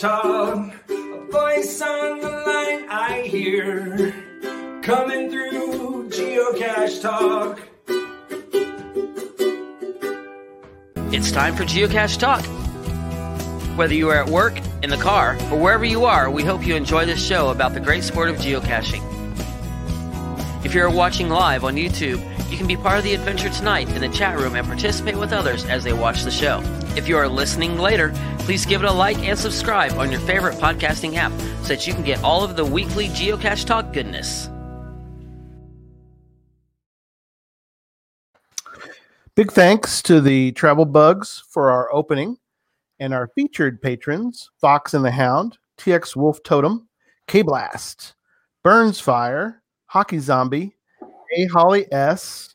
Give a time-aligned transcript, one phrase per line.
[0.00, 4.12] Talk, a voice on the line I hear,
[4.82, 7.60] coming through Geocache Talk.
[11.12, 12.44] It's time for Geocache Talk.
[13.76, 16.76] Whether you are at work, in the car, or wherever you are, we hope you
[16.76, 19.02] enjoy this show about the great sport of geocaching.
[20.64, 24.00] If you're watching live on YouTube, you can be part of the adventure tonight in
[24.00, 26.62] the chat room and participate with others as they watch the show.
[26.96, 28.12] If you are listening later,
[28.44, 31.94] please give it a like and subscribe on your favorite podcasting app so that you
[31.94, 34.50] can get all of the weekly Geocache Talk goodness.
[39.34, 42.36] Big thanks to the Travel Bugs for our opening
[43.00, 46.88] and our featured patrons Fox and the Hound, TX Wolf Totem,
[47.26, 48.14] K Blast,
[48.62, 50.76] Burns Fire, Hockey Zombie,
[51.36, 52.54] A Holly S,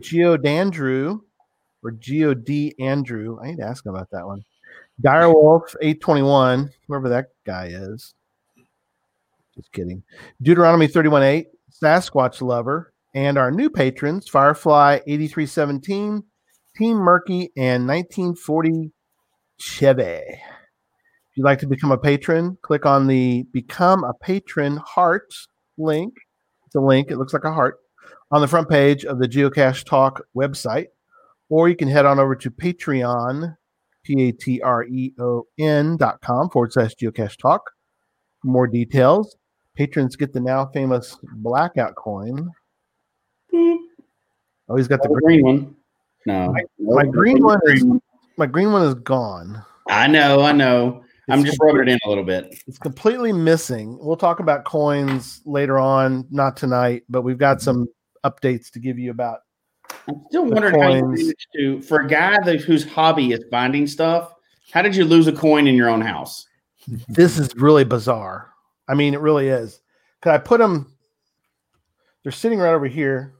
[0.00, 1.20] Geo Dandrew,
[1.82, 3.38] or Geo D Andrew.
[3.40, 4.42] I need to ask about that one.
[5.00, 8.14] Direwolf 821, whoever that guy is.
[9.56, 10.02] Just kidding.
[10.42, 11.46] Deuteronomy 31 8,
[11.82, 16.22] Sasquatch Lover, and our new patrons Firefly 8317,
[16.76, 18.92] Team Murky, and 1940
[19.58, 20.02] Chevy.
[20.02, 25.32] If you'd like to become a patron, click on the Become a Patron Heart
[25.78, 26.14] link.
[26.66, 27.78] It's a link, it looks like a heart
[28.30, 30.86] on the front page of the Geocache Talk website,
[31.48, 33.56] or you can head on over to Patreon,
[34.04, 37.62] P A T R E O N dot com forward slash Geocache Talk
[38.40, 39.36] for more details.
[39.76, 42.50] Patrons get the now famous blackout coin.
[43.52, 45.76] Oh, he's got the, oh, the green one.
[46.26, 47.84] No, my, my green one is
[48.36, 49.64] my green one is gone.
[49.88, 51.02] I know, I know.
[51.28, 52.54] I'm just rubbing it in a little bit.
[52.66, 53.96] It's completely missing.
[54.00, 57.86] We'll talk about coins later on, not tonight, but we've got some
[58.24, 59.38] updates to give you about.
[60.08, 63.86] I'm still wondering how you managed to, for a guy that, whose hobby is finding
[63.86, 64.34] stuff,
[64.72, 66.46] how did you lose a coin in your own house?
[67.08, 68.52] This is really bizarre.
[68.88, 69.80] I mean, it really is.
[70.22, 70.92] Cause I put them,
[72.22, 73.34] they're sitting right over here.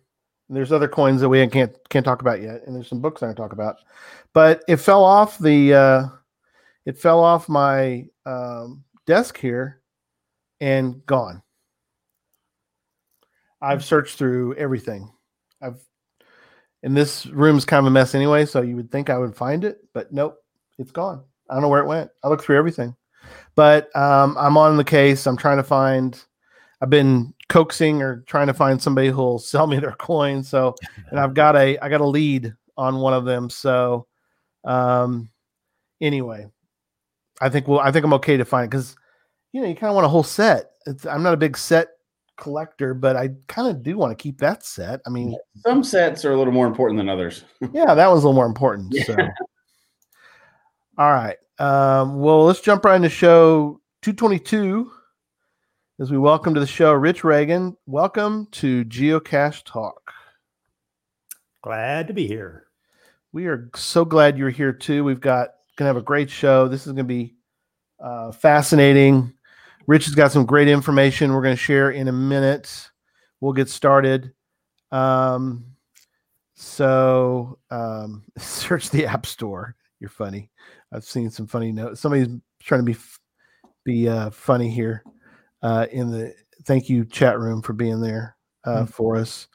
[0.48, 3.22] And there's other coins that we can't can't talk about yet, and there's some books
[3.22, 3.76] I can talk about.
[4.32, 6.08] But it fell off the uh,
[6.84, 9.80] it fell off my um, desk here
[10.60, 11.40] and gone.
[13.62, 15.12] I've searched through everything.
[15.62, 15.80] I've
[16.82, 19.64] and this room's kind of a mess anyway, so you would think I would find
[19.64, 20.36] it, but nope,
[20.78, 21.22] it's gone.
[21.48, 22.10] I don't know where it went.
[22.24, 22.94] I looked through everything,
[23.54, 25.26] but um, I'm on the case.
[25.26, 26.22] I'm trying to find.
[26.80, 30.48] I've been coaxing or trying to find somebody who'll sell me their coins.
[30.48, 30.74] So,
[31.10, 33.50] and I've got a I got a lead on one of them.
[33.50, 34.06] So,
[34.64, 35.28] um,
[36.00, 36.46] anyway,
[37.40, 38.96] I think well, I think I'm okay to find it because
[39.52, 40.70] you know you kind of want a whole set.
[40.86, 41.88] It's, I'm not a big set
[42.40, 45.00] collector, but I kind of do want to keep that set.
[45.06, 47.44] I mean, some sets are a little more important than others.
[47.72, 48.92] yeah, that one's a little more important.
[48.92, 49.04] Yeah.
[49.04, 49.16] So,
[50.98, 51.36] all right.
[51.58, 54.90] Um, well, let's jump right into show 222
[56.00, 57.76] as we welcome to the show Rich Reagan.
[57.86, 60.12] Welcome to Geocache Talk.
[61.62, 62.66] Glad to be here.
[63.32, 65.04] We are so glad you're here too.
[65.04, 66.66] We've got gonna have a great show.
[66.68, 67.36] This is gonna be
[68.02, 69.34] uh, fascinating.
[69.90, 72.88] Rich has got some great information we're gonna share in a minute.
[73.40, 74.32] We'll get started.
[74.92, 75.64] Um,
[76.54, 79.74] so um, search the App Store.
[79.98, 80.48] You're funny.
[80.92, 82.00] I've seen some funny notes.
[82.00, 82.28] Somebody's
[82.62, 82.96] trying to be
[83.84, 85.02] be uh, funny here
[85.60, 88.84] uh, in the thank you chat room for being there uh, mm-hmm.
[88.84, 89.48] for us.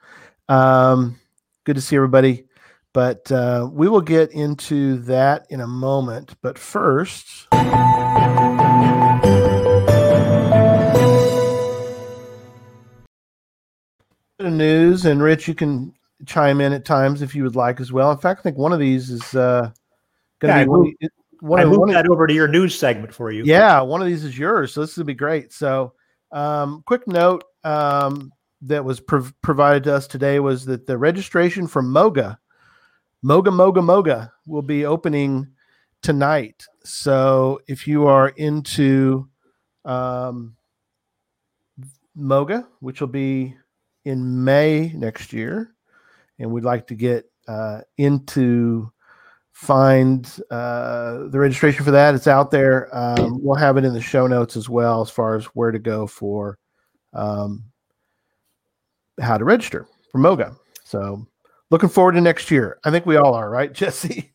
[0.50, 1.18] Um,
[1.64, 2.44] good to see everybody.
[2.92, 6.36] But uh, we will get into that in a moment.
[6.42, 7.48] But first,
[14.52, 15.94] news and Rich, you can
[16.26, 18.12] chime in at times if you would like as well.
[18.12, 19.72] In fact, I think one of these is uh,
[20.40, 20.94] going to yeah, be one,
[21.42, 23.44] one, I moved one that of, over to your news segment for you.
[23.44, 25.52] Yeah, one of these is yours, so this will be great.
[25.52, 25.94] So,
[26.32, 28.32] um, quick note um,
[28.62, 32.40] that was prov- provided to us today was that the registration for Moga,
[33.22, 35.48] Moga Moga Moga, will be opening
[36.02, 36.66] tonight.
[36.84, 39.28] So, if you are into
[39.84, 40.56] um,
[42.16, 43.56] Moga, which will be
[44.06, 45.76] in May next year,
[46.40, 48.92] and we'd like to get uh, into
[49.52, 52.14] find uh, the registration for that.
[52.14, 52.90] It's out there.
[52.96, 55.80] Um, we'll have it in the show notes as well as far as where to
[55.80, 56.60] go for
[57.14, 57.64] um,
[59.20, 60.56] how to register for Moga.
[60.84, 61.26] So
[61.72, 62.80] looking forward to next year.
[62.84, 64.34] I think we all are, right, Jesse?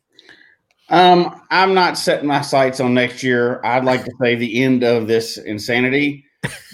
[0.89, 3.61] Um, I'm not setting my sights on next year.
[3.63, 6.25] I'd like to say the end of this insanity,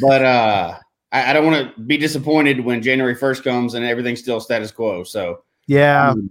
[0.02, 0.78] but uh,
[1.12, 4.72] I, I don't want to be disappointed when January 1st comes and everything's still status
[4.72, 5.04] quo.
[5.04, 6.10] So yeah.
[6.10, 6.30] Um,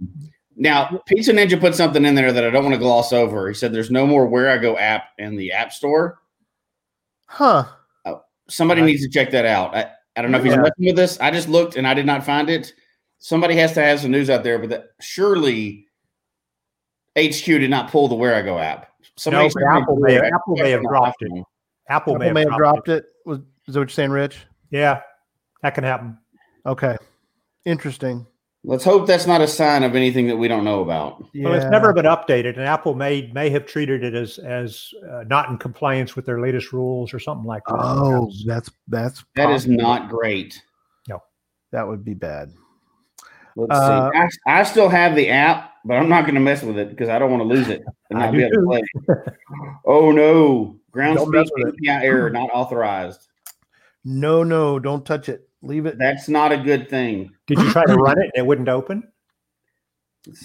[0.55, 3.47] Now, Pizza Ninja put something in there that I don't want to gloss over.
[3.47, 6.19] He said there's no more Wherigo app in the App Store.
[7.25, 7.65] Huh.
[8.49, 9.75] Somebody needs to check that out.
[9.75, 10.61] I, I don't know if he's Yeah.
[10.61, 11.19] messing with this.
[11.19, 12.73] I just looked and I did not find it.
[13.19, 15.85] Somebody has to have some news out there, but that, surely
[17.17, 18.89] HQ did not pull the Wherigo app.
[19.29, 21.31] No, Apple may have- Apple may have dropped it.
[21.89, 23.05] Apple, Apple may have dropped it.
[23.25, 24.46] Was is that what you're saying, Rich?
[24.71, 25.01] Yeah,
[25.61, 26.17] that can happen.
[26.65, 26.97] Okay.
[27.65, 28.25] Interesting.
[28.63, 31.23] Let's hope that's not a sign of anything that we don't know about.
[31.33, 31.45] Yeah.
[31.45, 35.23] Well, it's never been updated, and Apple may may have treated it as as uh,
[35.27, 37.75] not in compliance with their latest rules or something like that.
[37.77, 39.81] Oh, that's that's That is possible.
[39.81, 40.61] not great.
[41.07, 41.21] No,
[41.71, 42.51] that would be bad.
[43.55, 44.19] Let's Uh, see.
[44.47, 47.07] I, I still have the app, but I'm not going to mess with it because
[47.09, 49.33] I don't want to lose it and not do be able to play.
[49.85, 50.77] oh no!
[50.91, 53.27] Ground Don't speed API error not authorized.
[54.09, 55.49] No, no, don't touch it.
[55.61, 55.97] Leave it.
[55.99, 57.29] That's not a good thing.
[57.45, 59.03] Did you try to run it and it wouldn't open?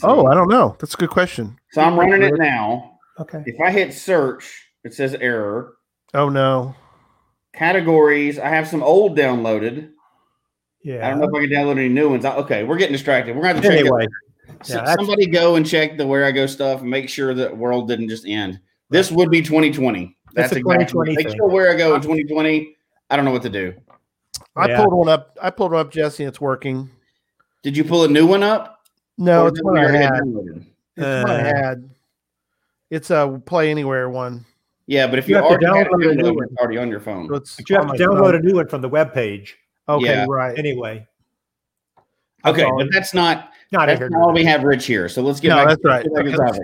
[0.03, 0.77] Oh, I don't know.
[0.81, 1.57] That's a good question.
[1.71, 2.99] so I'm running it now.
[3.21, 3.41] Okay.
[3.47, 5.75] If I hit search, it says error.
[6.13, 6.75] Oh no.
[7.53, 8.37] Categories.
[8.41, 9.91] I have some old downloaded.
[10.83, 11.07] Yeah.
[11.07, 12.25] I don't know if I can download any new ones.
[12.25, 13.37] I- Okay, we're getting distracted.
[13.37, 14.07] We're going to have to check Anyway,
[14.65, 18.09] So Yeah, somebody go and check the Wherigo stuff and make sure that world didn't
[18.09, 18.59] just end.
[18.91, 20.17] This would be 2020.
[20.35, 22.77] That's It's a exactly 2020 Make sure Wherigo in 2020.
[23.13, 23.75] I don't know what to do.
[24.57, 24.79] I Yeah.
[24.79, 25.37] pulled one up.
[25.41, 26.25] I pulled one up, Jesse.
[26.25, 26.89] and It's working.
[27.63, 28.81] Did you pull a new one up?
[29.19, 30.15] No, Or it's one we I had.
[30.97, 31.91] It's one I Uh, had.
[32.89, 34.47] It's a Play Anywhere one.
[34.87, 36.45] Yeah, but if You you, have to already had it download a new one.
[36.45, 37.29] it's already on your phone.
[37.29, 38.35] So it's but you have to download phone.
[38.37, 39.59] a new one from the web page.
[39.91, 40.25] Okay, Yeah.
[40.27, 40.59] right.
[40.59, 41.07] Anyway,
[42.47, 42.79] Okay, all.
[42.79, 45.07] but that's not not that's not all we have Rich here.
[45.11, 46.05] So let's get No, back that's to right.
[46.15, 46.47] back to the Okay.
[46.47, 46.63] topic.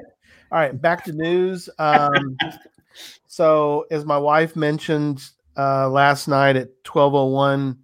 [0.50, 1.68] All right, back to news.
[1.78, 2.38] Um,
[3.26, 5.22] so, as my wife mentioned
[5.58, 7.76] uh, last night at 12:01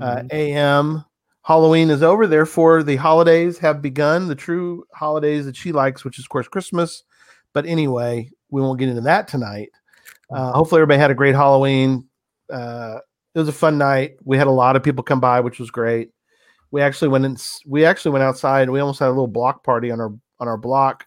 [0.00, 1.04] uh, a.m.,
[1.42, 2.26] Halloween is over.
[2.26, 4.28] Therefore, the holidays have begun.
[4.28, 7.04] The true holidays that she likes, which is of course Christmas.
[7.52, 9.68] But anyway, we won't get into that tonight.
[10.30, 12.08] Uh, hopefully, everybody had a great Halloween.
[12.50, 12.98] Uh,
[13.34, 14.16] it was a fun night.
[14.24, 16.10] We had a lot of people come by, which was great.
[16.70, 17.36] We actually went in.
[17.66, 18.70] We actually went outside.
[18.70, 21.06] We almost had a little block party on our on our block.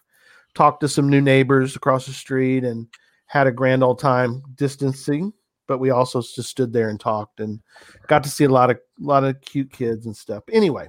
[0.54, 2.86] Talked to some new neighbors across the street and
[3.26, 5.32] had a grand old time distancing.
[5.68, 7.60] But we also just stood there and talked and
[8.08, 10.42] got to see a lot of a lot of cute kids and stuff.
[10.50, 10.88] Anyway,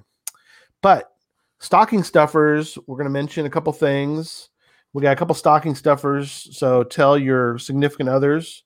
[0.81, 1.12] but
[1.60, 2.78] stocking stuffers.
[2.88, 4.50] We're going to mention a couple things.
[4.94, 6.48] We got a couple stocking stuffers.
[6.58, 8.64] So tell your significant others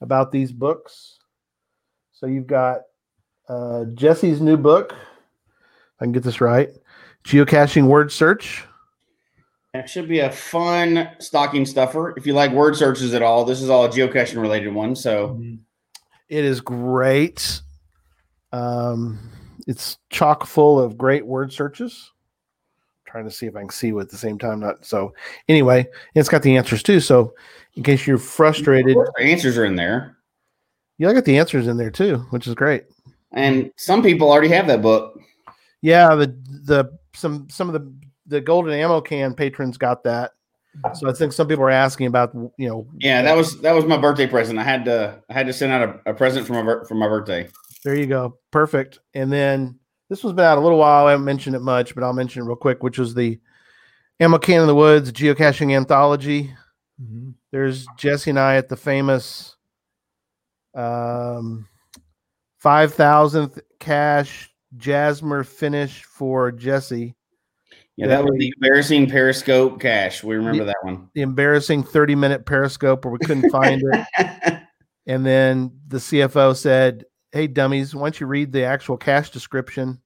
[0.00, 1.18] about these books.
[2.12, 2.80] So you've got
[3.48, 4.94] uh, Jesse's new book.
[6.00, 6.70] I can get this right.
[7.24, 8.64] Geocaching word search.
[9.72, 12.14] It should be a fun stocking stuffer.
[12.16, 14.96] If you like word searches at all, this is all a geocaching related one.
[14.96, 15.60] So Mhm.
[16.28, 17.60] It is great.
[18.52, 19.18] Um,
[19.66, 22.12] it's chock full of great word searches.
[23.06, 24.60] trying to see if I can see with at the same time.
[24.60, 25.12] Not so.
[25.48, 27.00] Anyway, it's got the answers too.
[27.00, 27.34] So
[27.74, 30.16] in case you're frustrated, the answers are in there.
[30.96, 32.84] yeah, I got the answers in there too, which is great.
[33.32, 35.18] And some people already have that book.
[35.82, 36.28] Yeah, the
[36.64, 37.92] the some some of the
[38.30, 40.30] the golden ammo can patrons got that.
[40.94, 43.84] So I think some people are asking about you know Yeah, that was that was
[43.84, 44.58] my birthday present.
[44.58, 46.94] I had to I had to send out a, a present for my bir- for
[46.94, 47.48] my birthday.
[47.84, 48.38] There you go.
[48.52, 49.00] Perfect.
[49.14, 51.06] And then this one's been out a little while.
[51.06, 53.40] I haven't mentioned it much, but I'll mention it real quick, which was the
[54.20, 56.54] Ammo Can in the Woods geocaching anthology.
[57.02, 57.34] Mhm.
[57.50, 59.56] There's Jesse and I at the famous
[60.74, 61.66] um,
[62.62, 67.16] 5,000th cache Jasmer finish for Jesse.
[67.96, 70.24] Yeah, that was the embarrassing Periscope cache.
[70.24, 71.10] We remember that one.
[71.14, 74.62] The embarrassing 30 minute periscope where we couldn't find it.
[75.06, 80.00] And then the CFO said, Hey, dummies, why don't you read the actual cache description?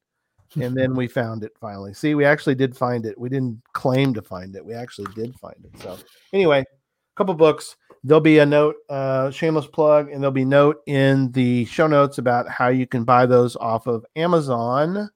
[0.54, 1.92] And then we found it finally.
[1.94, 3.18] See, we actually did find it.
[3.18, 4.64] We didn't claim to find it.
[4.64, 5.80] We actually did find it.
[5.82, 5.98] So,
[6.32, 7.76] anyway, a couple books.
[8.04, 12.18] There'll be a note, uh, shameless plug, and there'll be note in the show notes
[12.18, 15.10] about how you can buy those off of Amazon.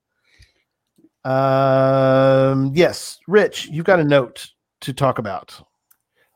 [1.29, 5.61] Um, yes, Rich, you've got a note to talk about.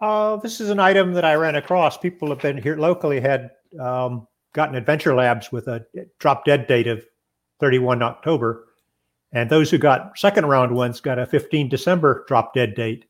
[0.03, 1.97] Uh, this is an item that I ran across.
[1.97, 5.87] People have been here locally had um, gotten Adventure Labs with a
[6.19, 7.03] drop dead date of
[7.61, 8.67] 31 October,
[9.33, 13.07] and those who got second round ones got a 15 December drop dead date.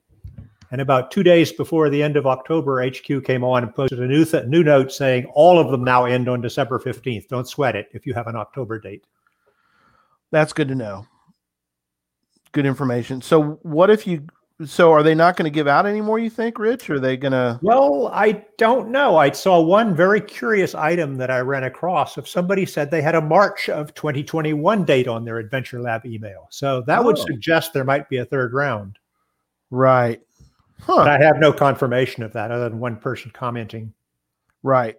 [0.70, 4.06] And about two days before the end of October, HQ came on and posted a
[4.06, 7.26] new th- new note saying all of them now end on December 15th.
[7.26, 9.04] Don't sweat it if you have an October date.
[10.30, 11.06] That's good to know.
[12.52, 13.20] Good information.
[13.22, 14.26] So, what if you?
[14.66, 16.18] So, are they not going to give out anymore?
[16.18, 16.88] You think, Rich?
[16.90, 17.58] Are they going to?
[17.62, 19.16] Well, I don't know.
[19.16, 23.14] I saw one very curious item that I ran across of somebody said they had
[23.16, 26.46] a March of 2021 date on their Adventure Lab email.
[26.50, 27.24] So that would Oh.
[27.24, 28.98] suggest there might be a third round.
[29.70, 30.20] Right.
[30.86, 31.10] But Huh.
[31.10, 33.92] I have no confirmation of that other than one person commenting.
[34.62, 34.98] Right.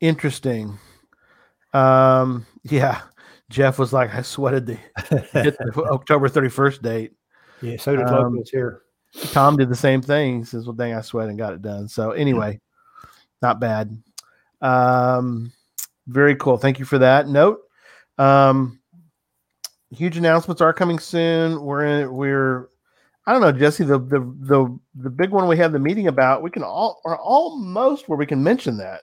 [0.00, 0.78] Interesting.
[1.72, 3.02] Um, yeah.
[3.50, 4.74] Jeff was like, I sweated the,
[5.32, 7.12] hit the October 31st date.
[7.60, 8.82] yeah, so did Um, locals here.
[9.32, 10.38] Tom did the same thing.
[10.38, 11.88] He says, Well, dang, I sweat and got it done.
[11.88, 12.60] So anyway,
[13.42, 14.00] not bad.
[14.62, 15.52] Um,
[16.06, 16.56] very cool.
[16.56, 17.58] Thank you for that note.
[18.18, 18.80] Um,
[19.90, 21.60] huge announcements are coming soon.
[21.60, 22.68] We're in, we're,
[23.26, 26.42] I don't know, Jesse, the, the, the, the big one we had the meeting about,
[26.42, 29.02] we can all, are almost where we can mention that.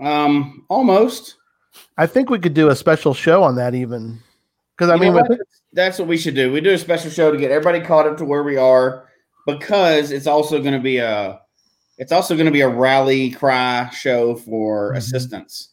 [0.00, 1.36] Um, almost.
[1.98, 4.18] I think we could do a special show on that even.
[4.78, 5.30] Cause I You mean, what?
[5.72, 6.52] that's what we should do.
[6.52, 9.08] We do a special show to get everybody caught up to where we are
[9.46, 11.40] because it's also going to be a
[11.98, 14.96] it's also going to be a rally cry show for Mhm.
[14.98, 15.70] assistance.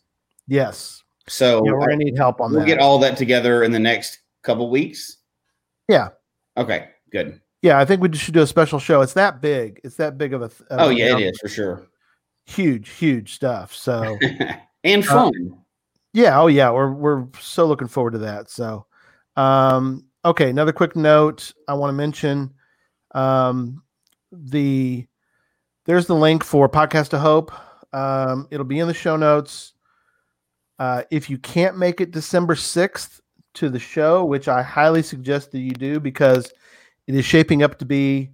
[0.47, 2.65] yes, So yeah, we're gonna need help on we'll that.
[2.67, 5.17] get all that together in the next couple weeks.
[5.89, 6.09] Yeah.
[6.55, 6.89] Okay.
[7.11, 7.41] Good.
[7.61, 9.01] yeah, I think we should do a special show.
[9.01, 9.81] It's that big.
[9.83, 10.49] It's that big of a.
[10.71, 11.87] Oh yeah, it is for sure.
[12.45, 13.73] huge, huge stuff.
[13.73, 14.17] So
[14.85, 15.33] and fun.
[16.13, 18.49] Yeah, oh yeah, we're we're so looking forward to that.
[18.49, 18.85] So,
[19.35, 22.53] um, okay, another quick note I want to mention,
[23.13, 23.83] um,
[24.31, 25.07] the
[25.85, 27.51] there's the link for podcast to hope.
[27.93, 29.73] Um, it'll be in the show notes.
[30.79, 33.21] Uh, if you can't make it December sixth
[33.55, 36.51] to the show, which I highly suggest that you do because
[37.07, 38.31] it is shaping up to be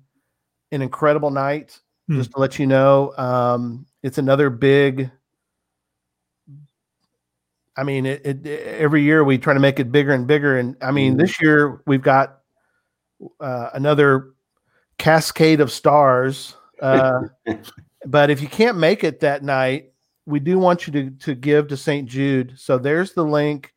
[0.72, 1.80] an incredible night.
[2.08, 2.18] Hmm.
[2.18, 5.12] Just to let you know, um, it's another big.
[7.80, 10.76] I mean, it, it every year we try to make it bigger and bigger, and
[10.82, 11.20] I mean, Mhm.
[11.20, 12.40] this year we've got
[13.40, 14.34] uh, another
[14.98, 16.56] cascade of stars.
[16.82, 17.22] Uh,
[18.06, 19.92] but if you can't make it that night,
[20.26, 22.08] we do want you to to give to St.
[22.08, 22.54] Jude.
[22.58, 23.74] So there's the link.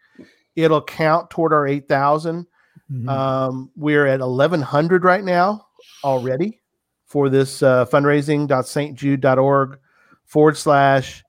[0.56, 2.46] It'll count toward our eight thousand.
[2.92, 3.08] Mhm.
[3.08, 5.66] Um, we're at 1100 right now
[6.04, 6.60] already
[7.06, 9.78] for this uh, fundraising.stjude.org
[10.26, 11.22] forward slash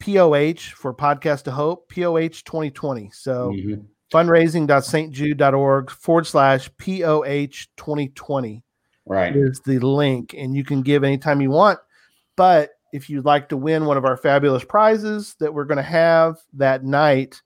[0.00, 3.10] POH for Podcast to Hope, POH 2020.
[3.12, 3.84] So Mhm.
[4.12, 8.62] fundraising.stjude.org forward slash POH 2020
[9.06, 9.34] Right.
[9.34, 11.78] is the link, and you can give anytime you want.
[12.36, 15.82] But if you'd like to win one of our fabulous prizes that we're going to
[15.82, 17.40] have that night,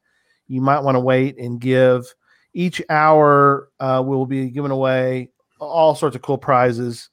[0.46, 2.06] you might want to wait and give.
[2.54, 7.10] Each hour, uh, we'll be giving away all sorts of cool prizes.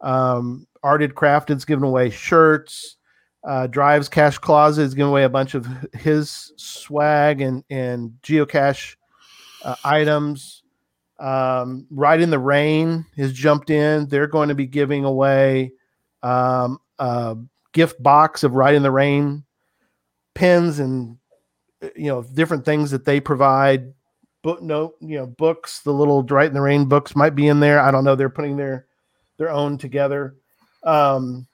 [0.00, 2.96] Um, Arted Crafted's giving away shirts.
[3.44, 8.96] Uh, Drives Cash Closet is giving away a bunch of his swag and and geocache
[9.64, 10.62] uh, items.
[11.18, 14.08] Um, Rite in the Rain has jumped in.
[14.08, 15.72] They're going to be giving away
[16.22, 17.36] um, a
[17.72, 19.44] gift box of Rite in the Rain
[20.34, 21.18] pens and
[21.82, 23.92] uh, you know different things that they provide.
[24.42, 25.80] Book note, you know, books.
[25.80, 27.80] The little Rite in the Rain books might be in there.
[27.80, 28.16] I don't know.
[28.16, 28.86] They're putting their
[29.36, 30.36] their own together.
[30.84, 31.46] Um,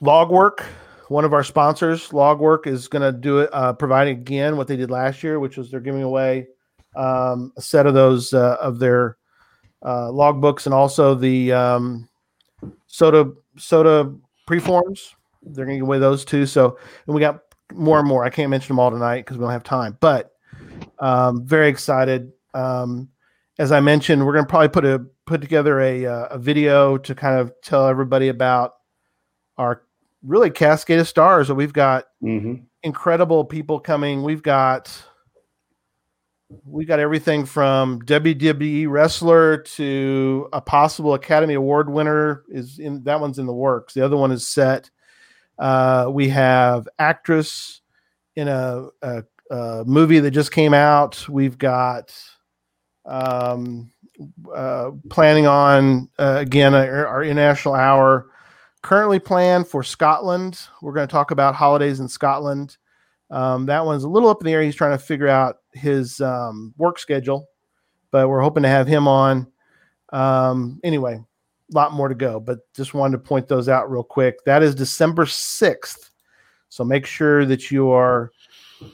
[0.00, 0.64] Logwork,
[1.08, 4.76] one of our sponsors, Logwork is going to do it, uh, provide again what they
[4.76, 6.46] did last year, which was they're giving away
[6.96, 9.16] um, a set of those uh, of their
[9.82, 12.08] uh, logbooks and also the um,
[12.86, 14.14] soda soda
[14.48, 15.14] preforms.
[15.42, 16.46] They're going to give away those too.
[16.46, 17.40] So, and we got
[17.72, 18.24] more and more.
[18.24, 20.32] I can't mention them all tonight because we don't have time, but
[20.98, 22.32] um, very excited.
[22.54, 23.08] Um,
[23.58, 26.98] as I mentioned, we're going to probably put a put together a uh, a video
[26.98, 28.74] to kind of tell everybody about
[29.56, 29.82] our
[30.22, 32.64] really cascade of stars that we've got Mhm.
[32.82, 34.22] incredible people coming.
[34.22, 34.90] We've got
[36.64, 43.20] we've got everything from WWE wrestler to a possible Academy Award winner is in that
[43.20, 43.92] one's in the works.
[43.94, 44.90] The other one is set.
[45.58, 47.82] Uh, we have actress
[48.34, 51.28] in a, a, a movie that just came out.
[51.28, 52.14] We've got
[53.04, 53.90] um,
[54.54, 58.30] uh, planning on uh, again our, our international hour
[58.82, 60.60] currently planned for Scotland.
[60.82, 62.76] We're going to talk about holidays in Scotland.
[63.30, 64.62] Um, that one's a little up in the air.
[64.62, 67.48] He's trying to figure out his um, work schedule,
[68.10, 69.46] but we're hoping to have him on.
[70.12, 74.02] Um, anyway, a lot more to go, but just wanted to point those out real
[74.02, 74.44] quick.
[74.44, 76.10] That is December 6th.
[76.70, 78.30] So make sure that you are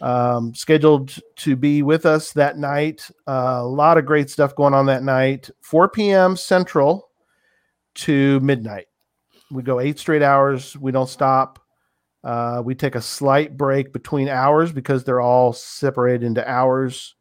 [0.00, 3.08] um, scheduled to be with us that night.
[3.28, 6.36] Uh, a lot of great stuff going on that night, 4 p.m.
[6.36, 7.08] Central
[7.94, 8.86] to midnight.
[9.50, 10.76] We go eight straight hours.
[10.76, 11.60] We don't stop.
[12.22, 17.14] Uh, we take a slight break between hours because they're all separated into hours,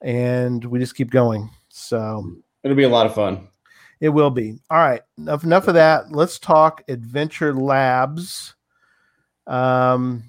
[0.00, 1.50] and we just keep going.
[1.68, 2.24] So
[2.62, 3.48] It'll be a lot of fun.
[4.00, 4.58] it will be.
[4.70, 5.02] All right.
[5.18, 6.12] Enough, enough of that.
[6.12, 8.54] Let's talk Adventure Labs.
[9.46, 10.22] Um,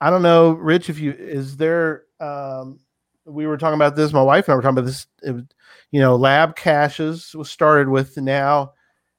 [0.00, 2.80] I don't know, Rich, if you is there um
[3.26, 4.12] we were talking about this.
[4.12, 5.06] My wife and I were talking about this.
[5.22, 5.34] It,
[5.90, 8.72] you know, lab caches was started with now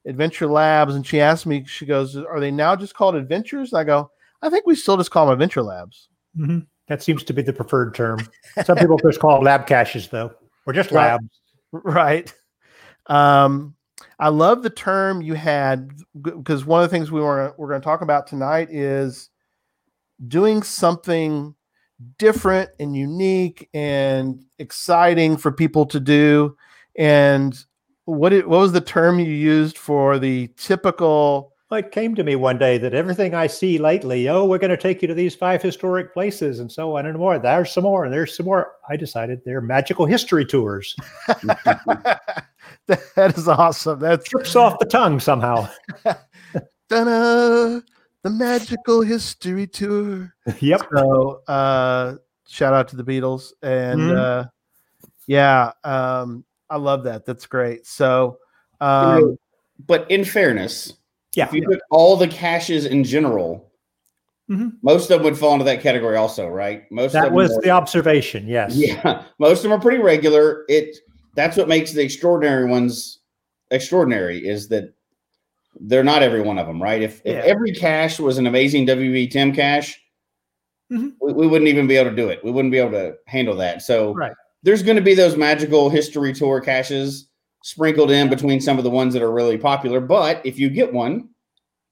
[0.07, 1.65] Adventure Labs, and she asked me.
[1.65, 4.09] She goes, "Are they now just called Adventures?" And I go,
[4.41, 6.65] "I think we still just call them Adventure Labs." Mhm.
[6.87, 8.19] That seems to be the preferred term.
[8.63, 10.31] Some people just call lab caches, though,
[10.65, 11.27] or just labs.
[11.71, 12.33] right
[13.07, 13.75] um
[14.19, 15.91] i love the term you had
[16.31, 19.29] because one of the things we were we're going to talk about tonight is
[20.27, 21.53] doing something
[22.17, 26.55] different and unique and exciting for people to do
[26.97, 27.65] and
[28.07, 32.23] what it, what was the term you used for the typical Well, it came to
[32.23, 35.13] me one day that everything I see lately, oh, we're going to take you to
[35.13, 37.37] these five historic places and so on and more.
[37.37, 38.71] There's some more, and there's some more.
[38.89, 40.95] I decided they're magical history tours.
[42.87, 45.67] that is awesome That Trips off the tongue somehow.
[46.89, 47.81] da
[48.23, 50.81] the magical history tour yep.
[50.95, 52.15] so uh
[52.47, 54.17] shout out to the beatles and Mhm.
[54.17, 54.45] uh
[55.27, 58.37] yeah um i love that that's great so
[58.81, 59.37] um
[59.85, 60.93] but in fairness,
[61.35, 61.45] Yeah.
[61.45, 63.71] if you took all the caches in general,
[64.49, 64.71] Mhm.
[64.81, 66.91] most of them would fall into that category also, right?
[66.91, 68.47] Most of That was are- the observation.
[68.47, 68.75] Yes.
[68.75, 70.65] yeah, most of them are pretty regular.
[70.67, 70.97] It
[71.35, 73.19] that's what makes the extraordinary ones
[73.69, 74.93] extraordinary is that
[75.79, 77.03] they're not every one of them, right?
[77.03, 80.01] If, if every cache was an amazing WB Tim cache,
[80.91, 81.11] Mhm.
[81.21, 82.43] we, we wouldn't even be able to do it.
[82.43, 83.83] We wouldn't be able to handle that.
[83.83, 84.33] So Right.
[84.67, 87.29] There's going to be those magical history tour caches
[87.63, 90.01] sprinkled in between some of the ones that are really popular.
[90.01, 91.29] But if you get one,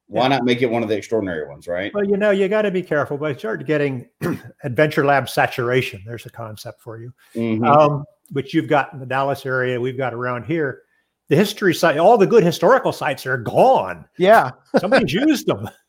[0.08, 0.28] why Yeah.
[0.28, 1.94] not make it one of the extraordinary ones, right?
[1.94, 4.10] Well, you know, you got to be careful, but you start getting
[4.66, 6.04] adventure lab saturation.
[6.06, 7.14] There's a concept for you.
[7.34, 7.66] Mhm.
[7.66, 10.82] um, which you've got in the Dallas area, we've got around here.
[11.30, 14.06] The history site, all the good historical sites are gone.
[14.18, 15.70] yeah Somebody's used them.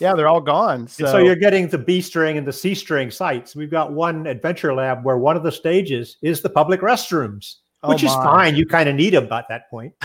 [0.00, 3.10] yeah they're all gone so, so you're getting the B string and the C string
[3.10, 3.56] sites.
[3.56, 7.88] We've got one adventure lab where one of the stages is the public restrooms, Oh
[7.90, 8.54] which is fine.
[8.56, 9.92] You kind of need them at that point.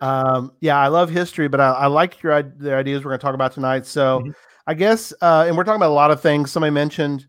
[0.00, 3.24] um yeah i love history but i, I like your the ideas we're going to
[3.24, 4.34] talk about tonight so Mhm.
[4.66, 7.24] i guess uh and we're talking about a lot of things somebody mentioned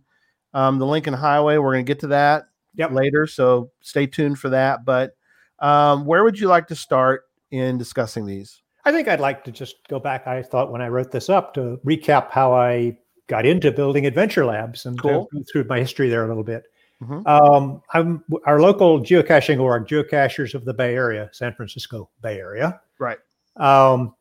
[0.56, 2.46] um the lincoln highway we're going to get to that
[2.76, 2.92] Yep.
[2.94, 5.12] later so stay tuned for that but
[5.60, 9.52] um where would you like to start in discussing these I think I'd like to
[9.52, 10.28] just go back.
[10.28, 14.46] I thought when I wrote this up to recap how I got into building adventure
[14.46, 15.30] labs and Cool.
[15.32, 16.66] go through my history there a little bit.
[17.02, 17.26] Mhm.
[17.28, 22.82] Um, I'm our local geocaching org, Geocachers of the Bay Area, San Francisco Bay Area.
[23.00, 23.20] Right.
[23.58, 24.16] Um,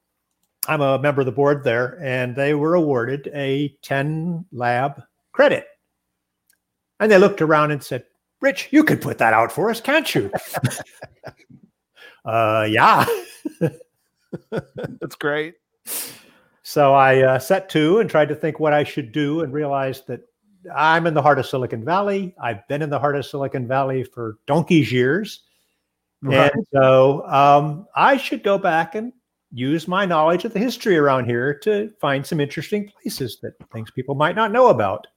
[0.69, 5.67] I'm a member of the board there, and they were awarded a 10 lab credit.
[7.01, 8.05] And they looked around and said,
[8.41, 10.31] Rich, you could put that out for us, can't you?
[12.25, 13.05] uh, yeah.
[15.01, 15.55] that's great
[16.63, 20.07] So I uh, set to and tried to think what I should do and realized
[20.07, 20.21] that
[20.75, 22.35] I'm in the heart of Silicon Valley.
[22.41, 25.41] I've been in the heart of Silicon Valley for donkey's years.
[26.23, 26.53] Right.
[26.55, 29.13] And so um, I should go back and
[29.51, 33.91] use my knowledge of the history around here to find some interesting places that things
[33.91, 35.09] people might not know about.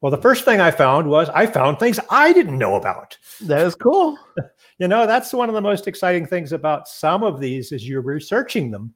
[0.00, 3.18] Well, the first thing I found was I found things I didn't know about.
[3.42, 4.16] that is cool
[4.78, 8.00] You know, that's one of the most exciting things about some of these is you're
[8.00, 8.94] researching them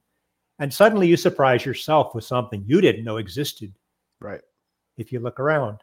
[0.59, 3.73] and suddenly you surprise yourself with something you didn't know existed
[4.21, 4.39] right
[4.97, 5.79] if you look around.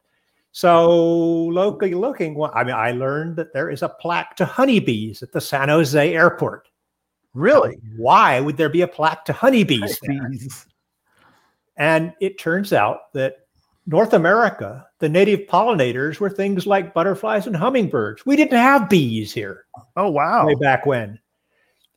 [0.53, 5.23] So locally looking, well, I mean, I learned that there is a plaque to honeybees
[5.23, 6.69] at the San Jose airport.
[7.35, 10.31] really Why would there be a plaque to honeybees there?
[11.77, 13.47] And it turns out that
[13.87, 18.25] North America, the native pollinators were things like butterflies and hummingbirds.
[18.25, 19.65] We didn't have bees here
[19.97, 21.19] oh wow way back when.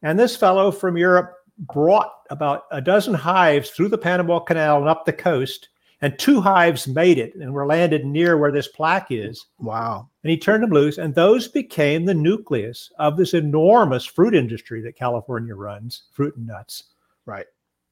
[0.02, 4.90] And this fellow from Europe brought about a dozen hives through the Panama Canal and
[4.90, 5.70] up the coast,
[6.02, 9.46] and two hives made it and were landed near where this plaque is.
[9.60, 14.34] wow And he turned them loose, and those became the nucleus of this enormous fruit
[14.34, 16.84] industry that California runs, fruit and nuts.
[17.26, 17.46] right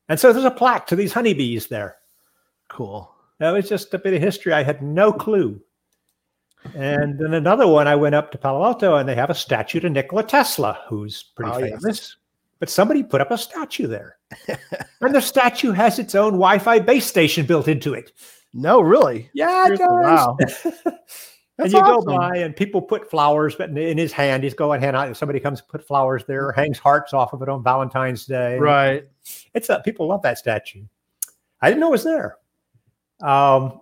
[0.10, 1.98] And so there's a plaque to these honeybees there.
[2.70, 4.54] cool That was just a bit of history.
[4.54, 5.60] I had no clue.
[6.76, 9.80] And then another one, I went up to Palo Alto and they have a statue
[9.80, 11.82] to Nikola Tesla, who's pretty Oh, yes.
[11.82, 12.18] famous.
[12.60, 14.18] But somebody put up a statue there.
[15.02, 18.12] and the statue has its own Wi Fi base station built into it.
[18.54, 20.38] no really Yeah, it Seriously, wow
[21.58, 22.06] and you awesome.
[22.06, 24.44] go by and people put flowers but in- in his hand.
[24.44, 25.18] He's going hand out.
[25.18, 26.60] Somebody comes to put flowers there, mm-hmm.
[26.62, 28.60] hangs hearts off of it on Valentine's Day.
[28.60, 29.08] right
[29.56, 30.84] It's a, people love that statue.
[31.60, 32.38] I didn't know it was there.
[33.22, 33.82] Um,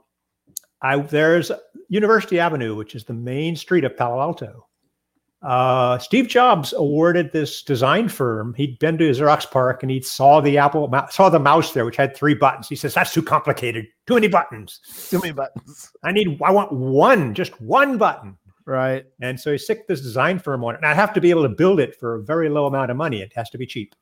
[0.81, 1.51] I there's
[1.89, 4.69] University Avenue, which is the main street of Palo Alto,
[5.41, 8.53] uh, Steve Jobs awarded this design firm.
[8.55, 11.95] He'd been to Xerox PARC and he saw the Apple saw the mouse there, which
[11.95, 12.67] had three buttons.
[12.67, 13.87] He says, "That's too complicated.
[14.05, 14.81] Too many buttons.
[15.09, 15.91] Too many buttons.
[16.03, 16.39] I need.
[16.43, 19.05] I want one, just one button." Right.
[19.21, 20.77] And so he sicked this design firm on it.
[20.77, 22.97] And I have to be able to build it for a very low amount of
[22.97, 23.21] money.
[23.21, 23.95] It has to be cheap,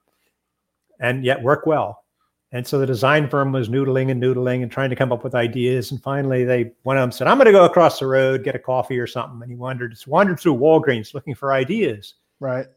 [0.99, 2.03] and yet work well.
[2.53, 5.35] And so the design firm was noodling and noodling and trying to come up with
[5.35, 5.91] ideas.
[5.91, 8.55] And finally, they one of them said, "I'm going to go across the road, get
[8.55, 12.15] a coffee or something." And he wandered, just wandered through Walgreens looking for ideas.
[12.39, 12.67] Right.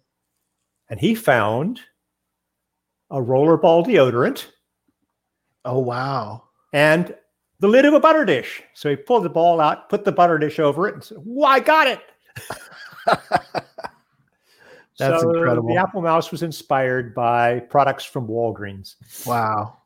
[0.88, 1.80] And he found
[3.10, 4.46] a rollerball deodorant
[5.64, 6.44] Oh wow.
[6.72, 7.14] and
[7.60, 8.62] the lid of a butter dish.
[8.74, 11.48] So he pulled the ball out, put the butter dish over it, and said, "Well,
[11.48, 12.00] I got it."
[15.00, 15.68] That's So incredible.
[15.68, 18.94] The Apple Mouse was inspired by products from Walgreens.
[19.26, 19.78] Wow.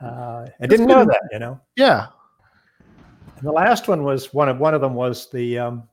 [0.00, 1.60] Uh, I didn't know that, you know.
[1.76, 2.06] Yeah.
[3.36, 5.88] And the last one was one of one of them was the um,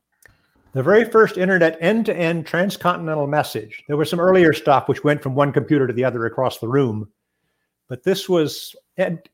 [0.73, 3.83] the very first internet end-to-end transcontinental message.
[3.87, 6.67] There was some earlier stuff which went from one computer to the other across the
[6.67, 7.09] room,
[7.87, 8.75] but this was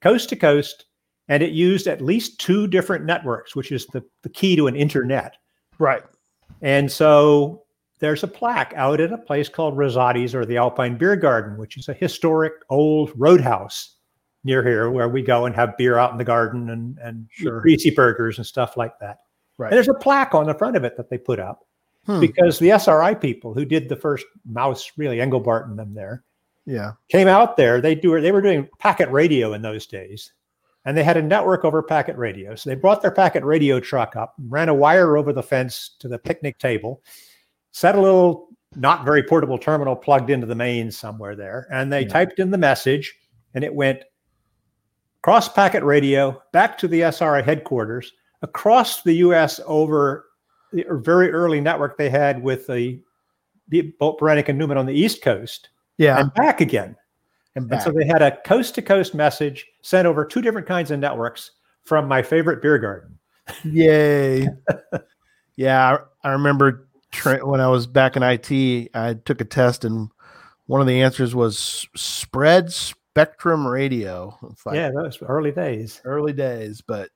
[0.02, 0.86] coast to coast,
[1.28, 4.76] and it used at least two different networks, which is the, the key to an
[4.76, 5.38] internet.
[5.80, 6.04] Right.
[6.62, 7.64] And so
[8.00, 11.78] there's a plaque out at a place called Rossotti's or the Alpine Beer Garden, which
[11.78, 13.96] is a historic old roadhouse
[14.44, 17.60] near here where we go and have beer out in the garden and, and Sure.
[17.62, 19.18] greasy burgers and stuff like that.
[19.58, 19.68] Right.
[19.72, 21.66] And there's a plaque on the front of it that they put up
[22.06, 22.20] Hmm.
[22.22, 26.24] because the SRI people who did the first mouse, really Engelbart and them there,
[26.66, 26.92] Yeah.
[27.10, 27.82] came out there.
[27.82, 30.32] They do they were doing packet radio in those days,
[30.86, 32.56] and they had a network over packet radio.
[32.56, 36.08] So they brought their packet radio truck up, ran a wire over the fence to
[36.08, 37.02] the picnic table,
[37.78, 42.02] set a little not very portable terminal plugged into the mains somewhere there, and they
[42.02, 42.08] Yeah.
[42.08, 43.16] typed in the message,
[43.54, 44.04] and it went
[45.22, 49.60] cross packet radio back to the SRI headquarters across the U.S.
[49.68, 50.26] over
[50.74, 53.00] the er, very early network they had with the
[54.00, 56.20] Bolt Beranek and Newman on the East Coast Yeah.
[56.20, 56.96] and back again.
[57.56, 60.90] And And so they had a coast to coast message sent over two different kinds
[60.90, 61.52] of networks
[61.84, 63.18] from my favorite beer garden.
[63.64, 64.48] Yay.
[65.58, 65.98] yeah.
[66.24, 70.10] I remember tra- when I was back in IT, I took a test and
[70.66, 74.38] one of the answers was spread spectrum radio.
[74.66, 76.02] Like yeah, those early days.
[76.04, 77.10] early days, but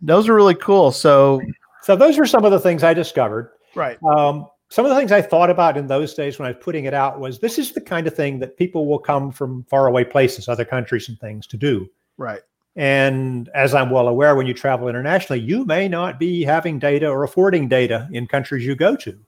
[0.00, 0.90] those are really cool.
[0.92, 1.40] So,
[1.82, 3.52] So those were some of the things I discovered.
[3.74, 3.98] right.
[4.02, 6.86] Um, some of the things I thought about in those days when I was putting
[6.86, 10.02] it out was this is the kind of thing that people will come from faraway
[10.02, 11.88] places, other countries and things to do.
[12.16, 12.40] Right.
[12.76, 17.08] And as I'm well aware, when you travel internationally, you may not be having data
[17.08, 19.18] or affording data in countries you go to.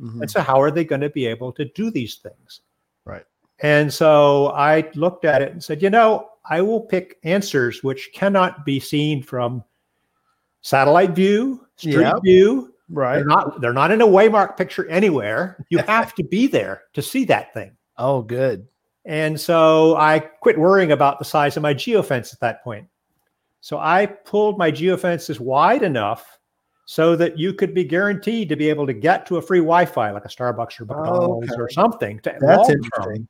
[0.00, 0.20] Mhm.
[0.22, 2.60] And so, how are they going to be able to do these things?
[3.04, 3.24] Right.
[3.60, 8.10] And so I looked at it and said, you know, I will pick answers which
[8.12, 9.62] cannot be seen from
[10.62, 12.22] satellite view, street Yep.
[12.24, 12.74] view.
[12.88, 13.16] Right.
[13.16, 13.60] They're not.
[13.60, 15.64] They're not in a waymark picture anywhere.
[15.70, 17.72] You have to be there to see that thing.
[17.98, 18.66] Oh, good.
[19.04, 22.86] And so I quit worrying about the size of my geofence at that point.
[23.62, 26.38] So I pulled my geofences wide enough
[26.84, 30.10] so that you could be guaranteed to be able to get to a free Wi-Fi
[30.10, 31.60] like a Starbucks or McDonald's Okay.
[31.60, 33.28] or something to That's interesting.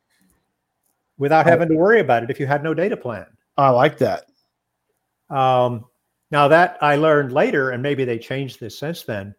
[1.18, 3.26] without having to worry about it if you had no data plan.
[3.58, 4.24] I like that.
[5.28, 5.84] Um,
[6.30, 9.34] now that I learned later, and maybe they changed this since then.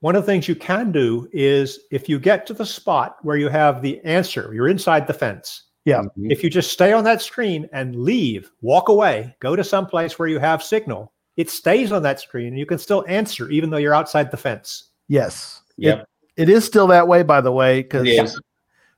[0.00, 3.36] One of the things you can do is if you get to the spot where
[3.36, 5.65] you have the answer, you're inside the fence.
[5.86, 6.02] Yeah.
[6.18, 6.30] Mhm.
[6.30, 10.18] If you just stay on that screen and leave, walk away, go to some place
[10.18, 13.70] where you have signal, it stays on that screen and you can still answer even
[13.70, 14.90] though you're outside the fence.
[15.08, 15.62] Yes.
[15.78, 16.00] Yep.
[16.36, 18.40] It, it is still that way, by the way, because It is.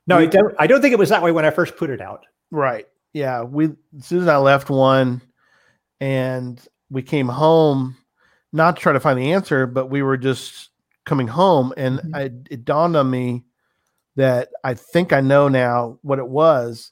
[0.07, 1.89] No, We- I don't, I don't think it was that way when I first put
[1.91, 2.25] it out.
[2.51, 2.87] Right.
[3.13, 3.43] Yeah.
[3.43, 3.65] We
[3.97, 5.21] as soon as I left one
[6.01, 7.95] and we came home
[8.51, 10.69] not to try to find the answer, but we were just
[11.05, 12.15] coming home and Mhm.
[12.15, 13.43] I, it dawned on me
[14.19, 16.91] that I think I know now what it was.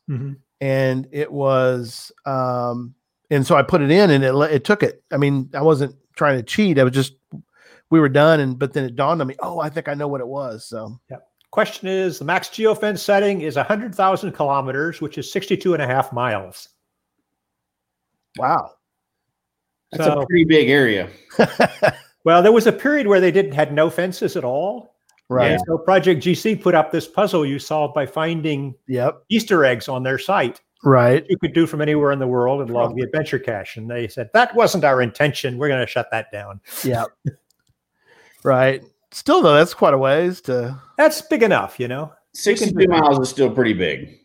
[0.60, 2.96] And it was um
[3.30, 5.04] and so I put it in and it it took it.
[5.12, 6.80] I mean, I wasn't trying to cheat.
[6.80, 7.13] I was just
[7.90, 10.08] we were done and but then it dawned on me, oh, I think I know
[10.08, 10.66] what it was.
[10.66, 11.18] So yeah.
[11.52, 16.12] Question is the max geofence setting is 100,000 kilometers, which is 62 and a half
[16.12, 16.70] miles.
[18.38, 18.72] wow.
[19.92, 21.10] That's So- a pretty big area.
[22.24, 24.97] Well, there was a period where they didn't had no fences at all.
[25.30, 25.52] Right.
[25.52, 29.24] And so Project GC put up this puzzle you solved by finding Yep.
[29.30, 30.62] Easter eggs on their site.
[30.84, 31.26] Right.
[31.28, 33.78] You could do from anywhere in the world and log the adventure cache.
[33.78, 35.58] And they said, that wasn't our intention.
[35.58, 36.62] We're going to shut that down.
[36.84, 37.06] Yeah.
[38.44, 38.84] right.
[39.12, 42.13] Still though, that's quite a ways to That's big enough, you know?
[42.34, 44.20] 62 miles is still pretty big.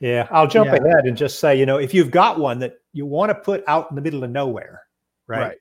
[0.00, 0.26] Yeah.
[0.30, 0.76] I'll jump Yeah.
[0.76, 3.62] ahead and just say, you know, if you've got one that you want to put
[3.68, 4.82] out in the middle of nowhere,
[5.28, 5.58] right?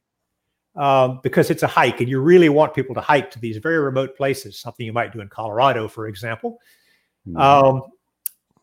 [0.78, 3.80] Um, because it's a hike and you really want people to hike to these very
[3.80, 6.60] remote places, something you might do in Colorado, for example.
[7.26, 7.38] Hmm.
[7.38, 7.84] Um,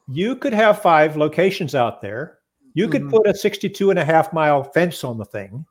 [0.08, 2.38] you could have five locations out there.
[2.74, 3.10] You could Mhm.
[3.10, 5.64] put a 62 and a half mile fence on the thing,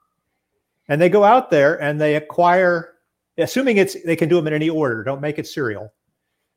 [0.88, 2.95] and they go out there and they acquire,
[3.38, 5.93] assuming it's they can do them in any order, don't make it serial.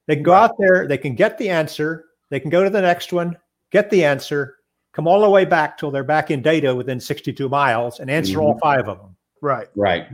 [0.06, 2.80] They can go out there, they can get the answer, they can go to the
[2.80, 3.36] next one,
[3.70, 4.56] get the answer,
[4.92, 8.40] come all the way back till they're back in data within 62 miles and answer
[8.40, 9.15] all five of them.
[9.42, 9.68] Right.
[9.76, 10.06] right.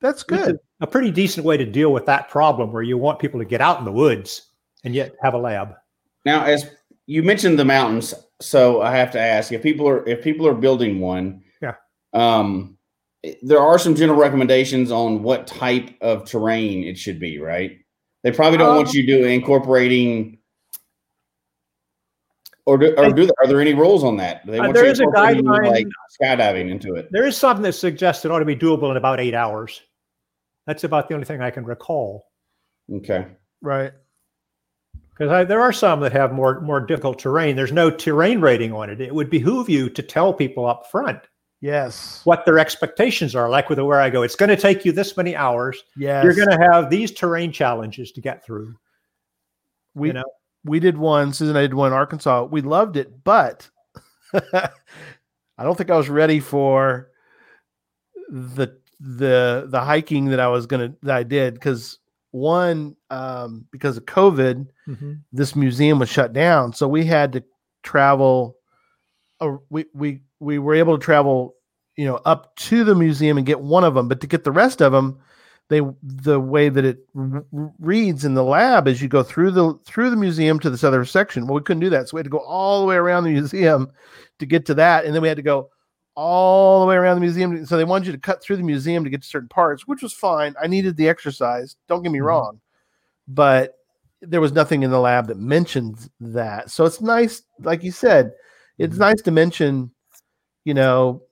[0.00, 0.56] That's good.
[0.80, 3.46] A, a pretty decent way to deal with that problem where you want people to
[3.46, 4.50] get out in the woods
[4.84, 5.74] and yet have a lab.
[6.24, 6.68] Now, as
[7.06, 10.54] you mentioned the mountains, so I have to ask if people are if people are
[10.54, 11.74] building one, Yeah.
[12.12, 12.76] um,
[13.42, 17.78] there are some general recommendations on what type of terrain it should be, right?
[18.22, 20.38] They probably don't want Um, you to incorporating,
[22.66, 24.44] or do, or do are there any rules on that?
[24.44, 25.86] Do they Uh, want there you a guideline- like
[26.20, 27.08] skydiving into it.
[27.12, 29.82] There is something that suggests it ought to be doable in about eight hours.
[30.66, 32.26] That's about the only thing I can recall.
[32.92, 33.26] Okay,
[33.62, 33.92] Right.
[35.10, 37.56] Because there are some that have more more difficult terrain.
[37.56, 39.00] There's no terrain rating on it.
[39.00, 41.20] It would behoove you to tell people up front
[41.62, 42.20] Yes.
[42.24, 43.48] what their expectations are.
[43.48, 45.82] Like with the Wherigo, it's going to take you this many hours.
[45.96, 46.22] Yes.
[46.22, 48.74] You're going to have these terrain challenges to get through.
[49.94, 50.24] we you know?
[50.66, 51.32] We did one.
[51.32, 52.44] Susan, and I did one in Arkansas.
[52.44, 53.68] We loved it, but
[54.34, 54.70] I
[55.62, 57.10] don't think I was ready for
[58.28, 61.98] the the the hiking that I was gonna that I did because
[62.32, 64.66] one um, because of COVID,
[65.32, 67.44] this museum was shut down, so we had to
[67.82, 68.56] travel.
[69.40, 71.54] Uh, we we we were able to travel,
[71.96, 74.52] you know, up to the museum and get one of them, but to get the
[74.52, 75.18] rest of them,
[75.68, 77.44] they the way that it r-
[77.80, 81.04] reads in the lab is you go through the through the museum to this other
[81.04, 81.46] section.
[81.46, 83.30] Well, we couldn't do that, so we had to go all the way around the
[83.30, 83.90] museum
[84.38, 85.70] to get to that, and then we had to go
[86.14, 87.66] all the way around the museum.
[87.66, 90.02] So they wanted you to cut through the museum to get to certain parts, which
[90.02, 90.54] was fine.
[90.62, 91.76] I needed the exercise.
[91.88, 92.24] Don't get me Mhm.
[92.26, 92.60] wrong,
[93.28, 93.74] but
[94.22, 96.70] there was nothing in the lab that mentioned that.
[96.70, 98.32] So it's nice, like you said,
[98.78, 99.00] it's Mhm.
[99.00, 99.90] nice to mention,
[100.64, 101.22] you know,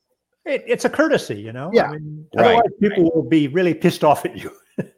[0.46, 1.70] It, it's a courtesy, you know.
[1.72, 1.84] Yeah.
[1.90, 4.50] I mean, Right, otherwise, people will be really pissed off at you.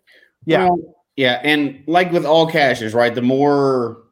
[0.48, 0.64] Yeah.
[0.68, 3.12] Well, yeah, and like with all caches, right?
[3.12, 4.04] The more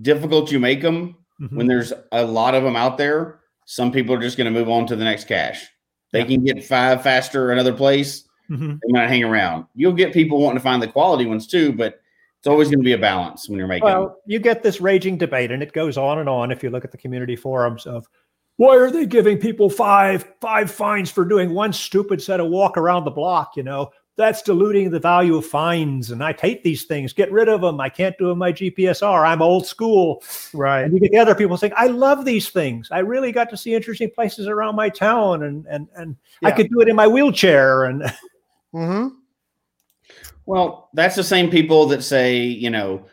[0.00, 1.56] difficult you make them, Mm-hmm.
[1.56, 4.68] when there's a lot of them out there, some people are just going to move
[4.68, 5.66] on to the next cache.
[6.12, 6.26] They Yeah.
[6.26, 8.28] can get five faster another place.
[8.50, 8.78] Mhm.
[8.86, 9.64] They might hang around.
[9.74, 12.00] You'll get people wanting to find the quality ones too, but
[12.38, 13.88] it's always going to be a balance when you're making.
[13.88, 13.98] them.
[13.98, 16.52] Well, you get this raging debate, and it goes on and on.
[16.52, 18.06] If you look at the community forums of
[18.62, 22.76] why are they giving people five five fines for doing one stupid set of walk
[22.76, 23.56] around the block?
[23.56, 27.14] You know that's diluting the value of fines, and I hate these things.
[27.14, 27.80] Get rid of them.
[27.80, 29.26] I can't do them my GPSR.
[29.26, 30.22] I'm old school.
[30.52, 30.82] right.
[30.82, 32.90] And you get the other people saying, I love these things.
[32.90, 36.68] I really got to see interesting places around my town, and and and I could
[36.68, 37.84] do it in my wheelchair.
[37.84, 38.02] And
[38.74, 39.16] Mm-hmm.
[40.46, 43.06] Well, that's the same people that say, you know,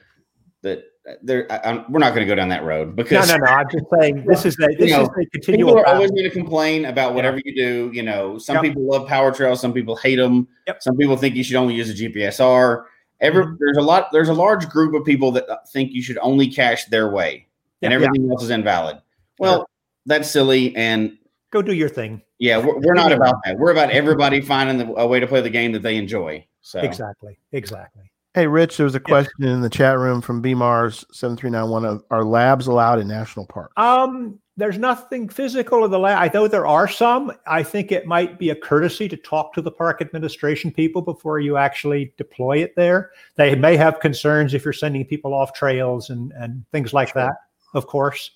[0.62, 0.85] that
[1.23, 1.51] they're.
[1.51, 3.45] I, we're not going to go down that road because no, no.
[3.45, 3.51] No.
[3.51, 5.69] I'm just saying this is a this know, is a continual.
[5.73, 7.89] people are always going to complain about whatever you do.
[7.93, 8.63] You know, some Yep.
[8.63, 10.47] people love power trails, some people hate them.
[10.67, 10.83] Yep.
[10.83, 12.85] Some people think you should only use a GPSR.
[13.21, 13.57] Every Mhm.
[13.59, 14.09] there's a lot.
[14.12, 17.47] There's a large group of people that think you should only cache their way,
[17.81, 17.95] and Yeah.
[17.95, 18.97] everything else is invalid.
[19.39, 19.67] Well,
[20.05, 21.17] that's silly, and
[21.51, 22.21] Go do your thing.
[22.38, 23.57] yeah, we're, we're not about that.
[23.57, 26.45] We're about everybody finding the, a way to play the game that they enjoy.
[26.62, 27.39] So Exactly.
[27.51, 28.03] Exactly.
[28.35, 31.69] Hey, Rich, there was a question in the chat room from BMARS seven three nine
[31.69, 32.01] one.
[32.11, 33.73] Are labs allowed in national parks?
[33.75, 36.19] Um, there's nothing physical in the lab.
[36.21, 37.31] I know there are some.
[37.47, 41.39] I think it might be a courtesy to talk to the park administration people before
[41.39, 43.11] you actually deploy it there.
[43.35, 47.33] They may have concerns if you're sending people off trails and and things like that.
[47.73, 48.29] Of course.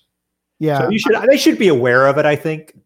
[0.58, 1.14] yeah, So you should.
[1.30, 2.26] They should be aware of it.
[2.26, 2.76] I think.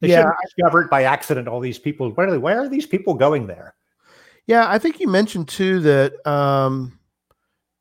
[0.00, 0.16] They Yeah.
[0.18, 1.48] shouldn't discover it by accident.
[1.48, 2.10] All these people.
[2.10, 2.38] Where are they?
[2.38, 3.74] Where are these people going there?
[4.48, 4.68] Yeah.
[4.68, 6.98] I think you mentioned too that um,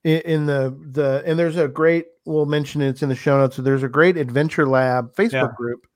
[0.03, 2.05] in, in the the and there's a great.
[2.25, 3.55] We'll mention it's in the show notes.
[3.55, 5.47] So there's a great Adventure Lab Facebook Yeah.
[5.57, 5.87] group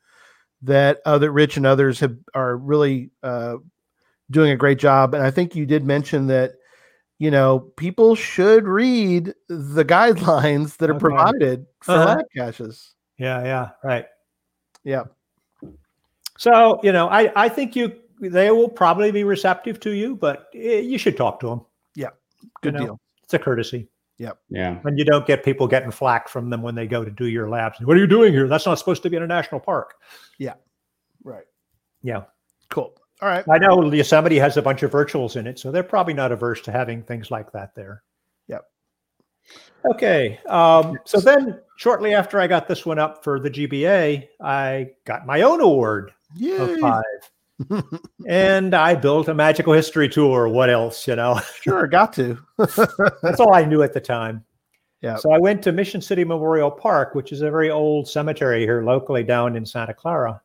[0.63, 3.57] that other Rich and others have are really uh,
[4.31, 5.13] doing a great job.
[5.13, 6.53] And I think you did mention that.
[7.19, 10.99] You know, people should read the guidelines that are Okay.
[11.01, 12.05] provided for Uh-huh.
[12.15, 12.95] lab caches.
[13.19, 13.43] Yeah.
[13.43, 13.69] Yeah.
[13.83, 14.05] Right.
[14.83, 15.03] Yeah.
[16.39, 17.93] So you know, I I think you
[18.29, 21.61] they will probably be receptive to you, but eh, you should talk to them.
[21.95, 22.09] Yeah,
[22.61, 22.99] good know, deal.
[23.23, 23.87] It's a courtesy.
[24.17, 24.79] yeah, yeah.
[24.83, 27.49] And you don't get people getting flack from them when they go to do your
[27.49, 27.79] labs.
[27.81, 28.47] What are you doing here?
[28.47, 29.95] That's not supposed to be in a national park.
[30.37, 30.53] Yeah.
[31.23, 31.45] Right.
[32.03, 32.23] Yeah.
[32.69, 32.95] Cool.
[33.21, 33.45] All right.
[33.49, 36.61] I know Yosemite has a bunch of virtuals in it, so they're probably not averse
[36.61, 38.03] to having things like that there.
[38.47, 38.65] Yep.
[39.93, 40.39] Okay.
[40.47, 45.25] Um, so then, shortly after I got this one up for the GBA, I got
[45.25, 47.03] my own award of five.
[48.27, 50.47] And I built a magical history tour.
[50.47, 51.39] What else, you know?
[51.61, 52.37] Sure, got to.
[53.21, 54.43] That's all I knew at the time.
[55.01, 55.15] Yeah.
[55.17, 58.83] So I went to Mission City Memorial Park, which is a very old cemetery here
[58.83, 60.41] locally down in Santa Clara,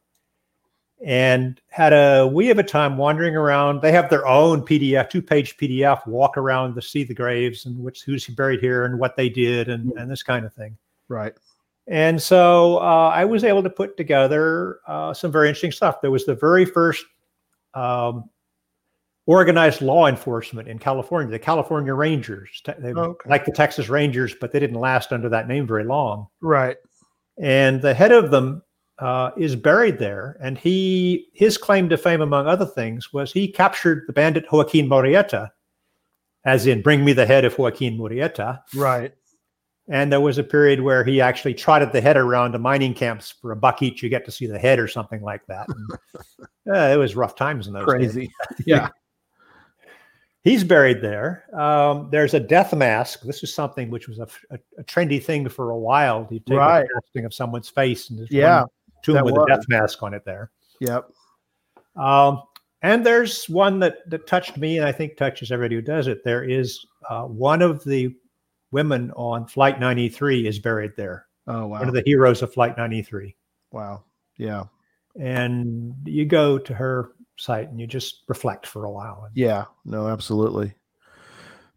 [1.05, 3.83] and had a we have a time wandering around.
[3.83, 7.79] They have their own PDF, two page PDF, walk around to see the graves and
[7.79, 10.01] which who's buried here and what they did and, mm.
[10.01, 10.77] and this kind of thing.
[11.09, 11.35] right.
[11.89, 16.01] And so uh, I was able to put together uh, some very interesting stuff.
[16.01, 17.05] There was the very first
[17.75, 18.29] um,
[19.27, 23.31] organized law enforcement in California, the California Rangers, they, Okay.
[23.31, 26.27] like the Texas Rangers, but they didn't last under that name very long.
[26.41, 26.77] Right.
[27.39, 28.63] And the head of them
[28.99, 30.37] uh, is buried there.
[30.41, 34.89] And he his claim to fame, among other things, was he captured the bandit Joaquin
[34.89, 35.51] Murrieta,
[36.45, 38.61] as in bring me the head of Joaquin Murrieta.
[38.75, 39.13] Right.
[39.89, 43.31] And there was a period where he actually trotted the head around to mining camps
[43.31, 44.03] for a buck each.
[44.03, 45.67] You get to see the head or something like that.
[45.69, 45.91] And,
[46.77, 48.13] uh, it was rough times in those days.
[48.15, 48.33] Crazy.
[48.65, 48.89] Yeah.
[50.43, 51.45] He's buried there.
[51.61, 53.23] Um, there's a death mask.
[53.23, 56.27] This is something which was a, a, a trendy thing for a while.
[56.31, 56.85] You take Right.
[56.85, 58.65] a casting of someone's face and there's Yeah,
[59.03, 59.45] tomb with was.
[59.49, 60.53] a death mask on it there.
[60.81, 61.11] Yep.
[61.97, 62.43] Um,
[62.83, 66.23] and there's one that, that touched me, and I think touches everybody who does it.
[66.23, 68.15] There is uh, one of the
[68.77, 71.25] women on Flight 93 is buried there.
[71.47, 71.79] Oh wow.
[71.79, 73.35] One of the heroes of Flight 93.
[73.73, 74.05] wow.
[74.37, 74.65] Yeah.
[75.19, 79.25] And you go to her site and you just reflect for a while.
[79.27, 79.65] And Yeah.
[79.87, 80.75] No, absolutely.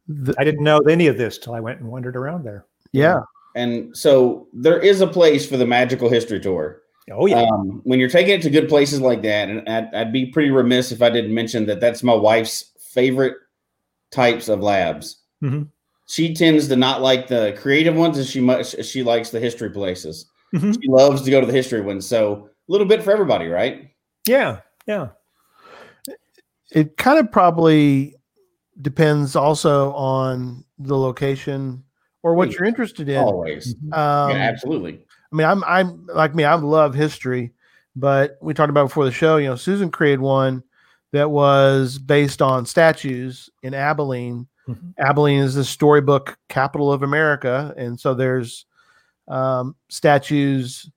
[0.09, 2.65] The- I didn't know any of this till I went and wandered around there.
[2.91, 3.21] yeah.
[3.55, 6.81] And so there is a place for the magical history tour.
[7.11, 10.13] Oh yeah, Um, when you're taking it to good places like that, and I'd, I'd
[10.13, 13.35] be pretty remiss if I didn't mention that that's my wife's favorite
[14.11, 15.23] types of labs.
[15.41, 15.69] Mhm.
[16.09, 19.69] She tends to not like the creative ones, and she much she likes the history
[19.69, 20.25] places.
[20.55, 20.73] Mhm.
[20.81, 22.07] She loves to go to the history ones.
[22.07, 23.91] So a little bit for everybody, right?
[24.27, 25.09] yeah, yeah.
[26.71, 28.15] It kind of probably
[28.81, 31.83] depends also on the location
[32.23, 32.57] or what Yeah.
[32.59, 33.17] you're interested in.
[33.17, 35.05] Always, Um, yeah, absolutely.
[35.31, 36.43] I mean, I'm I'm like me.
[36.43, 37.53] I love history,
[37.95, 39.37] but we talked about before the show.
[39.37, 40.63] You know, Susan created one
[41.11, 44.47] that was based on statues in Abilene.
[44.69, 44.93] Mhm.
[44.99, 48.65] Abilene is the storybook capital of America, and so there's
[49.27, 50.89] um, statues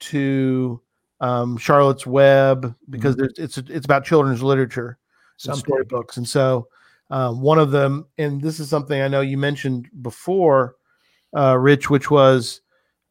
[0.00, 0.80] to
[1.20, 4.98] um, Charlotte's Web because there's, it's it's about children's literature,
[5.38, 6.68] Some storybooks, and so
[7.10, 10.76] um, one of them, and this is something I know you mentioned before,
[11.36, 12.60] uh, Rich, which was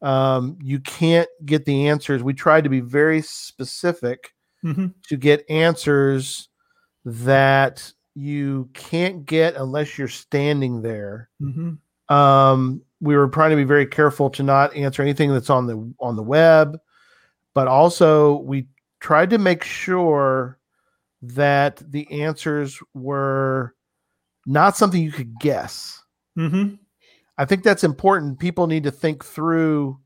[0.01, 2.21] um, you can't get the answers.
[2.21, 4.93] We tried to be very specific Mhm.
[5.07, 6.49] to get answers
[7.05, 11.29] that you can't get unless you're standing there.
[11.41, 11.77] Mhm.
[12.09, 15.93] Um, we were trying to be very careful to not answer anything that's on the
[15.99, 16.79] on the web,
[17.53, 18.67] but also we
[19.01, 20.57] tried to make sure
[21.21, 23.75] that the answers were
[24.45, 26.01] not something you could guess.
[26.37, 26.79] Mhm.
[27.37, 28.39] I think that's important.
[28.39, 29.99] People need to think through.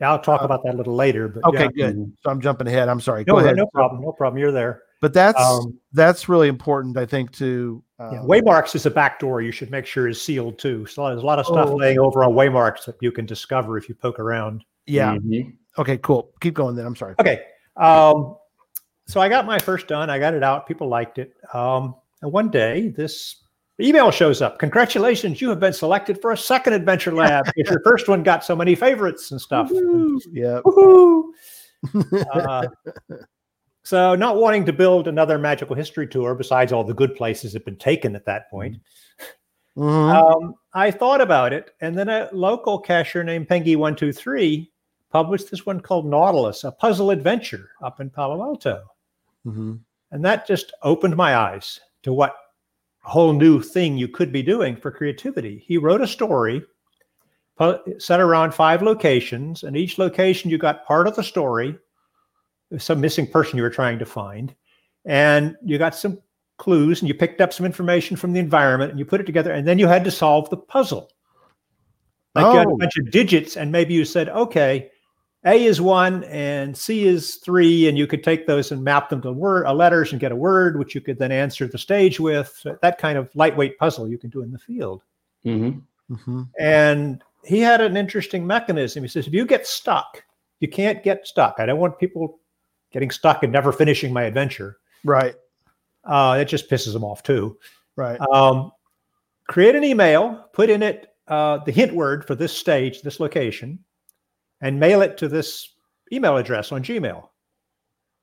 [0.00, 1.28] Yeah, I'll talk Uh, about that a little later.
[1.28, 1.90] But Okay, yeah.
[1.90, 2.12] good.
[2.22, 2.88] So I'm jumping ahead.
[2.88, 3.24] I'm sorry.
[3.26, 3.56] No, Go ahead.
[3.56, 4.00] no problem.
[4.00, 4.38] No problem.
[4.40, 4.82] You're there.
[5.00, 6.96] But that's Um, that's really important.
[6.96, 10.20] I think to uh, yeah, waymarks is a back door you should make sure is
[10.20, 10.86] sealed too.
[10.86, 11.76] So there's a lot of stuff Oh.
[11.76, 14.64] laying over on waymarks that you can discover if you poke around.
[14.86, 15.16] yeah.
[15.16, 15.54] Mhm.
[15.78, 15.96] Okay.
[15.98, 16.30] Cool.
[16.40, 16.74] Keep going.
[16.76, 17.14] Then I'm sorry.
[17.20, 17.42] Okay.
[17.76, 18.36] Um,
[19.06, 20.10] so I got my first done.
[20.10, 20.66] I got it out.
[20.66, 21.34] People liked it.
[21.54, 23.36] Um, and one day, this
[23.80, 24.58] email shows up.
[24.58, 27.46] Congratulations, you have been selected for a second adventure lab.
[27.56, 29.70] If your first one got so many favorites and stuff.
[30.32, 30.60] Yeah.
[30.66, 31.30] Woohoo!
[32.34, 32.66] Uh,
[33.82, 37.64] so, not wanting to build another magical history tour, besides all the good places had
[37.64, 38.76] been taken at that point,
[39.76, 40.14] Mhm.
[40.14, 44.70] um, I thought about it, and then a local cacher named Pengy123
[45.10, 48.82] published this one called Nautilus, a puzzle adventure up in Palo Alto.
[49.46, 49.80] Mhm.
[50.10, 52.36] And that just opened my eyes to what
[53.02, 55.64] whole new thing you could be doing for creativity.
[55.66, 56.62] He wrote a story
[57.98, 61.78] set around five locations, and each location you got part of the story,
[62.78, 64.54] some missing person you were trying to find,
[65.04, 66.18] and you got some
[66.58, 69.52] clues and you picked up some information from the environment and you put it together,
[69.52, 71.10] and then you had to solve the puzzle.
[72.34, 72.76] Like you had a Oh.
[72.76, 74.90] bunch of digits, and maybe you said, okay,
[75.44, 79.22] a is one and C is three, and you could take those and map them
[79.22, 82.20] to word uh, letters and get a word, which you could then answer the stage
[82.20, 82.54] with.
[82.60, 85.02] So that kind of lightweight puzzle you can do in the field.
[85.44, 85.80] Mhm.
[86.10, 86.48] Mhm.
[86.58, 89.02] And he had an interesting mechanism.
[89.02, 90.22] He says, if you get stuck,
[90.60, 91.54] you can't get stuck.
[91.58, 92.38] I don't want people
[92.92, 94.78] getting stuck and never finishing my adventure.
[95.04, 95.34] Right.
[96.04, 97.58] Uh, it just pisses them off too.
[97.96, 98.20] Right.
[98.20, 98.72] Um,
[99.48, 103.78] create an email, put in it uh, the hint word for this stage, this location,
[104.60, 105.74] and mail it to this
[106.12, 107.28] email address on Gmail.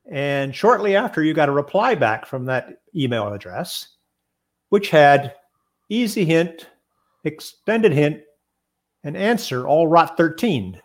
[0.10, 3.98] And shortly after, you got a reply back from that email address,
[4.70, 5.36] which had
[5.90, 6.68] easy hint,
[7.24, 8.22] extended hint,
[9.04, 10.82] and answer all rot 13.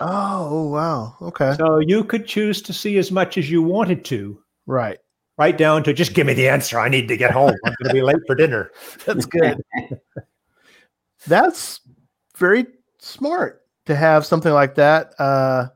[0.00, 1.16] Oh, wow.
[1.22, 1.54] Okay.
[1.56, 4.98] So you could choose to see as much as you wanted to, Right.
[5.36, 6.78] right down to just give me the answer.
[6.78, 7.54] I need to get home.
[7.64, 8.70] I'm going to be late for dinner.
[9.06, 9.62] That's good.
[11.26, 11.80] That's
[12.36, 12.66] very
[12.98, 15.14] smart to have something like that.
[15.18, 15.68] Uh,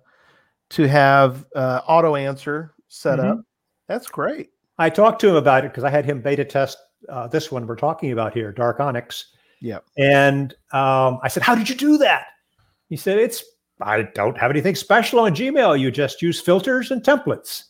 [0.70, 3.42] to have uh, auto answer set up.
[3.88, 4.48] That's great.
[4.78, 6.78] I talked to him about it because I had him beta test
[7.10, 9.26] uh, this one we're talking about here, Dark Onyx.
[9.60, 9.84] Yep.
[9.98, 12.26] And um, I said, How did you do that?
[12.88, 13.44] He said, It's,
[13.82, 15.78] I don't have anything special on Gmail.
[15.78, 17.64] You just use filters and templates.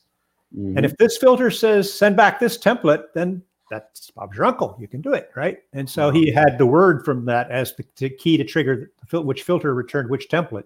[0.56, 0.76] Mhm.
[0.76, 4.76] And if this filter says send back this template, then that's Bob's your uncle.
[4.78, 5.58] You can do it, right?
[5.72, 9.74] And so he had the word from that as the, key to trigger which filter
[9.74, 10.64] returned which template.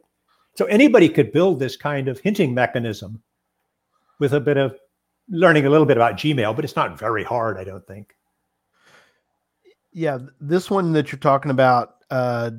[0.56, 3.22] So anybody could build this kind of hinting mechanism
[4.18, 4.76] with a bit of
[5.28, 8.14] learning a little bit about Gmail, but it's not very hard, I don't think.
[9.92, 12.50] Yeah, this one that you're talking about, uh,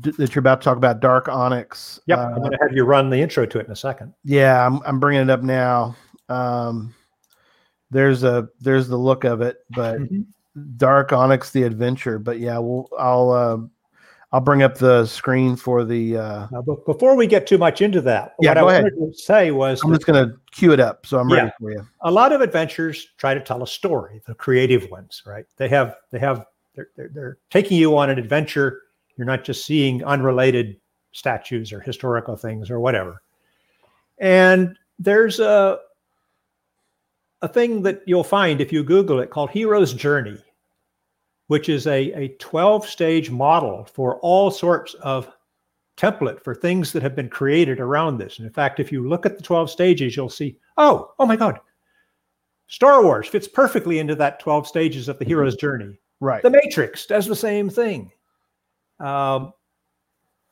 [0.00, 2.00] d- that you're about to talk about, Dark Onyx.
[2.06, 4.14] Yep, uh, I'm going to have you run the intro to it in a second.
[4.24, 5.96] yeah, I'm I'm bringing it up now.
[6.28, 6.94] Um,
[7.90, 10.26] there's a there's the look of it, but Mhm.
[10.76, 12.18] Dark Onyx, the adventure.
[12.18, 13.58] But yeah, we'll I'll uh,
[14.32, 16.16] I'll bring up the screen for the.
[16.18, 18.82] Uh, Now, but before we get too much into that, Yeah, what go I ahead.
[18.92, 21.70] wanted to say was I'm that just gonna cue it up, so I'm ready for
[21.72, 21.86] you.
[22.02, 25.94] a lot of adventures try to tell a story the creative ones right they have
[26.10, 28.82] they have they're, they're, they're taking you on an adventure
[29.18, 30.76] you're not just seeing unrelated
[31.12, 33.22] statues or historical things or whatever
[34.18, 35.78] and there's a
[37.42, 40.38] a thing that you'll find if you google it called hero's journey
[41.48, 45.28] which is a, a 12 stage model for all sorts of
[45.96, 49.26] template for things that have been created around this and in fact if you look
[49.26, 51.58] at the 12 stages you'll see oh oh my god
[52.68, 55.98] Star Wars fits perfectly into that 12 stages of the hero's journey.
[56.20, 56.42] Right.
[56.42, 58.12] The Matrix does the same thing.
[59.00, 59.52] Um,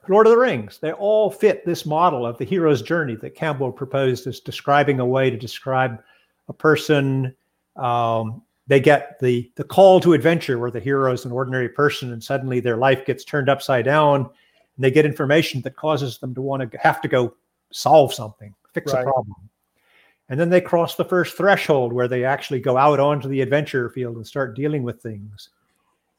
[0.09, 3.73] Lord of the Rings, they all fit this model of the hero's journey that Campbell
[3.73, 6.01] proposed as describing a way to describe
[6.49, 7.35] a person.
[7.75, 12.13] Um, they get the the call to adventure where the hero is an ordinary person
[12.13, 16.35] and suddenly their life gets turned upside down and they get information that causes them
[16.35, 17.35] to want to have to go
[17.71, 19.01] solve something, fix Right.
[19.01, 19.37] a problem.
[20.29, 23.89] And then they cross the first threshold where they actually go out onto the adventure
[23.91, 25.51] field and start dealing with things.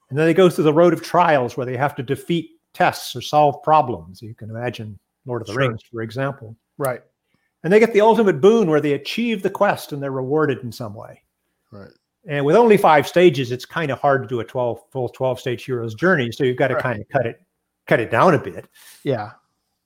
[0.10, 3.16] And then they go through the road of trials where they have to defeat tests
[3.16, 4.22] or solve problems.
[4.22, 5.62] You can imagine Lord of the Sure.
[5.68, 6.56] Rings, for example.
[6.78, 7.02] Right.
[7.64, 10.72] And they get the ultimate boon where they achieve the quest and they're rewarded in
[10.72, 11.22] some way.
[11.72, 11.92] Right.
[12.28, 15.40] And with only five stages, it's kind of hard to do a 12 full 12
[15.40, 16.32] stage hero's journey.
[16.32, 16.84] So you've got to Right.
[16.84, 17.42] kind of cut it,
[17.88, 18.68] cut it down a bit.
[19.04, 19.32] Yeah.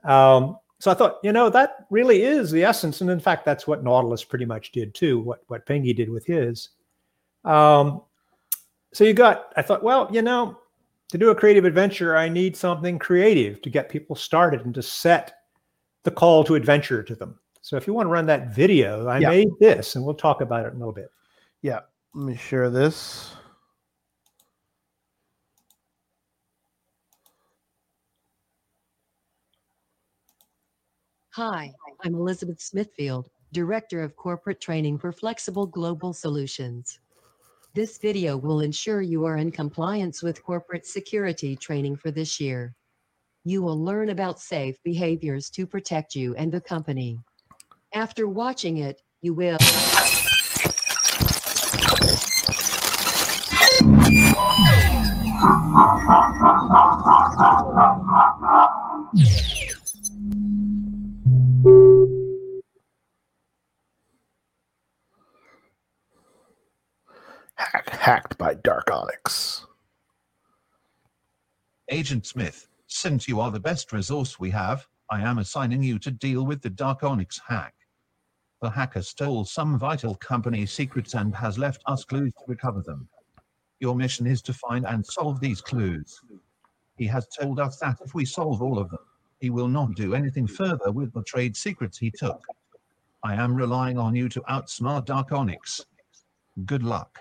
[0.04, 3.02] Um, so I thought, you know, that really is the essence.
[3.02, 6.26] And in fact, that's what Nautilus pretty much did too, what, what Pengy did with
[6.26, 6.70] his.
[7.46, 8.02] Um,
[8.94, 10.58] so you got, I thought, well, you know,
[11.10, 14.82] to do a creative adventure, I need something creative to get people started and to
[14.82, 15.34] set
[16.04, 17.40] the call to adventure to them.
[17.62, 19.30] So if you want to run that video, I Yeah.
[19.30, 21.12] made this and we'll talk about it in a little bit.
[21.62, 21.82] Yeah.
[22.14, 23.36] Let me share this.
[31.34, 31.72] Hi,
[32.04, 37.00] I'm Elizabeth Smithfield, Director of Corporate Training for Flexible Global Solutions.
[37.74, 42.76] This video will ensure you are in compliance with corporate security training for this year.
[43.46, 47.22] You will learn about safe behaviors to protect you and the company.
[47.94, 49.58] After watching it, you will.
[59.18, 59.51] Hack,
[68.02, 69.68] hacked by Dark Onyx.
[71.90, 76.10] Agent Smith, since you are the best resource we have, I am assigning you to
[76.10, 77.76] deal with the Dark Onyx hack.
[78.60, 83.08] The hacker stole some vital company secrets and has left us clues to recover them.
[83.80, 86.20] Your mission is to find and solve these clues.
[86.98, 89.06] He has told us that if we solve all of them,
[89.40, 92.44] he will not do anything further with the trade secrets he took.
[93.24, 95.86] I am relying on you to outsmart Dark Onyx.
[96.66, 97.20] Good luck.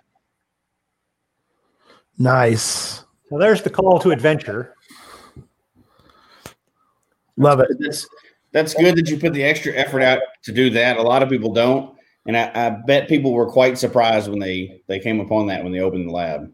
[2.21, 3.03] Nice.
[3.31, 4.77] So there's the call to adventure.
[7.39, 7.69] Love it.
[7.79, 8.07] That's
[8.53, 10.99] that's good that you put the extra effort out to do that.
[10.99, 11.97] A lot of people don't,
[12.27, 15.73] and I, I bet people were quite surprised when they they came upon that when
[15.73, 16.53] they opened the lab.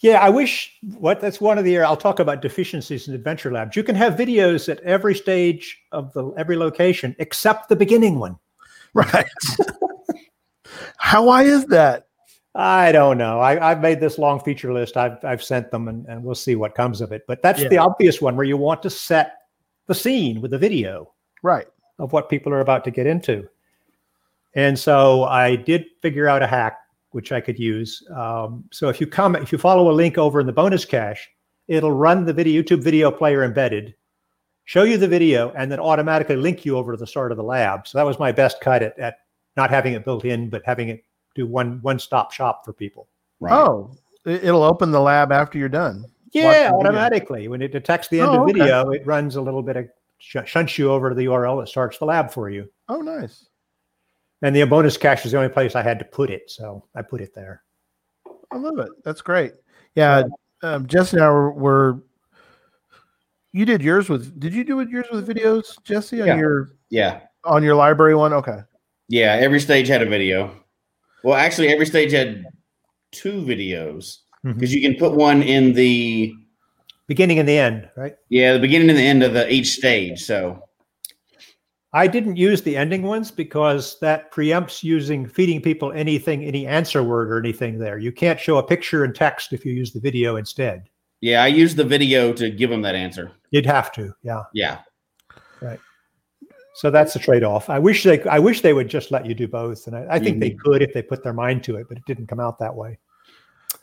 [0.00, 3.76] Yeah, I wish what that's one of the I'll talk about deficiencies in adventure labs.
[3.76, 8.38] You can have videos at every stage of the every location except the beginning one.
[8.94, 9.26] Right.
[10.96, 12.06] How why is that?
[12.54, 13.40] I don't know.
[13.40, 14.96] I, I've made this long feature list.
[14.96, 17.24] I've I've sent them, and, and we'll see what comes of it.
[17.26, 17.68] But that's Yeah.
[17.68, 19.38] the obvious one where you want to set
[19.86, 21.66] the scene with the video Right.
[21.98, 23.48] of what people are about to get into.
[24.54, 26.78] And so I did figure out a hack
[27.10, 28.02] which I could use.
[28.14, 31.28] Um, so if you come, if you follow a link over in the bonus cache,
[31.68, 33.94] it'll run the video YouTube video player embedded,
[34.64, 37.44] show you the video, and then automatically link you over to the start of the
[37.44, 37.86] lab.
[37.86, 39.18] So that was my best cut at, at
[39.56, 41.04] not having it built in, but having it
[41.34, 43.08] do one one stop shop for people.
[43.40, 43.52] Right.
[43.52, 46.04] Oh, it- it'll open the lab after you're done.
[46.32, 46.78] Yeah, Watch the video.
[46.78, 47.48] automatically.
[47.48, 48.52] When it detects the end Oh, of okay.
[48.58, 51.68] video, it runs a little bit of sh- shunts you over to the URL that
[51.68, 52.68] starts the lab for you.
[52.88, 53.46] Oh, nice.
[54.42, 57.02] And the bonus cache is the only place I had to put it, so I
[57.02, 57.62] put it there.
[58.50, 58.88] I love it.
[59.04, 59.52] That's great.
[59.94, 60.24] Yeah,
[60.62, 62.02] um, Jesse and I were, were.
[63.52, 64.38] You did yours with?
[64.40, 66.20] Did you do it yours with videos, Jesse?
[66.20, 66.36] On Yeah.
[66.36, 67.20] your Yeah.
[67.44, 68.32] on your library one?
[68.32, 68.58] Okay.
[69.08, 69.34] Yeah.
[69.40, 70.50] Every stage had a video.
[71.24, 72.44] Well, actually, every stage had
[73.10, 74.52] two videos mm-hmm.
[74.52, 76.34] because you can put one in the
[77.06, 78.16] Beginning and the end, right?
[78.30, 80.24] yeah the beginning and the end of the each stage.
[80.24, 80.62] So
[81.92, 87.02] I didn't use the ending ones because that preempts using feeding people anything, any answer
[87.02, 87.98] word or anything there.
[87.98, 90.88] You can't show a picture and text if you use the video instead.
[91.20, 93.32] yeah, I used the video to give them that answer.
[93.50, 94.44] You'd have to, yeah.
[94.54, 94.78] Yeah.
[96.74, 97.70] So that's a trade-off.
[97.70, 99.86] I wish they I wish they would just let you do both.
[99.86, 102.04] And I, I think they could if they put their mind to it, but it
[102.06, 102.98] didn't come out that way.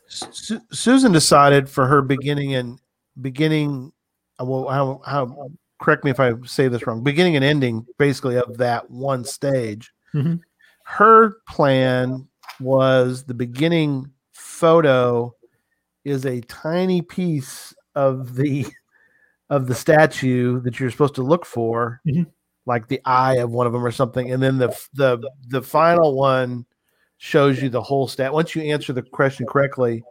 [0.08, 2.80] Su- Susan decided for her beginning and
[3.22, 3.92] beginning.
[4.42, 5.50] uh, Well, how how?
[5.82, 7.02] Correct me if I say this wrong.
[7.04, 9.92] Beginning and ending, basically, of that one stage.
[10.14, 10.42] Mhm.
[10.84, 12.28] Her plan
[12.60, 15.34] was the beginning photo
[16.04, 18.66] is a tiny piece of the
[19.50, 22.28] of the statue that you're supposed to look for, Mhm.
[22.66, 26.16] Like the eye of one of them or something, and then the the the final
[26.16, 26.66] one
[27.18, 28.34] shows you the whole stat.
[28.34, 30.04] Once you answer the question correctly,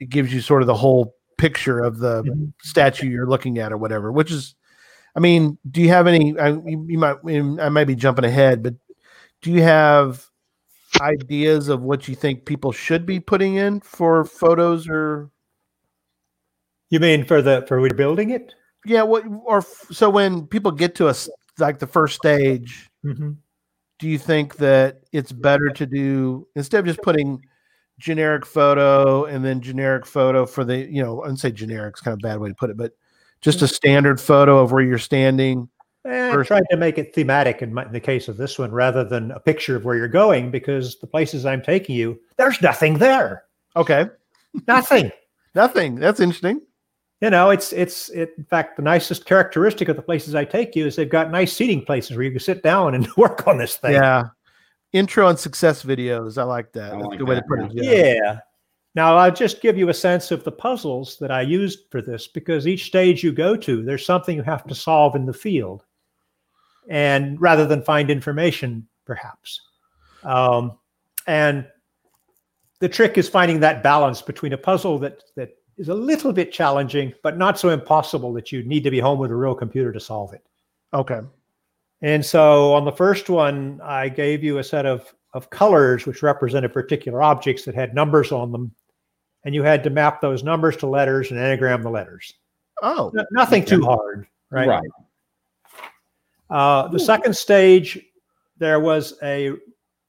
[0.00, 2.52] it gives you sort of the whole picture of the Mhm.
[2.62, 4.12] statue you're looking at or whatever.
[4.12, 4.54] Which is,
[5.16, 6.38] I mean, do you have any?
[6.38, 8.74] I, you, you might, I might be jumping ahead, but
[9.40, 10.26] do you have
[11.00, 15.30] ideas of what you think people should be putting in for photos or?
[16.90, 18.54] You mean for the for rebuilding it?
[18.84, 21.28] Yeah, what or so when people get to us
[21.58, 23.36] like the first stage, Mhm.
[23.98, 27.40] do you think that it's better to do instead of just putting
[27.98, 32.12] generic photo and then generic photo for the you know and say generic is kind
[32.14, 32.92] of a bad way to put it but
[33.42, 35.68] just a standard photo of where you're standing
[36.04, 38.72] Eh, I tried to make it thematic in, my, in the case of this one
[38.72, 42.60] rather than a picture of where you're going because the places I'm taking you, there's
[42.60, 43.44] nothing there.
[43.76, 44.08] okay
[44.66, 45.12] Nothing.
[45.54, 46.60] nothing that's interesting
[47.22, 50.74] you know, it's it's it, in fact the nicest characteristic of the places I take
[50.76, 53.56] you is they've got nice seating places where you can sit down and work on
[53.58, 53.92] this thing.
[53.92, 54.24] yeah
[54.92, 57.60] intro and success videos i like that I that's like a good way to put
[57.60, 58.14] it Yeah.
[58.14, 58.38] yeah.
[58.94, 62.26] Now I'll just give you a sense of the puzzles that I used for this
[62.26, 65.82] because each stage you go to, there's something you have to solve in the field,
[66.90, 69.58] and rather than find information, perhaps.
[70.24, 70.76] Um,
[71.26, 71.66] and
[72.80, 76.52] the trick is finding that balance between a puzzle that that is a little bit
[76.52, 79.92] challenging, but not so impossible that you need to be home with a real computer
[79.92, 80.44] to solve it.
[80.92, 81.20] okay
[82.02, 86.22] And so on the first one, I gave you a set of, of colors which
[86.22, 88.72] represented particular objects that had numbers on them.
[89.44, 92.32] And you had to map those numbers to letters and anagram the letters.
[92.82, 94.68] oh No- nothing too hard, right?
[94.68, 94.90] Right.
[96.50, 97.98] Uh, the second stage,
[98.58, 99.52] there was a,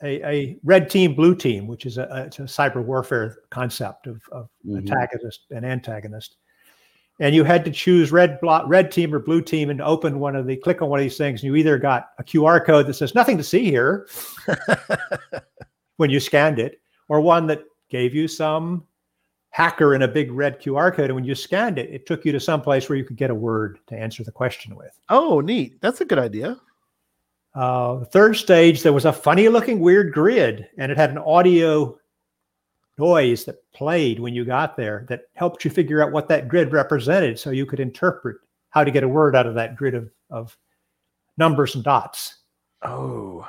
[0.03, 4.07] a, a red team, blue team, which is a, a, it's a cyber warfare concept
[4.07, 4.77] of, of Mhm.
[4.77, 6.37] antagonist and antagonist.
[7.19, 10.35] And you had to choose red block, red team or blue team and open one
[10.35, 11.41] of the click on one of these things.
[11.41, 14.07] And you either got a QR code that says nothing to see here
[15.97, 18.85] when you scanned it, or one that gave you some
[19.51, 21.05] hacker in a big red QR code.
[21.05, 23.29] And when you scanned it, it took you to some place where you could get
[23.29, 24.97] a word to answer the question with.
[25.09, 26.59] oh neat that's a good idea
[27.55, 31.19] Uh, the third stage, there was a funny looking weird grid, and it had an
[31.19, 31.97] audio
[32.97, 36.71] noise that played when you got there that helped you figure out what that grid
[36.71, 38.37] represented so you could interpret
[38.69, 40.57] how to get a word out of that grid of, of
[41.37, 42.39] numbers and dots.
[42.83, 43.47] oh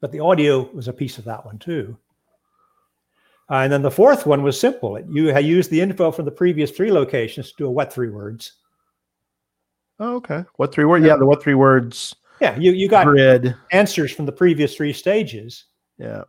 [0.00, 1.96] But the audio was a piece of that one too.
[3.50, 4.96] Uh, and then the fourth one was simple.
[4.96, 7.92] It, you had used the info from the previous three locations to do a what
[7.92, 8.54] three words.
[10.00, 13.54] oh okay what three words yeah the what three words Yeah, you, you got grid
[13.70, 15.64] answers from the previous three stages.
[15.98, 16.24] yeah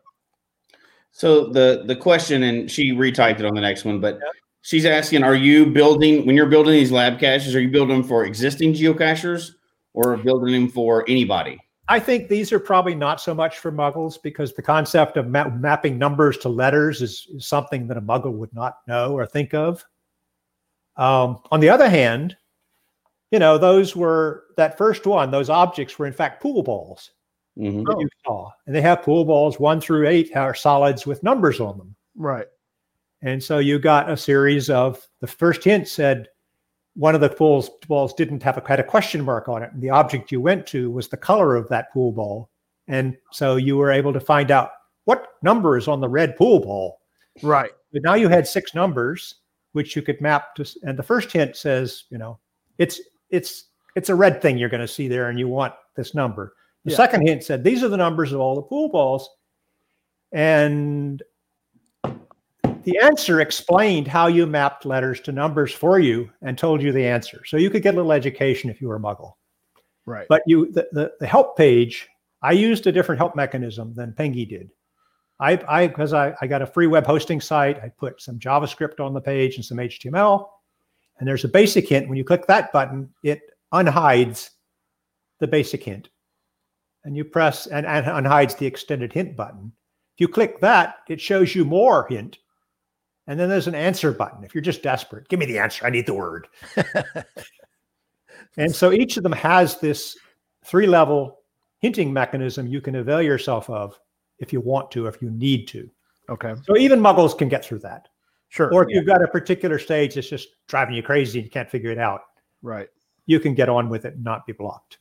[1.11, 4.20] So the the question, and she retyped it on the next one, but
[4.61, 7.53] she's asking: Are you building when you're building these lab caches?
[7.55, 9.51] Are you building them for existing geocachers
[9.93, 11.59] or building them for anybody?
[11.88, 15.49] I think these are probably not so much for muggles because the concept of ma-
[15.49, 19.53] mapping numbers to letters is, is something that a muggle would not know or think
[19.53, 19.86] of.
[20.97, 22.36] Um, on the other hand,
[23.36, 27.12] you know, those were that first one, those objects were in fact pool balls
[27.58, 27.86] Mhm.
[27.86, 28.50] that you saw.
[28.66, 31.94] And they have pool balls one through eight are solids with numbers on them.
[32.16, 32.48] Right.
[33.24, 36.30] And so you got a series of the first hint said
[36.94, 39.74] one of the pool balls didn't have a had a question mark on it.
[39.74, 42.50] And the object you went to was the color of that pool ball.
[42.88, 44.70] And so you were able to find out
[45.04, 47.02] what number is on the red pool ball.
[47.44, 47.72] Right.
[47.92, 49.42] But now you had six numbers
[49.74, 52.40] which you could map to and the first hint says, you know,
[52.78, 53.65] it's it's
[53.95, 56.53] it's a red thing you're going to see there and you want this number.
[56.84, 56.97] The Yeah.
[56.97, 59.30] second hint said these are the numbers of all the pool balls.
[60.32, 61.23] And
[62.84, 67.05] the answer explained how you mapped letters to numbers for you and told you the
[67.05, 67.43] answer.
[67.45, 69.34] So you could get a little education if you were a muggle.
[70.05, 70.28] Right.
[70.30, 72.07] But you the, the, the help page,
[72.41, 74.71] I used a different help mechanism than Pengy did.
[75.39, 78.99] I I because I, I got a free web hosting site, I put some JavaScript
[78.99, 80.47] on the page and some HTML.
[81.18, 82.09] And there's a basic hint.
[82.09, 83.41] When you click that button, it
[83.74, 84.51] unhides
[85.39, 86.09] the basic hint.
[87.03, 89.72] And you press and, and unhides the extended hint button.
[90.16, 92.39] If you click that, it shows you more hint.
[93.28, 94.43] And then there's an answer button.
[94.43, 95.86] If you're just desperate, give me the answer.
[95.86, 96.47] I need the word.
[98.57, 100.18] and so each of them has this
[100.63, 101.39] three level
[101.80, 103.99] hinting mechanism you can avail yourself of
[104.39, 105.89] if you want to, if you need to.
[106.30, 106.55] Okay.
[106.63, 108.07] So even muggles can get through that.
[108.50, 108.74] Sure.
[108.74, 111.70] Or if you've got a particular stage that's just driving you crazy and you can't
[111.70, 112.22] figure it out,
[112.62, 112.88] right.
[113.26, 115.00] you can get on with it and not be blocked.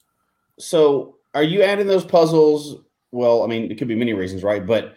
[0.59, 2.83] So, are you adding those puzzles?
[3.13, 4.65] Well, I mean, it could be many reasons, right?
[4.67, 4.95] But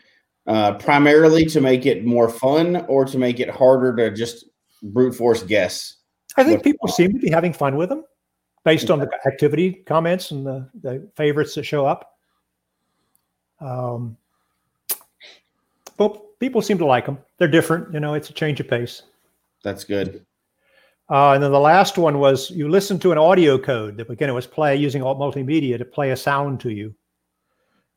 [0.48, 4.46] uh, primarily to make it more fun or to make it harder to just
[4.82, 5.96] brute force guess.
[6.38, 8.06] I think What- people seem to be having fun with them
[8.64, 12.18] based on the activity comments and the, the favorites that show up.
[13.60, 14.18] Um,
[15.98, 17.18] but people seem to like them.
[17.38, 17.94] They're different.
[17.94, 19.04] You know, it's a change of pace.
[19.64, 20.26] That's good.
[21.10, 24.30] Uh, and then the last one was you listen to an audio code that again
[24.30, 26.94] it was play using multimedia to play a sound to you.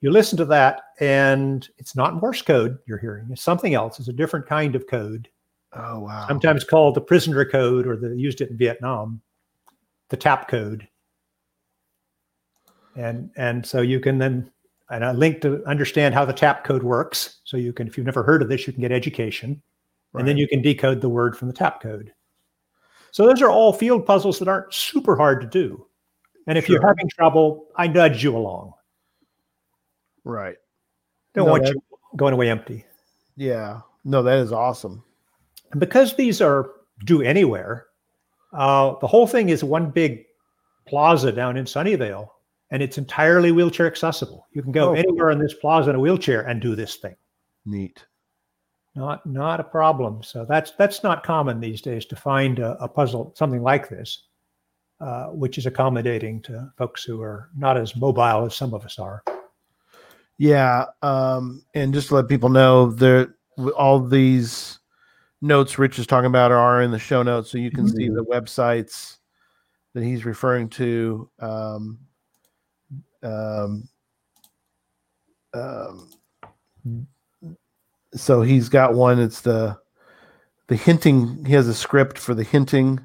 [0.01, 3.29] You listen to that, and it's not Morse code you're hearing.
[3.31, 3.99] It's something else.
[3.99, 5.29] It's a different kind of code,
[5.75, 6.27] Oh wow.
[6.27, 9.21] sometimes called the prisoner code, or they used it in Vietnam,
[10.09, 10.89] the tap code.
[12.97, 14.51] And and so you can then
[14.91, 17.41] and a link to understand how the tap code works.
[17.45, 19.63] So you can, if you've never heard of this, you can get education,
[20.15, 22.13] and then you can decode the word from the tap code.
[23.13, 25.87] So those are all field puzzles that aren't super hard to do.
[26.47, 28.73] And if you're having trouble, I nudge you along.
[30.25, 30.57] Right.
[31.35, 31.83] Don't No, want that- you
[32.17, 32.85] going away empty.
[33.37, 33.81] Yeah.
[34.05, 35.05] No, that is awesome.
[35.71, 36.73] And because these are
[37.05, 37.87] do anywhere,
[38.53, 40.25] uh, the whole thing is one big
[40.87, 42.29] plaza down in Sunnyvale,
[42.71, 44.47] and it's entirely wheelchair accessible.
[44.53, 47.17] You can go Oh, anywhere in this plaza in a wheelchair and do this thing.
[47.67, 48.05] Neat.
[48.95, 50.23] Not not a problem.
[50.23, 54.25] So that's that's not common these days to find a, a puzzle something like this,
[55.01, 58.99] uh, which is accommodating to folks who are not as mobile as some of us
[58.99, 59.23] are.
[60.39, 60.87] Yeah.
[61.03, 63.37] Um, and just to let people know, there
[63.77, 64.79] all these
[65.41, 68.25] notes Rich is talking about are in the show notes, so you can see the
[68.25, 69.19] websites
[69.95, 71.31] that he's referring to.
[71.39, 71.99] Um,
[73.23, 73.89] um,
[75.55, 76.09] um,
[78.15, 79.19] so he's got one.
[79.19, 79.79] It's the
[80.69, 81.45] the hinting.
[81.45, 83.01] He has a script for the hinting.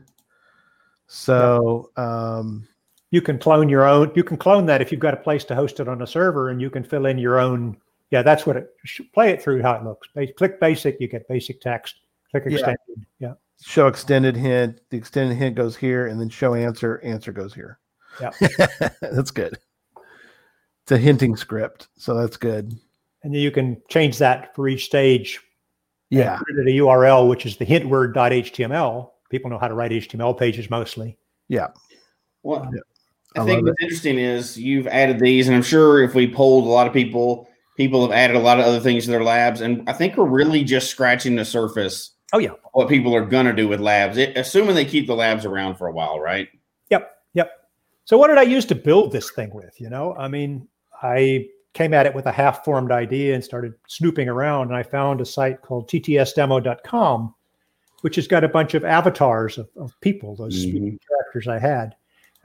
[1.08, 2.68] So um,
[3.12, 4.12] You can clone your own.
[4.16, 6.50] You can clone that if you've got a place to host it on a server,
[6.50, 7.78] and you can fill in your own.
[8.12, 8.70] Yeah, that's what it.
[9.14, 10.08] Play it through how it looks.
[10.38, 11.96] Click basic, you get basic text.
[12.32, 12.54] Click Yeah.
[12.54, 13.06] extended.
[13.20, 13.34] Yeah.
[13.62, 14.82] show extended hint.
[14.90, 17.00] The extended hint goes here, and then show answer.
[17.04, 17.80] Answer goes here.
[18.22, 18.32] Yeah.
[19.02, 19.58] that's good.
[20.86, 22.72] It's a hinting script, so that's good.
[23.24, 25.40] And then you can change that for each stage.
[26.12, 29.10] and Yeah, Put it a URL, which is the hint word.html.
[29.32, 31.18] People know how to write HTML pages mostly.
[31.50, 31.70] yeah,
[32.44, 32.82] Well, Yeah.
[33.36, 36.32] I, I think love what's interesting is you've added these, and I'm sure if we
[36.32, 39.24] polled a lot of people, people have added a lot of other things to their
[39.24, 42.12] labs, and I think we're really just scratching the surface.
[42.32, 42.52] Oh, yeah.
[42.74, 45.88] What people are gonna do with labs, it, assuming they keep the labs around for
[45.88, 46.48] a while, right?
[46.92, 47.12] Yep.
[47.34, 47.52] Yep.
[48.06, 49.82] So what did I use to build this thing with?
[49.82, 50.68] You know, I mean,
[51.02, 54.84] I came at it with a half formed idea and started snooping around and I
[54.84, 57.36] found a site called ttsdemo.com,
[58.02, 61.96] which has got a bunch of avatars of, of people, those speaking characters I had.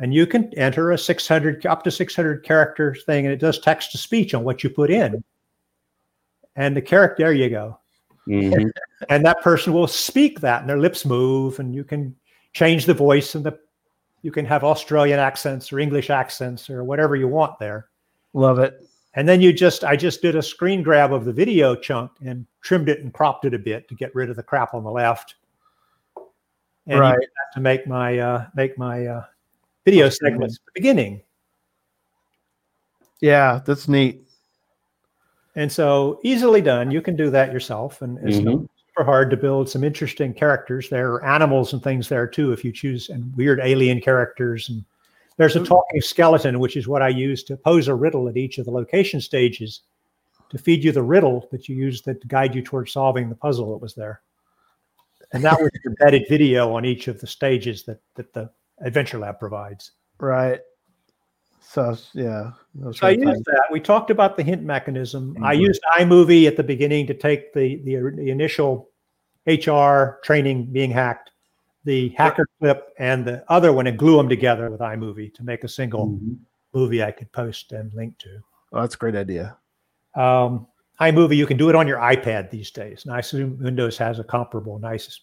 [0.00, 3.92] And you can enter a 600 up to 600 character thing and it does text
[3.92, 5.22] to speech on what you put in.
[6.56, 7.78] And the character, there you go.
[8.28, 8.70] Mhm.
[9.08, 12.14] And that person will speak that and their lips move and you can
[12.52, 13.58] change the voice and the
[14.22, 17.89] you can have Australian accents or English accents or whatever you want there.
[18.32, 18.86] Love it.
[19.14, 22.46] And then you just, I just did a screen grab of the video chunk and
[22.62, 24.90] trimmed it and cropped it a bit to get rid of the crap on the
[24.90, 25.34] left.
[26.86, 27.18] And Right.
[27.54, 29.24] to make my uh, make my uh,
[29.84, 31.20] video segments at the beginning.
[33.20, 34.22] Yeah, that's neat.
[35.56, 36.90] And so easily done.
[36.90, 38.68] You can do that yourself, and it's not Mhm.
[38.88, 40.88] super hard to build some interesting characters.
[40.88, 44.68] There are animals and things there too, if you choose, and weird alien characters.
[44.68, 44.84] And
[45.40, 48.58] there's a talking skeleton, which is what I use to pose a riddle at each
[48.58, 49.80] of the location stages
[50.50, 53.34] to feed you the riddle that you use that to guide you towards solving the
[53.34, 54.20] puzzle that was there.
[55.32, 58.50] And that was embedded video on each of the stages that that the
[58.82, 59.92] Adventure Lab provides.
[60.18, 60.60] Right.
[61.60, 62.50] So yeah.
[62.92, 63.64] So I used that.
[63.70, 65.36] We talked about the hint mechanism.
[65.42, 65.60] I Mhm.
[65.60, 68.90] used iMovie at the beginning to take the, the the initial
[69.46, 71.30] HR training being hacked,
[71.84, 75.64] the hacker clip, and the other one, and glue them together with iMovie to make
[75.64, 76.36] a single Mhm.
[76.74, 78.40] movie I could post and link to.
[78.72, 79.56] Oh, that's a great idea.
[80.14, 80.66] Um,
[81.00, 84.18] iMovie, you can do it on your iPad these days, and I assume Windows has
[84.18, 85.20] a comparable nice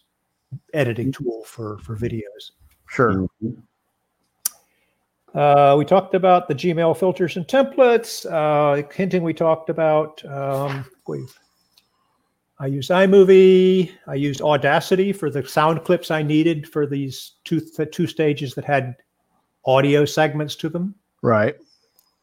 [0.74, 2.52] editing tool for for videos.
[2.88, 3.28] Sure.
[5.34, 8.24] Uh, we talked about the Gmail filters and templates.
[8.30, 10.24] Uh, hinting, we talked about.
[10.24, 11.38] Um, we've,
[12.60, 13.92] I used iMovie.
[14.06, 18.54] I used Audacity for the sound clips I needed for these two the two stages
[18.54, 18.96] that had
[19.64, 20.94] audio segments to them.
[21.22, 21.56] Right.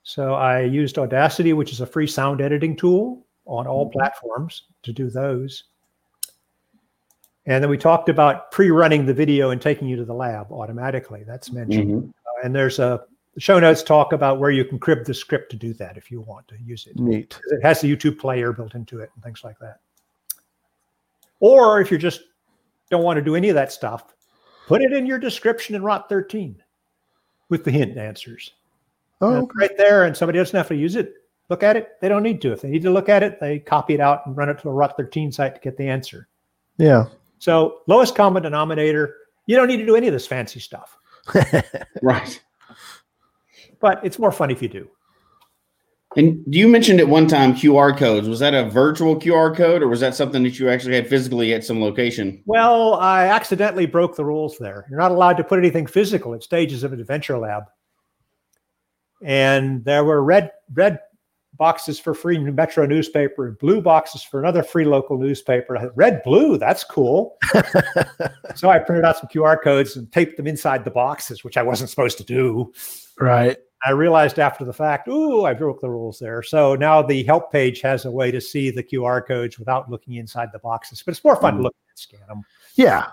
[0.03, 4.91] So I used Audacity, which is a free sound editing tool on all platforms to
[4.91, 5.63] do those.
[7.45, 11.23] And then we talked about pre-running the video and taking you to the lab automatically.
[11.23, 12.13] That's mentioned Mhm.
[12.43, 13.05] and there's a
[13.36, 16.09] the show notes talk about where you can crib the script to do that if
[16.09, 16.97] you want to use it.
[16.97, 17.38] Neat.
[17.51, 19.79] It has the YouTube player built into it and things like that.
[21.39, 22.21] Or if you just
[22.89, 24.13] don't want to do any of that stuff,
[24.67, 26.61] put it in your description in Rot 13
[27.49, 28.53] with the hint answers.
[29.21, 31.13] Oh, it's right there, and somebody doesn't have to use it.
[31.49, 31.89] Look at it.
[32.01, 32.51] They don't need to.
[32.51, 34.69] If they need to look at it, they copy it out and run it to
[34.69, 36.27] a Rot 13 site to get the answer.
[36.77, 37.05] yeah.
[37.38, 39.15] So lowest common denominator.
[39.45, 40.97] You don't need to do any of this fancy stuff,
[42.01, 42.41] Right.
[43.79, 44.89] but it's more fun if you do.
[46.18, 48.28] And you mentioned at one time QR codes.
[48.30, 51.53] Was that a virtual QR code or was that something that you actually had physically
[51.53, 52.41] at some location?
[52.45, 54.86] Well, I accidentally broke the rules there.
[54.89, 57.63] You're not allowed to put anything physical at stages of an adventure lab.
[59.22, 60.99] And there were red red
[61.57, 65.78] boxes for free Metro newspaper and blue boxes for another free local newspaper.
[65.78, 67.38] I red blue, that's cool.
[68.55, 71.63] so I printed out some QR codes and taped them inside the boxes, which I
[71.63, 72.74] wasn't supposed to do.
[73.20, 73.57] Right.
[73.86, 76.41] I realized after the fact, ooh, I broke the rules there.
[76.41, 80.15] So now the help page has a way to see the QR codes without looking
[80.15, 81.63] inside the boxes, but it's more fun to hmm.
[81.65, 82.43] look at and scan them.
[82.75, 83.07] Yeah.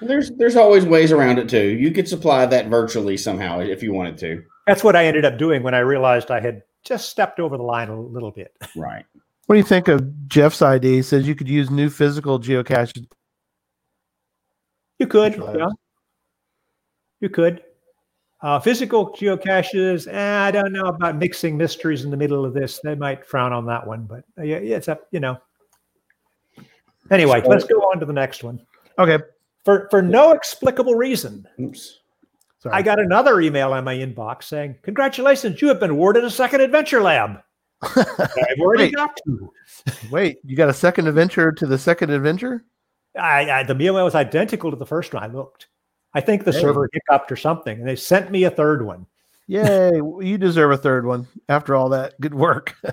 [0.00, 1.64] There's there's always ways around it too.
[1.64, 4.42] You could supply that virtually somehow if you wanted to.
[4.66, 7.62] That's what I ended up doing when I realized I had just stepped over the
[7.62, 8.52] line a little bit.
[8.76, 9.04] Right.
[9.46, 10.96] What do you think of Jeff's idea?
[10.96, 13.06] He says you could use new physical geocaches.
[14.98, 15.68] You could, yeah.
[17.20, 17.62] You could.
[18.42, 22.80] Uh, physical geocaches, eh, I don't know about mixing mysteries in the middle of this.
[22.82, 25.38] They might frown on that one, but uh, yeah, yeah, it's up, you know.
[27.10, 28.60] Anyway, So- let's go on to the next one.
[28.98, 29.18] Okay.
[29.64, 32.00] For for no explicable reason, Oops.
[32.58, 32.74] Sorry.
[32.74, 36.60] I got another email in my inbox saying, "Congratulations, you have been awarded a second
[36.62, 37.42] adventure lab."
[37.82, 38.94] I've already Wait.
[38.94, 39.52] got two.
[40.10, 42.64] Wait, you got a second adventure to the second adventure?
[43.18, 45.22] I, I the email was identical to the first one.
[45.22, 45.68] I looked.
[46.14, 46.60] I think the Hey.
[46.60, 49.06] server hiccuped or something, and they sent me a third one.
[49.48, 49.96] Yay!
[50.20, 52.76] you deserve a third one after all that good work.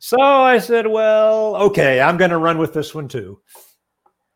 [0.00, 3.40] So I said, "Well, okay, I'm going to run with this one too."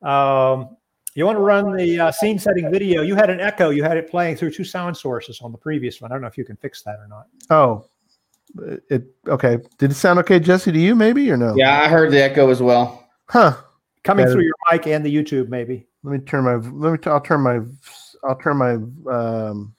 [0.02, 0.76] Um,
[1.14, 3.02] you want to run the uh, scene setting video?
[3.02, 3.70] You had an echo.
[3.70, 6.10] You had it playing through two sound sources on the previous one.
[6.10, 7.26] I don't know if you can fix that or not.
[7.50, 7.84] oh,
[8.88, 9.58] it okay.
[9.78, 10.70] Did it sound okay, Jesse?
[10.72, 11.54] To you, maybe or no?
[11.56, 13.06] Yeah, I heard the echo as well.
[13.28, 13.56] Huh.
[14.04, 14.32] Coming Yeah.
[14.32, 15.86] through your mic and the YouTube, maybe.
[16.04, 16.54] Let me turn my.
[16.54, 17.10] Let me.
[17.10, 17.60] I'll turn my.
[18.24, 18.74] I'll turn my
[19.12, 19.74] um,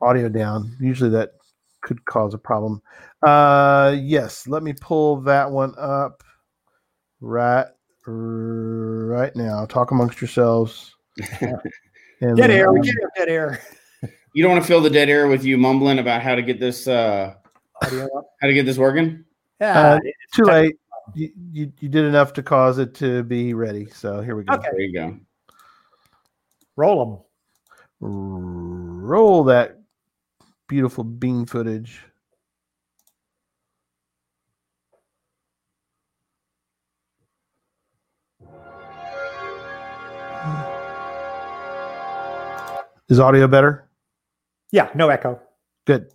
[0.00, 0.76] audio down.
[0.80, 1.30] Usually that
[1.82, 2.82] could cause a problem.
[3.22, 4.46] Uh, yes.
[4.46, 6.22] Let me pull that one up.
[7.20, 7.66] Right.
[8.06, 9.66] Right now.
[9.66, 10.94] Talk amongst yourselves.
[12.20, 12.72] And Dead air.
[12.72, 13.10] We um, get air.
[13.16, 13.60] Dead air.
[14.34, 16.60] You don't want to fill the dead air with you mumbling about how to get
[16.60, 17.34] this uh
[17.82, 18.24] Audio up.
[18.40, 19.24] how to get this working.
[19.60, 19.80] Yeah.
[19.80, 19.98] Uh,
[20.34, 20.76] Too late.
[21.14, 23.86] You, you, you did enough to cause it to be ready.
[23.86, 24.54] So here we go.
[24.54, 24.68] Okay.
[24.70, 25.18] There you go.
[26.78, 27.24] Roll
[28.00, 29.02] them.
[29.02, 29.80] Roll that
[30.68, 32.04] beautiful bean footage.
[43.08, 43.88] Is audio better?
[44.70, 44.88] Yeah.
[44.94, 45.40] No echo.
[45.84, 46.12] Good.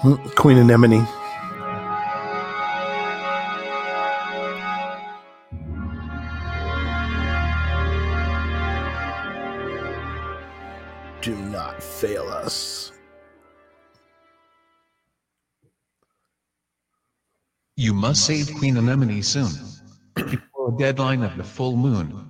[0.00, 1.04] Hmm, Queen Anemone.
[11.20, 12.92] Do not fail us.
[17.74, 19.50] You must save Queen Anemone soon.
[20.14, 22.28] Before the deadline of the full moon.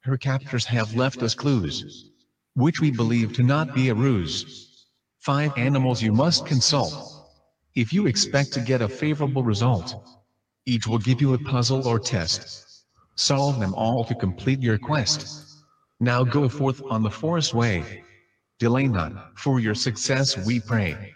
[0.00, 2.10] Her captors have left us clues,
[2.54, 4.73] which we believe to not be a ruse.
[5.24, 7.30] Five animals you must consult.
[7.74, 9.94] If you expect to get a favorable result,
[10.66, 12.84] each will give you a puzzle or test.
[13.14, 15.62] Solve them all to complete your quest.
[15.98, 18.04] Now go forth on the forest way.
[18.58, 21.14] Delay not, for your success we pray.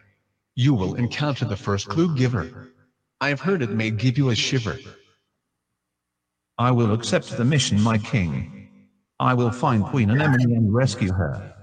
[0.54, 2.72] You will encounter the first clue giver.
[3.20, 4.78] I've heard it may give you a shiver.
[6.56, 8.70] I will accept the mission, my king.
[9.20, 11.57] I will find Queen Anemone and rescue her.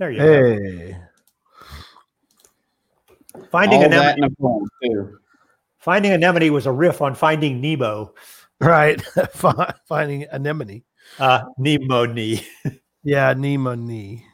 [0.00, 0.24] There you go.
[0.24, 0.96] Hey.
[3.52, 5.18] Finding All Anemone, that poem.
[5.76, 8.14] Finding Anemone was a riff on Finding Nemo.
[8.60, 9.02] Right.
[9.84, 10.84] Finding Anemone.
[11.18, 12.46] Uh, knee.
[13.02, 14.24] Yeah, Nemo knee.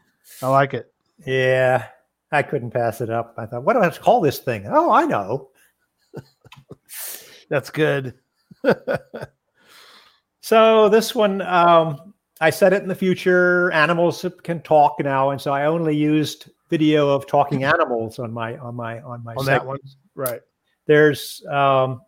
[0.41, 0.93] I like it.
[1.27, 1.89] Yeah,
[2.31, 3.35] I couldn't pass it up.
[3.37, 4.67] I thought, what do I have to call this thing?
[4.69, 5.49] Oh, I know.
[7.51, 8.15] That's good.
[10.47, 12.06] So this one, um,
[12.41, 13.71] I said it in the future.
[13.73, 18.57] Animals can talk now, and so I only used video of talking animals on my
[18.59, 19.79] on my on my On that one.
[20.15, 20.41] Right.
[20.87, 22.01] There's um,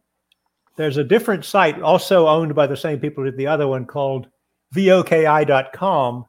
[0.77, 4.29] there's a different site also owned by the same people as the other one called
[4.75, 6.27] voki.com,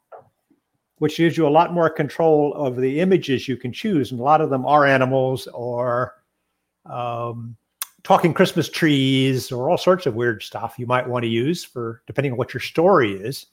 [0.97, 4.23] which gives you a lot more control over the images you can choose, and a
[4.23, 6.15] lot of them are animals or
[6.85, 7.57] um,
[8.03, 12.01] talking Christmas trees or all sorts of weird stuff you might want to use for
[12.07, 13.45] depending on what your story is.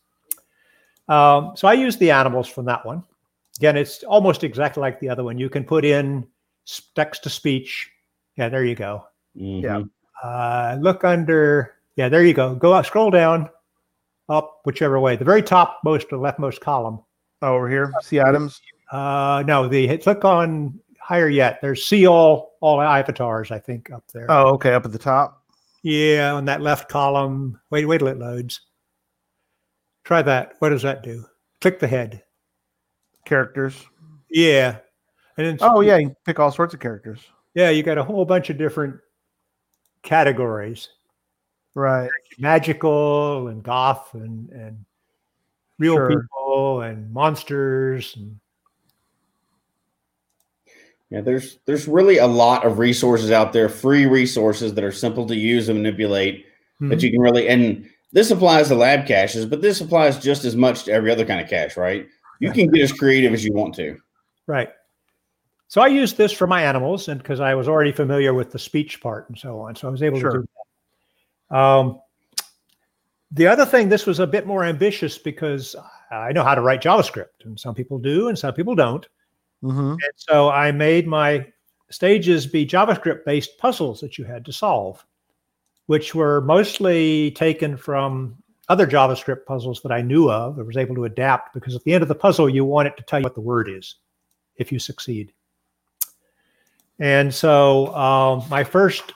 [1.09, 3.03] Um, so I use the animals from that one.
[3.59, 5.39] Again, it's almost exactly like the other one.
[5.39, 6.27] You can put in
[6.95, 7.91] text to speech.
[8.37, 9.05] Yeah, there you go.
[9.35, 9.79] Yeah.
[9.79, 9.91] Mhm.
[10.23, 11.75] Uh, look under.
[11.97, 12.55] Yeah, there you go.
[12.55, 13.49] Go up, scroll down,
[14.29, 15.17] up, whichever way.
[15.17, 17.01] The very top most or leftmost column.
[17.43, 17.93] Oh, over here.
[18.03, 18.61] See items.
[18.91, 21.61] Uh, no, the click on higher yet.
[21.63, 23.51] There's see all all avatars.
[23.51, 24.27] I think up there.
[24.29, 24.75] Oh, okay.
[24.75, 25.43] Up at the top.
[25.83, 27.61] Yeah, on that left column.
[27.71, 28.61] Wait, wait till it loads.
[30.07, 30.55] Try that.
[30.61, 31.25] What does that do?
[31.61, 32.23] Click the head.
[33.25, 33.85] Characters.
[34.31, 34.77] Yeah.
[35.37, 35.97] And then Oh, yeah.
[35.97, 37.19] You pick all sorts of characters.
[37.55, 39.01] yeah, you got a whole bunch of different
[40.03, 40.91] categories.
[41.75, 42.09] Right.
[42.39, 44.85] Magical and goth and and
[45.81, 46.09] real Sure.
[46.23, 48.39] people and monsters and
[51.11, 55.27] Yeah, there's there's really a lot of resources out there, free resources that are simple
[55.27, 56.47] to use and manipulate
[56.79, 57.05] that mm-hmm.
[57.05, 60.85] you can really and this applies to lab caches, but this applies just as much
[60.85, 62.07] to every other kind of cache, right?
[62.41, 63.97] You can get as creative as you want to.
[64.47, 64.69] Right.
[65.69, 68.59] So I used this for my animals, and because I was already familiar with the
[68.59, 70.31] speech part and so on, so I was able Sure.
[70.31, 70.49] to do
[71.51, 71.57] that.
[71.57, 72.01] Um,
[73.33, 75.75] the other thing, this was a bit more ambitious because
[76.13, 79.07] I know how to write JavaScript, and some people do, and some people don't.
[79.63, 79.93] Mm-hmm.
[79.93, 81.47] And so I made my
[81.91, 85.05] stages be JavaScript based puzzles that you had to solve,
[85.87, 88.37] which were mostly taken from
[88.69, 90.59] other JavaScript puzzles that I knew of.
[90.59, 92.97] I was able to adapt because at the end of the puzzle, you want it
[92.97, 93.97] to tell you what the word is
[94.57, 95.33] if you succeed.
[96.99, 99.13] And so um, my first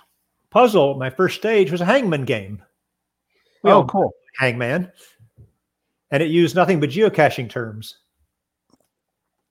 [0.51, 2.63] puzzle, my first stage was a hangman game.
[3.63, 4.13] We Oh, cool.
[4.39, 4.93] hangman.
[6.11, 7.99] And it used nothing but geocaching terms.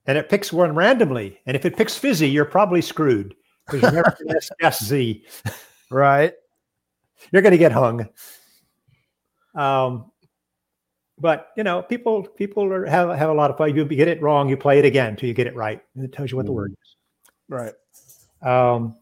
[0.05, 1.39] And it picks one randomly.
[1.45, 5.25] And if it picks fizzy, you're probably screwed because you're never going to guess Z.
[5.91, 6.33] Right.
[7.31, 8.07] You're going to get hung.
[9.55, 10.11] Um,
[11.19, 13.75] but you know, people people are, have have a lot of fun.
[13.75, 16.13] You get it wrong, you play it again till you get it right, and it
[16.13, 16.95] tells you what the word is.
[17.49, 17.73] Right.
[18.41, 18.95] Um,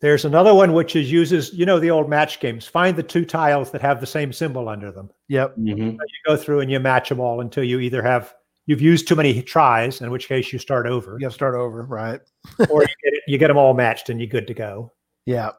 [0.00, 2.66] there's another one which is uses you know the old match games.
[2.66, 5.10] Find the two tiles that have the same symbol under them.
[5.28, 5.56] Yep.
[5.58, 5.92] Mhm.
[5.92, 8.34] you go through and you match them all until you either have
[8.66, 11.84] you've used too many tries, in which case you start over, You start over.
[11.84, 12.20] Right.
[12.68, 14.92] or you get, it, you get them all matched and you're good to go.
[15.26, 15.50] Yeah.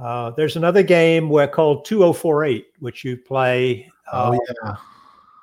[0.00, 4.76] Uh, there's another game where called 2048, which you play, uh, Oh, yeah.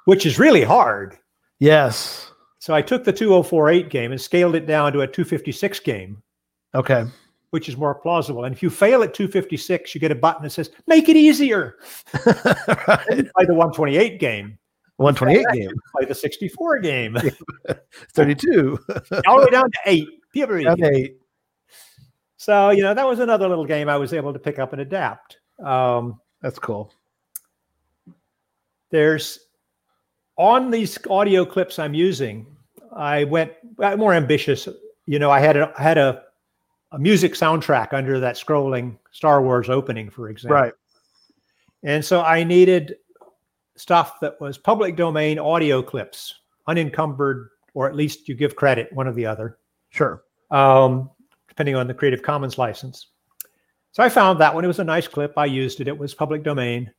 [0.05, 1.17] which is really hard.
[1.59, 2.31] Yes.
[2.59, 6.21] So I took the 2048 game and scaled it down to a 256 game,
[6.75, 7.05] Okay.
[7.51, 8.45] which is more plausible.
[8.45, 11.77] And if you fail at 256, you get a button that says "Make it easier."
[12.25, 13.07] right.
[13.07, 14.57] Play the 128 game.
[14.97, 15.71] 128 game.
[15.95, 17.17] Play the 64 game.
[18.13, 18.79] 32.
[19.27, 20.07] all the way down to eight.
[20.33, 20.67] Period.
[20.67, 21.13] Okay.
[22.37, 24.81] So, you know, that was another little game I was able to pick up and
[24.81, 25.39] adapt.
[25.63, 26.93] Um, That's cool.
[28.91, 29.39] there's
[30.37, 32.45] on these audio clips I'm using,
[32.95, 34.67] I went uh, more ambitious.
[35.07, 36.23] You know, I had a I had a,
[36.91, 40.55] a music soundtrack under that scrolling Star Wars opening, for example.
[40.55, 40.73] Right.
[41.83, 42.95] And so I needed
[43.75, 46.35] stuff that was public domain audio clips,
[46.67, 49.57] unencumbered, or at least you give credit, one or the other,
[49.89, 50.23] Sure.
[50.51, 51.09] um,
[51.57, 53.07] depending on the Creative Commons license.
[53.91, 54.63] So I found that one.
[54.63, 55.33] It was a nice clip.
[55.37, 55.87] I used it.
[55.87, 56.91] It was public domain.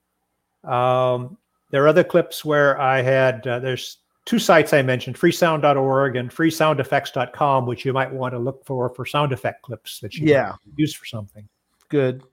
[0.64, 1.38] Um,
[1.70, 6.28] there are other clips where I had, uh, there's two sites I mentioned, freesound.org and
[6.28, 10.54] freesoundeffects.com, which you might want to look for for sound effect clips that you Yeah.
[10.76, 11.48] use for something.
[11.88, 12.24] Good.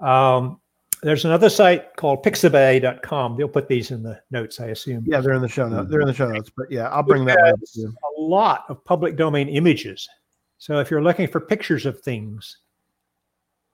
[0.00, 0.60] Um,
[1.02, 3.36] there's another site called pixabay.com.
[3.36, 5.04] They'll put these in the notes, I assume.
[5.06, 5.90] Yeah, they're in the show notes.
[5.90, 6.50] They're in the show notes.
[6.56, 10.08] But yeah, I'll bring that up a lot of public domain images.
[10.58, 12.58] So if you're looking for pictures of things,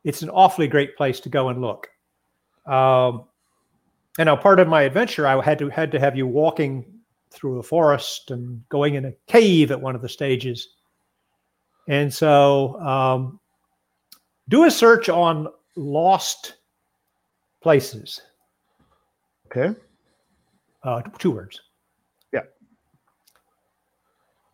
[0.05, 1.89] it's an awfully great place to go and look.
[2.67, 3.25] Um,
[4.19, 6.85] and now part of my adventure, I had to had to have you walking
[7.31, 10.69] through a forest and going in a cave at one of the stages.
[11.89, 13.41] And so um,
[14.49, 16.57] do a search on lost
[17.63, 18.21] places.
[19.47, 19.75] Okay.
[20.83, 21.61] Uh, two words.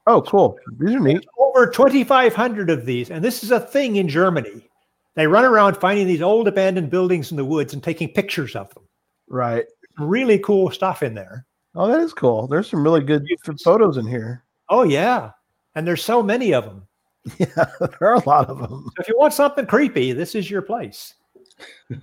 [0.06, 0.58] Oh, cool.
[0.78, 1.26] These are neat.
[1.38, 4.68] over 2,500 of these, and this is a thing in Germany.
[5.14, 8.72] They run around finding these old abandoned buildings in the woods and taking pictures of
[8.74, 8.84] them.
[9.28, 9.64] Right.
[9.98, 11.46] Really cool stuff in there.
[11.74, 12.46] Oh, that is cool.
[12.46, 13.26] There's some really good
[13.62, 14.44] photos in here.
[14.68, 15.30] Oh yeah,
[15.74, 16.86] and there's so many of them.
[17.38, 18.84] Yeah, there are a lot of them.
[18.96, 21.14] So if you want something creepy, this is your place.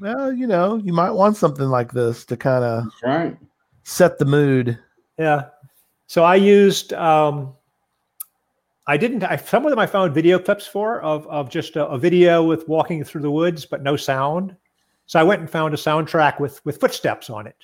[0.02, 3.38] Well, you know, you might want something like this to kind of right.
[3.84, 4.78] set the mood.
[5.18, 5.46] Yeah.
[6.08, 6.92] So I used.
[6.92, 7.54] Um,
[8.88, 9.24] I didn't.
[9.24, 12.44] I, some of them I found video clips for of of just a, a video
[12.44, 14.56] with walking through the woods, but no sound.
[15.06, 17.58] So I went and found a soundtrack with with footsteps on it.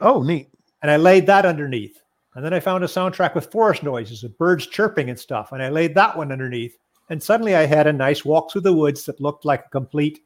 [0.00, 0.50] Oh, neat.
[0.82, 2.02] and I laid that underneath.
[2.34, 5.62] And then I found a soundtrack with forest noises of birds chirping and stuff, and
[5.62, 6.76] I laid that one underneath.
[7.08, 10.20] And suddenly I had a nice walk through the woods that looked like a complete,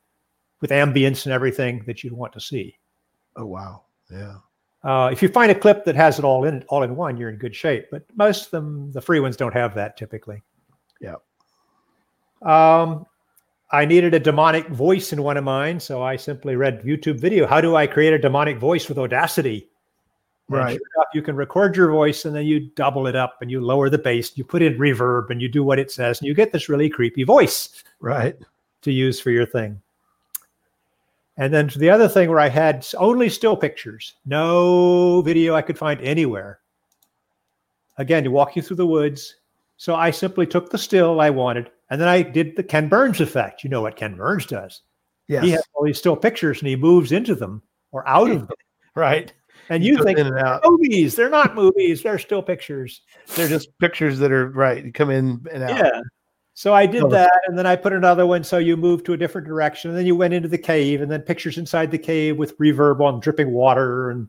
[0.61, 2.76] with ambience and everything that you'd want to see.
[3.36, 3.82] Oh, wow.
[4.11, 4.38] Yeah.
[4.83, 7.16] Uh, if you find a clip that has it all in it, all in one,
[7.16, 7.87] you're in good shape.
[7.91, 10.43] But most of them, the free ones, don't have that typically.
[11.01, 11.16] Yeah.
[12.43, 13.05] Um,
[13.72, 17.47] I needed a demonic voice in one of mine, so I simply read YouTube video.
[17.47, 19.68] How do I create a demonic voice with Audacity?
[20.49, 20.70] Right.
[20.72, 23.61] sure enough, you can record your voice and then you double it up and you
[23.61, 26.35] lower the bass, you put in reverb and you do what it says, and you
[26.35, 28.37] get this really creepy voice Right.
[28.83, 29.81] to use for your thing.
[31.37, 35.78] And then the other thing where I had only still pictures, no video I could
[35.78, 36.61] find anywhere.
[37.99, 39.37] Again, to walk you through the woods.
[39.76, 43.20] So I simply took the still I wanted, and then I did the Ken Burns
[43.20, 43.64] effect.
[43.64, 44.83] You know what Ken Burns does.
[45.28, 45.45] Yes.
[45.45, 47.62] He has all these still pictures and he moves into them
[47.93, 48.49] or out of them.
[48.97, 49.33] Right.
[49.68, 50.33] And He you think and
[50.64, 53.03] movies, they're not movies, they're still pictures.
[53.37, 54.85] They're just pictures that are right.
[54.85, 55.76] You come in and out.
[55.76, 56.01] Yeah.
[56.61, 58.44] So I did that, and then I put another one.
[58.44, 61.11] So you moved to a different direction, and then you went into the cave, and
[61.11, 64.28] then pictures inside the cave with reverb on dripping water, and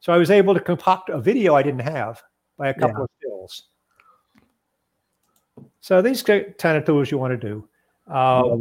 [0.00, 2.20] so I was able to concoct a video I didn't have
[2.56, 3.04] by a couple Yeah.
[3.04, 3.68] of stills.
[5.78, 7.68] So these kind of tools you want to do.
[8.08, 8.56] Uh,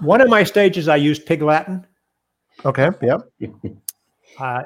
[0.00, 1.86] one of my stages, I used Pig Latin.
[2.66, 2.90] Okay.
[3.00, 3.32] Yep.
[4.38, 4.64] Uh,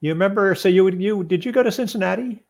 [0.00, 0.56] you remember?
[0.56, 2.42] So you would you did you go to Cincinnati?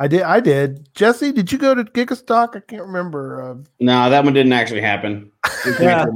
[0.00, 0.22] I did.
[0.22, 0.88] I did.
[0.94, 2.56] Jesse, did you go to Gigastock?
[2.56, 3.42] I can't remember.
[3.42, 5.30] Uh, No, that one didn't actually happen.
[5.80, 6.06] Yeah.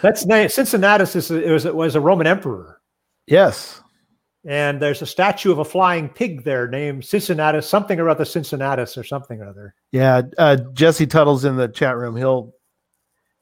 [0.00, 0.54] That's nice.
[0.54, 2.80] Cincinnatus is a- it was it was a Roman emperor.
[3.26, 3.80] yes.
[4.46, 8.98] And there's a statue of a flying pig there named Cincinnatus, something or other Cincinnatus
[8.98, 9.74] or something or other.
[9.90, 10.20] Yeah.
[10.36, 12.14] Uh, Jesse Tuttle's in the chat room.
[12.14, 12.52] He'll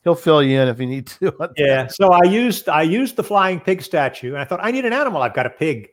[0.05, 1.50] he'll fill you in if you need to.
[1.57, 1.88] Yeah.
[1.88, 4.92] So I used I used the flying pig statue and I thought I need an
[4.92, 5.22] animal.
[5.22, 5.88] I've got a pig.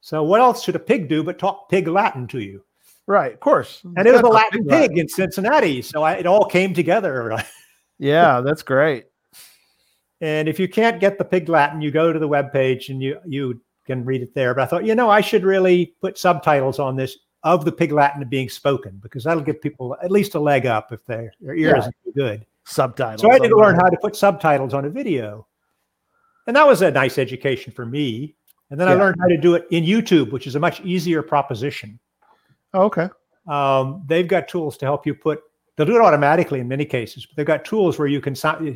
[0.00, 2.64] So what else should a pig do but talk pig Latin to you?
[3.08, 3.32] Right.
[3.32, 3.78] Of course.
[3.78, 3.94] Mm-hmm.
[3.96, 5.80] And it was a Latin pig in Cincinnati.
[5.80, 7.42] So I, it all came together.
[8.00, 9.06] Yeah, that's great.
[10.20, 13.18] And if you can't get the pig Latin, you go to the webpage and you
[13.26, 14.54] you can read it there.
[14.54, 17.90] But I thought, you know, I should really put subtitles on this of the pig
[17.90, 21.56] Latin being spoken because that'll give people at least a leg up if their their
[21.56, 21.78] ear Yeah.
[21.78, 22.46] isn't good.
[22.66, 23.20] Subtitles.
[23.22, 25.48] So I had to learn how to put subtitles on a video.
[26.46, 28.36] And that was a nice education for me.
[28.70, 31.20] And then I learned how to do it in YouTube, which is a much easier
[31.20, 31.98] proposition.
[32.74, 33.08] Oh, okay.
[33.46, 35.40] Um, they've got tools to help you put,
[35.76, 38.34] they'll do it automatically in many cases, but they've got tools where you can,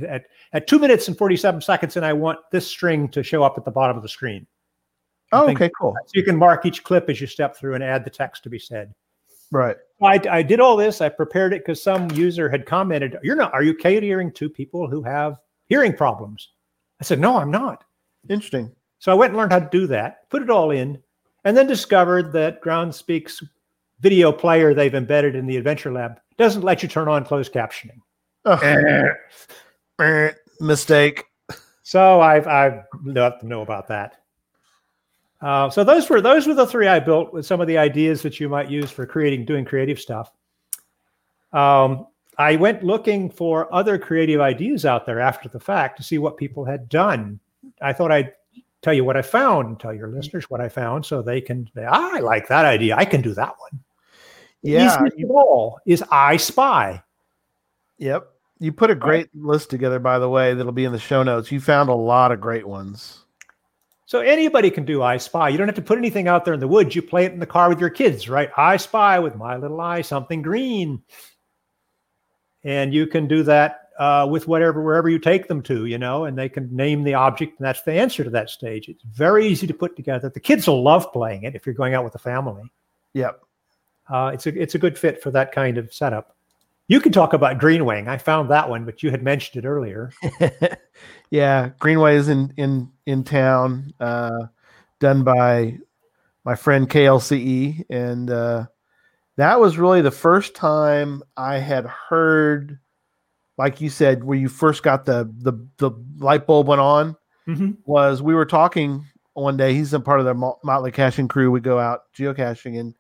[0.08, 3.58] at, at two minutes and 47 seconds, and I want this string to show up
[3.58, 4.46] at the bottom of the screen.
[5.32, 5.70] Oh, okay.
[5.78, 5.96] Cool.
[6.06, 8.50] So you can mark each clip as you step through and add the text to
[8.50, 8.94] be said.
[9.50, 9.76] Right.
[10.02, 11.00] I, I did all this.
[11.00, 13.52] I prepared it because some user had commented, "You're not.
[13.52, 16.50] Are you catering to people who have hearing problems?"
[17.00, 17.84] I said, "No, I'm not."
[24.02, 28.00] Video player they've embedded in the Adventure Lab doesn't let you turn on closed captioning.
[28.44, 28.58] Oh.
[30.60, 31.24] Mistake.
[31.82, 34.16] So I've I've let them know about that.
[35.40, 38.22] Uh, so those were those were the three I built with some of the ideas
[38.22, 40.32] that you might use for creating doing creative stuff.
[41.52, 42.06] Um,
[42.38, 46.36] I went looking for other creative ideas out there after the fact to see what
[46.36, 47.40] people had done.
[47.80, 48.32] I thought I'd
[48.80, 51.68] tell you what I found and tell your listeners what I found so they can
[51.74, 52.96] say, "Ah, I like that idea.
[52.96, 53.80] I can do that one.
[54.62, 55.00] Yeah.
[55.28, 57.02] All is I Spy.
[57.98, 58.28] Yep.
[58.58, 61.50] You put a great list together, by the way, that'll be in the show notes.
[61.50, 63.18] You found a lot of great ones.
[64.06, 65.48] So anybody can do I Spy.
[65.48, 66.94] You don't have to put anything out there in the woods.
[66.94, 68.50] You play it in the car with your kids, right?
[68.56, 71.02] I Spy with my little eye, something green.
[72.62, 76.24] And you can do that uh, with whatever, wherever you take them to, you know,
[76.24, 78.88] and they can name the object, and that's the answer to that stage.
[78.88, 80.28] It's very easy to put together.
[80.28, 82.62] The kids will love playing it if you're going out with the family.
[83.14, 83.40] Yep.
[84.12, 86.36] Uh, it's a it's a good fit for that kind of setup.
[86.88, 88.08] You can talk about Greenville.
[88.08, 90.12] I found that one, but you had mentioned it earlier.
[91.30, 94.46] yeah, Greenville is in in in town, uh,
[95.00, 95.78] done by
[96.44, 98.66] my friend KLCE, and uh,
[99.36, 102.78] that was really the first time I had heard,
[103.56, 107.16] like you said, where you first got the the the light bulb went on.
[107.48, 107.78] Mhm.
[107.86, 109.72] Was we were talking one day.
[109.72, 111.50] He's a part of the Motley Caching crew.
[111.50, 112.94] We go out geocaching, and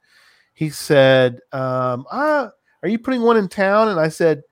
[0.54, 2.50] he said, um, "Ah,
[2.82, 4.42] are you putting one in town?" And I said,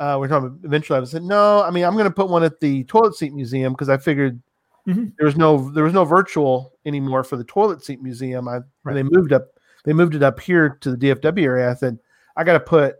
[0.00, 2.42] uh, "We're talking about eventually." I said, "No, I mean, I'm going to put one
[2.44, 4.40] at the toilet seat museum because I figured
[4.86, 5.12] Mhm.
[5.18, 8.48] there was no there was no virtual anymore for the toilet seat museum.
[8.48, 9.48] I when they moved up,
[9.84, 11.70] they moved it up here to the DFW area.
[11.70, 11.98] I said,
[12.36, 12.96] I got to put,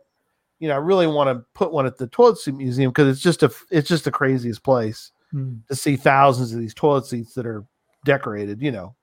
[0.59, 3.23] you know, I really want to put one at the toilet seat museum because it's
[3.23, 5.57] just a it's just the craziest place Hmm.
[5.69, 7.65] to see thousands of these toilet seats that are
[8.05, 8.61] decorated.
[8.63, 8.95] You know,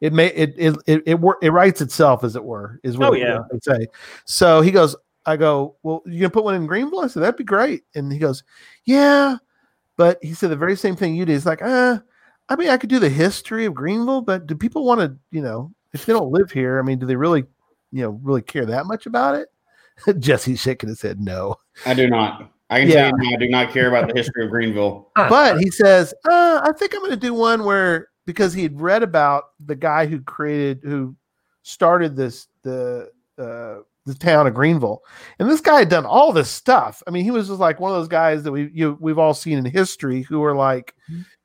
[0.00, 3.10] it may it it it it, wor- it writes itself as it were is what
[3.10, 3.38] Oh, it- yeah.
[3.50, 3.86] they say.
[4.24, 4.94] So he goes,
[5.24, 7.00] I go, well, you gonna put one in Greenville?
[7.00, 8.44] I said that'd be great, and he goes,
[8.84, 9.36] yeah,
[9.96, 11.32] but he said the very same thing you did.
[11.32, 11.98] He's like, uh,
[12.48, 15.42] I mean, I could do the history of Greenville, but do people want to, you
[15.42, 17.44] know, if they don't live here, I mean, do they really,
[17.90, 19.48] you know, really care that much about it?
[20.20, 21.56] Jesse's shaking his head, no.
[21.86, 22.52] I do not.
[22.70, 23.10] I can Yeah.
[23.10, 25.10] tell you now, I do not care about the history of Greenville.
[25.16, 28.80] but he says, uh, I think I'm going to do one where because he had
[28.80, 31.16] read about the guy who created, who
[31.62, 35.02] started this the uh, the town of Greenville,
[35.38, 37.02] and this guy had done all this stuff.
[37.06, 39.34] I mean, he was just like one of those guys that we you we've all
[39.34, 40.94] seen in history who are like,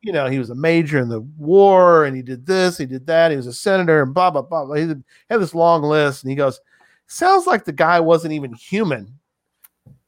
[0.01, 3.07] you know, he was a major in the war, and he did this, he did
[3.07, 4.65] that, he was a senator, and blah blah blah.
[4.65, 4.75] blah.
[4.75, 6.59] He had had this long list, and he goes,
[7.07, 9.19] sounds like the guy wasn't even human.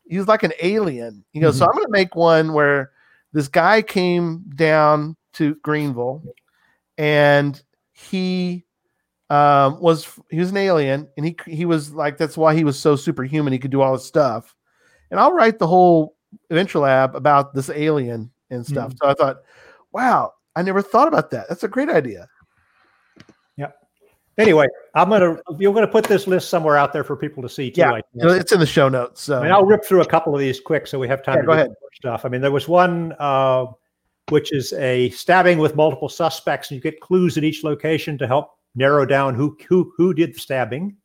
[0.07, 1.24] He was like an alien.
[1.32, 2.91] He goes, so I'm going to make one where
[3.32, 6.21] this guy came down to Greenville
[6.97, 8.65] and he
[9.29, 12.77] um, was he was an alien and he he was like that's why he was
[12.79, 14.55] so superhuman he could do all this stuff
[15.11, 16.15] and I'll write the whole
[16.49, 19.37] adventure lab about this alien and stuff so I thought
[19.91, 22.27] wow I never thought about that that's a great idea
[23.57, 23.71] Yeah.
[24.37, 24.65] Anyway,
[24.95, 27.81] I'm gonna you're gonna put this list somewhere out there for people to see too.
[27.81, 30.39] yeah it's in the show notes so I mean, I'll rip through a couple of
[30.39, 31.71] these quick so we have time Yeah, to go ahead.
[31.95, 32.25] stuff.
[32.25, 33.65] I mean, there was one uh,
[34.34, 38.28] which is a stabbing with multiple suspects, and you get clues at each location to
[38.28, 40.97] help narrow down who who who did the stabbing.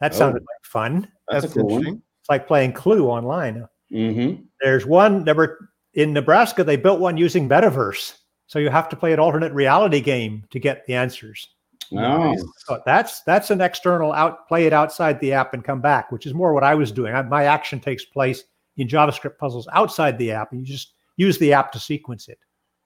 [0.00, 0.18] That Oh.
[0.18, 1.08] sounded like fun.
[1.28, 1.86] That's, that's a cool one.
[2.20, 3.66] It's like playing Clue online.
[3.92, 4.42] Mm-hmm.
[4.60, 6.64] There's one number in Nebraska.
[6.64, 8.16] They built one using Metaverse,
[8.48, 11.48] so you have to play an alternate reality game to get the answers.
[11.96, 12.36] Oh,
[12.66, 16.26] So that's that's an external out play it outside the app and come back, which
[16.26, 17.14] is more what I was doing.
[17.14, 18.44] I, my action takes place
[18.76, 22.38] in JavaScript puzzles outside the app, and you just use the app to sequence it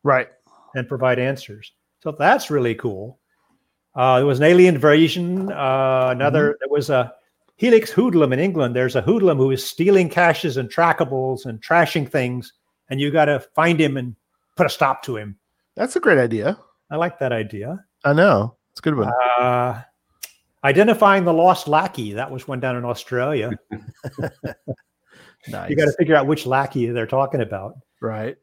[0.02, 0.28] right
[0.74, 1.72] and provide answers.
[2.02, 3.20] So that's really cool.
[3.94, 5.52] Uh, there was an alien version.
[5.52, 7.14] Uh, another there was a
[7.56, 8.74] Helix hoodlum in England.
[8.74, 12.52] There's a hoodlum who is stealing caches and trackables and trashing things,
[12.90, 14.16] and you got to find him and
[14.56, 15.38] put a stop to him.
[15.76, 16.58] that's a great idea
[16.90, 17.84] I like that idea.
[18.04, 19.80] I know it's a good one Uh,
[20.64, 22.12] identifying the lost lackey.
[22.12, 23.50] That was one down in Australia.
[25.48, 27.76] nice You got to figure out which lackey they're talking about.
[28.04, 28.36] Right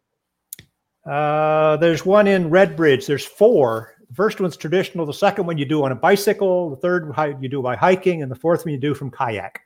[1.05, 3.07] Uh, there's one in Redbridge.
[3.07, 3.95] There's four.
[4.07, 5.03] The first one's traditional.
[5.07, 6.69] The second one you do on a bicycle.
[6.69, 7.09] The third
[7.41, 9.61] you do by hiking, and the fourth one you do from kayak.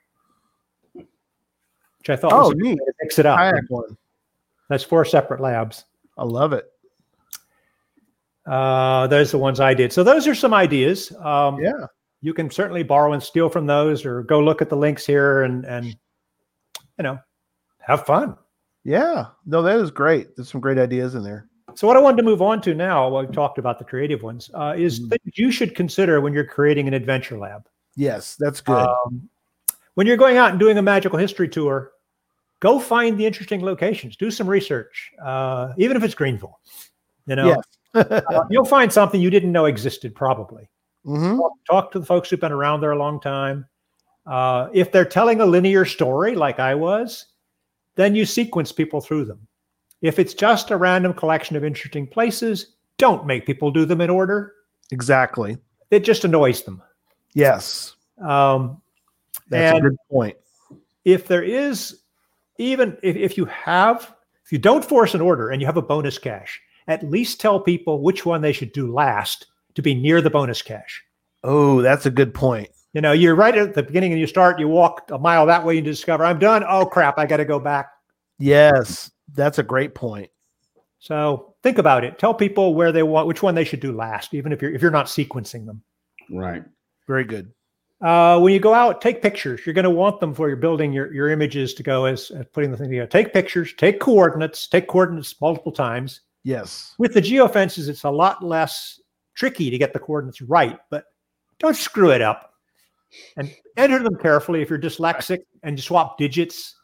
[0.94, 3.38] Which I thought oh was a good neat way to mix it up.
[3.38, 3.98] kayak one
[4.70, 5.84] That's four separate labs.
[6.18, 6.72] I love it
[8.48, 9.92] Uh, those are the ones I did.
[9.92, 11.12] So those are some ideas.
[11.20, 11.92] Um, yeah
[12.26, 15.44] you can certainly borrow and steal from those or go look at the links here
[15.44, 17.20] and and you know
[17.78, 18.36] have fun
[18.86, 20.36] Yeah, no, that is great.
[20.36, 21.50] There's some great ideas in there.
[21.74, 24.24] so what i wanted to move on to now while we've talked about the creative
[24.24, 25.10] ones uh, is Mhm.
[25.10, 27.68] things you should consider when you're creating an adventure lab
[27.98, 28.88] Yes, that's good.
[28.88, 29.28] Um,
[29.96, 31.92] when you're going out and doing a magical history tour,
[32.60, 34.16] go find the interesting locations.
[34.18, 36.60] Do some research, uh, even if it's Greenville.
[37.26, 37.64] You know, yes.
[38.12, 40.14] uh, you'll find something you didn't know existed.
[40.14, 40.70] Probably
[41.06, 43.66] hmm talk, talk to the folks who've been around there a long time.
[44.26, 47.26] Uh, if they're telling a linear story like I was,
[47.96, 49.48] then you sequence people through them.
[50.02, 54.10] If it's just a random collection of interesting places, don't make people do them in
[54.10, 54.54] order.
[54.92, 55.58] Exactly.
[55.92, 56.82] It just annoys them.
[57.34, 58.82] Yes, Um,
[59.50, 60.38] that's a good point.
[61.04, 62.00] if there is
[62.58, 64.16] even if, if you have
[64.46, 67.60] if you don't force an order and you have a bonus cache at least tell
[67.60, 71.04] people which one they should do last to be near the bonus cache
[71.44, 72.70] Oh, that's a good point.
[72.96, 75.64] You know you're right at the beginning and you start you walk a mile that
[75.64, 77.92] way and you discover i'm done oh crap i got to go back
[78.40, 80.30] Yes, that's a great point.
[81.00, 84.34] so think about it tell people where they want which one they should do last
[84.34, 85.82] even if you're if you're not sequencing them
[86.32, 86.64] Right.
[87.08, 87.52] Very good.
[88.02, 90.92] uh, when you go out take pictures you're going to want them for your building
[90.92, 94.68] your, your images to go as, as putting the thing together take pictures take coordinates
[94.68, 96.94] take coordinates multiple times Yes.
[97.00, 99.00] with the geofences, it's a lot less
[99.34, 101.06] tricky to get the coordinates right, but
[101.58, 102.52] don't screw it up
[103.38, 104.62] and enter them carefully.
[104.62, 106.76] If you're dyslexic and you swap digits,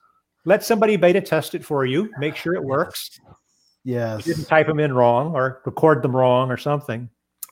[0.46, 3.20] let somebody beta test it for you, make sure it works.
[3.84, 4.26] Yes.
[4.28, 7.10] You didn't type them in wrong or record them wrong or something.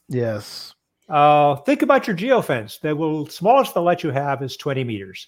[0.08, 0.74] Yes.
[1.08, 2.80] Uh, think about your geofence.
[2.80, 5.28] The will smallest they'll let you have is 20 meters.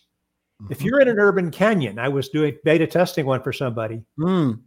[0.70, 0.86] If Mhm.
[0.86, 4.04] you're in an urban canyon, I was doing beta testing one for somebody.
[4.20, 4.62] Mm,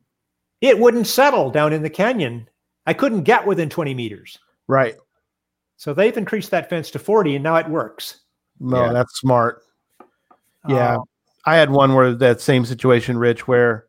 [0.61, 2.49] It wouldn't settle down in the canyon.
[2.87, 4.39] I couldn't get within 20 meters.
[4.67, 4.97] right.
[5.77, 8.21] So they've increased that fence to 40 and now it works.
[8.61, 8.93] No, Yeah.
[8.93, 9.63] that's smart.
[10.69, 10.97] Yeah.
[10.97, 11.01] Uh,
[11.47, 13.87] I had one where that same situation, Rich, where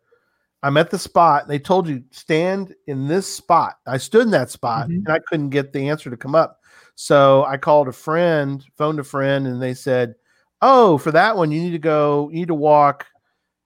[0.63, 1.47] I'm at the spot.
[1.47, 3.75] They told you stand in this spot.
[3.87, 4.97] I stood in that spot Mhm.
[5.05, 6.59] and I couldn't get the answer to come up.
[6.95, 10.15] So I called a friend, phoned a friend, and they said,
[10.61, 12.29] "Oh, for that one, you need to go.
[12.29, 13.05] You need to walk.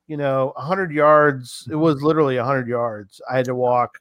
[0.07, 1.67] You know, hundred yards.
[1.71, 3.21] It was literally hundred yards.
[3.29, 3.99] I had to walk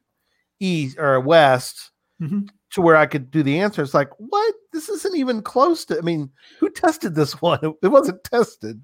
[0.61, 2.49] east or west Mhm.
[2.73, 3.83] To where I could do the answer.
[3.83, 4.55] It's like, what?
[4.73, 5.99] This isn't even close to.
[5.99, 6.31] I mean,
[6.61, 7.59] who tested this one?
[7.83, 8.83] It wasn't tested.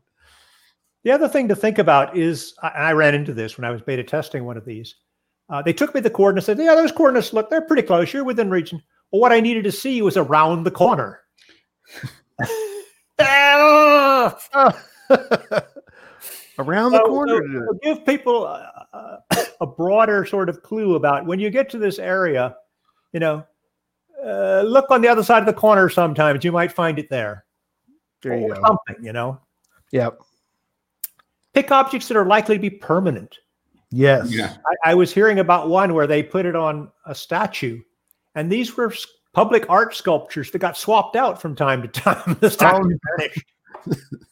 [1.05, 3.83] The other thing to think about is I, I ran into this when I was
[3.83, 4.95] beta testing one of these.
[5.51, 6.49] Uh, they took me the coordinates.
[6.49, 8.11] and Said, "Yeah, those coordinates look they're pretty close.
[8.13, 8.83] You're within region."
[9.13, 11.21] Well, what I needed to see was around the corner.
[13.21, 14.37] Ah!
[16.59, 17.43] Around the So- corner.
[17.43, 21.69] so- so give people a, a- a broader sort of clue about when you get
[21.71, 22.57] to this area.
[23.13, 23.45] You know,
[24.25, 25.89] uh, look on the other side of the corner.
[25.89, 27.45] Sometimes you might find it there.
[28.23, 28.63] There you or go.
[28.63, 29.05] something.
[29.05, 29.41] You know,
[29.93, 30.19] Yep.
[31.53, 33.39] pick objects that are likely to be permanent.
[33.91, 34.33] Yes.
[34.33, 34.57] Yeah.
[34.85, 37.81] I, I was hearing about one where they put it on a statue,
[38.35, 38.93] and these were
[39.35, 42.37] public art sculptures that got swapped out from time to time.
[42.41, 43.45] the statue vanished.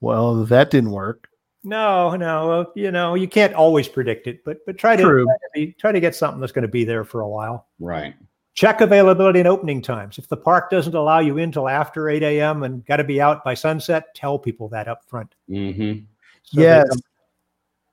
[0.00, 1.28] Well, that didn't work.
[1.62, 5.26] No, no, you know you can't always predict it, but but try to try to,
[5.54, 7.68] be, try to get something that's going to be there for a while.
[7.78, 8.14] Right.
[8.60, 10.18] Check availability and opening times.
[10.18, 12.62] If the park doesn't allow you in till after 8 a.m.
[12.62, 15.34] and got to be out by sunset, tell people that up front.
[15.48, 16.04] Mm-hmm.
[16.42, 16.84] So they yes.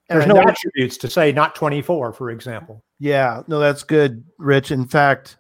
[0.10, 2.84] There's And no that- attributes to say not 24, for example.
[3.00, 4.72] Yeah, no, that's good, Rich.
[4.72, 5.38] In fact,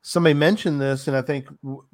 [0.00, 1.48] somebody mentioned this, and I think,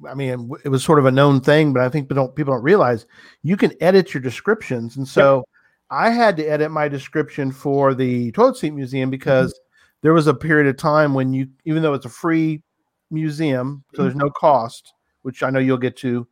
[0.09, 2.53] I mean, it was sort of a known thing, but I think people don't, people
[2.53, 3.05] don't realize
[3.43, 4.95] you can edit your descriptions.
[4.95, 5.43] And so
[5.89, 9.59] I had to edit my description for the toilet seat museum because
[10.03, 12.63] there was a period of time when you, even though it's a free
[13.11, 14.25] museum, so there's mm-hmm.
[14.25, 16.27] no cost, which I know you'll get to,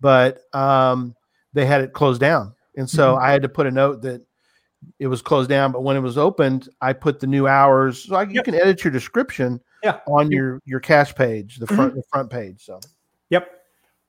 [0.00, 1.14] but um,
[1.52, 2.54] they had it closed down.
[2.76, 3.24] And so mm-hmm.
[3.24, 4.22] I had to put a note that
[4.98, 8.04] it was closed down, but when it was opened, I put the new hours.
[8.04, 9.98] So I, you can edit your description Yeah.
[10.06, 11.96] on your your cache page, the front mm-hmm.
[11.96, 12.64] the front page.
[12.64, 12.80] So
[13.30, 13.50] Yep.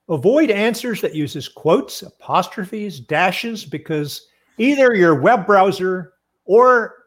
[0.10, 4.28] Avoid answers that uses quotes, apostrophes, dashes, because
[4.58, 6.14] either your web browser
[6.46, 6.99] or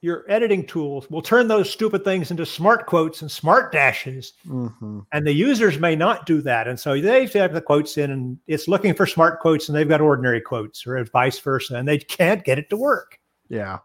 [0.00, 4.34] your editing tools will turn those stupid things into smart quotes and smart dashes.
[4.46, 5.04] mhm.
[5.12, 6.68] And the users may not do that.
[6.68, 9.88] And so they have the quotes in and it's looking for smart quotes and they've
[9.88, 11.74] got ordinary quotes or vice versa.
[11.74, 13.18] And they can't get it to work.
[13.48, 13.78] yeah,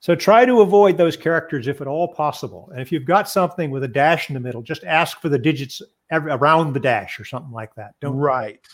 [0.00, 2.70] So try to avoid those characters if at all possible.
[2.72, 5.38] And if you've got something with a dash in the middle, just ask for the
[5.38, 7.94] digits around the dash or something like that.
[8.00, 8.66] Don't right.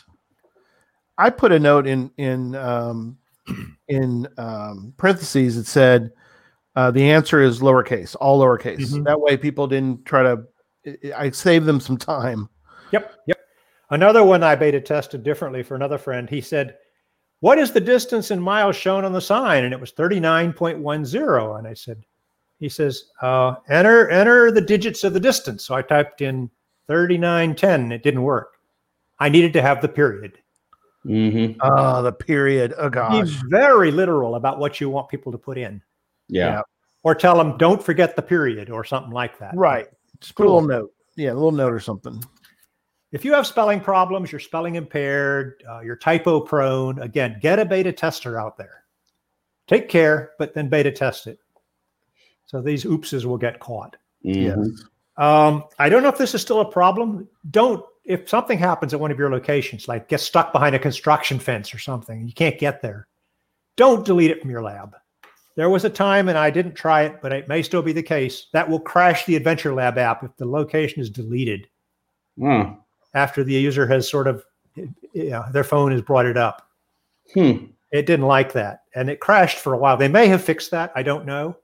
[1.19, 3.19] I put a note in in um,
[3.89, 6.13] in um, parentheses that said
[6.79, 8.93] uh, the answer is lowercase, all lowercase.
[8.93, 9.05] Mhm.
[9.05, 10.45] That way, people didn't try to.
[10.87, 12.49] I- I saved them some time.
[12.93, 13.39] Yep, yep.
[13.91, 16.31] Another one I beta tested differently for another friend.
[16.31, 16.77] He said,
[17.41, 20.53] "What is the distance in miles shown on the sign?" And it was thirty nine
[20.53, 21.57] point one zero.
[21.57, 21.99] And I said,
[22.61, 26.49] "He says, uh, enter enter the digits of the distance." So I typed in
[26.87, 27.91] thirty nine ten.
[27.93, 28.55] It didn't work.
[29.19, 30.39] I needed to have the period.
[31.05, 31.59] Mm-hmm.
[31.61, 32.73] Oh, the period.
[32.79, 33.31] Oh Be gosh.
[33.49, 35.83] very literal about what you want people to put in,
[36.29, 36.63] Yeah.
[37.03, 39.57] or tell them don't forget the period or something like that.
[39.57, 39.87] Right.
[40.21, 40.93] Just put a little note.
[41.17, 42.23] Yeah, a little note or something.
[43.13, 47.65] If you have spelling problems, you're spelling impaired, uh, you're typo prone, again, get a
[47.65, 48.85] beta tester out there.
[49.67, 51.39] Take care, but then beta test it.
[52.47, 53.97] So these oopses will get caught.
[54.25, 54.35] Mhm.
[54.67, 54.85] Yes.
[55.17, 57.29] Um, I don't know if this is still a problem.
[57.51, 61.39] Don't if something happens at one of your locations, like get stuck behind a construction
[61.39, 63.07] fence or something, you can't get there.
[63.77, 64.97] Don't delete it from your lab.
[65.59, 68.01] There was a time, and I didn't try it, but it may still be the
[68.01, 71.66] case that will crash the Adventure Lab app if the location is deleted
[72.40, 72.76] Oh.
[73.14, 74.44] after the user has sort of,
[74.76, 76.70] you know, their phone has brought it up.
[77.35, 77.64] Hmm.
[77.90, 79.97] It didn't like that, and it crashed for a while.
[79.97, 80.93] They may have fixed that.
[80.94, 81.56] I don't know.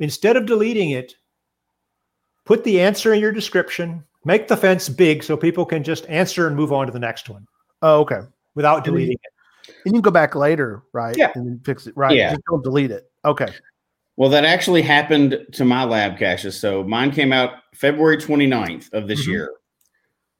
[0.00, 1.14] Instead of deleting it,
[2.44, 4.04] put the answer in your description.
[4.26, 7.30] Make the fence big so people can just answer and move on to the next
[7.30, 7.46] one
[7.80, 8.20] Oh, okay.
[8.54, 9.72] without And then deleting it.
[9.86, 11.16] And you can go back later, right?
[11.16, 11.32] Yeah.
[11.36, 11.96] And fix it.
[11.96, 12.14] Right.
[12.14, 12.32] Yeah.
[12.32, 13.09] Just don't delete it.
[13.24, 13.48] Okay.
[14.16, 16.58] Well, that actually happened to my lab caches.
[16.58, 19.32] So mine came out February 29th of this Mhm.
[19.32, 19.50] year.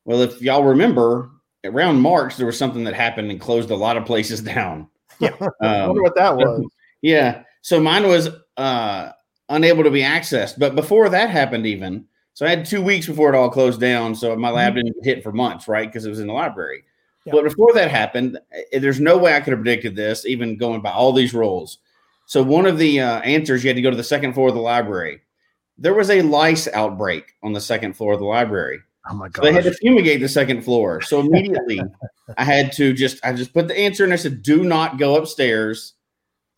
[0.04, 1.30] Well, if y'all remember,
[1.64, 4.88] around March, there was something that happened and closed a lot of places down.
[5.18, 5.30] Yeah.
[5.60, 6.66] I Um, wonder what that was.
[7.02, 7.42] yeah.
[7.62, 9.12] So mine was uh,
[9.48, 10.58] unable to be accessed.
[10.58, 14.14] But before that happened, even, so I had two weeks before it all closed down.
[14.14, 15.86] So my lab didn't hit for months, right?
[15.88, 16.84] Because it was in the library.
[17.26, 17.32] Yeah.
[17.32, 18.38] But before that happened,
[18.72, 21.78] eh, there's no way I could have predicted this, even going by all these rules.
[22.30, 24.54] So one of the uh, answers, you had to go to the second floor of
[24.54, 25.20] the library.
[25.76, 28.78] There was a lice outbreak on the second floor of the library.
[29.10, 29.42] Oh my So god.
[29.42, 31.00] they had to fumigate the second floor.
[31.00, 31.80] So immediately
[32.38, 35.16] I had to just I just put the answer and I said, do not go
[35.16, 35.94] upstairs.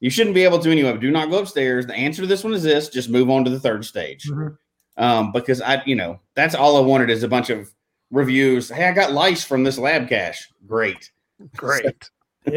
[0.01, 1.86] You shouldn't be able to anyway, but do not go upstairs.
[1.86, 4.28] The answer to this one is this, just move on to the third stage.
[4.28, 4.59] Mhm.
[4.99, 7.73] Um, because I, you know, that's all I wanted is a bunch of
[8.11, 8.69] reviews.
[8.69, 10.51] Hey, I got lice from this lab cache.
[10.66, 11.11] Great.
[11.57, 12.11] Great.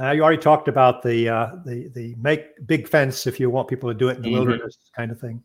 [0.00, 3.68] Uh, you already talked about the uh, the the make big fence if you want
[3.68, 4.32] people to do it in the Mhm.
[4.34, 5.42] wilderness kind of thing.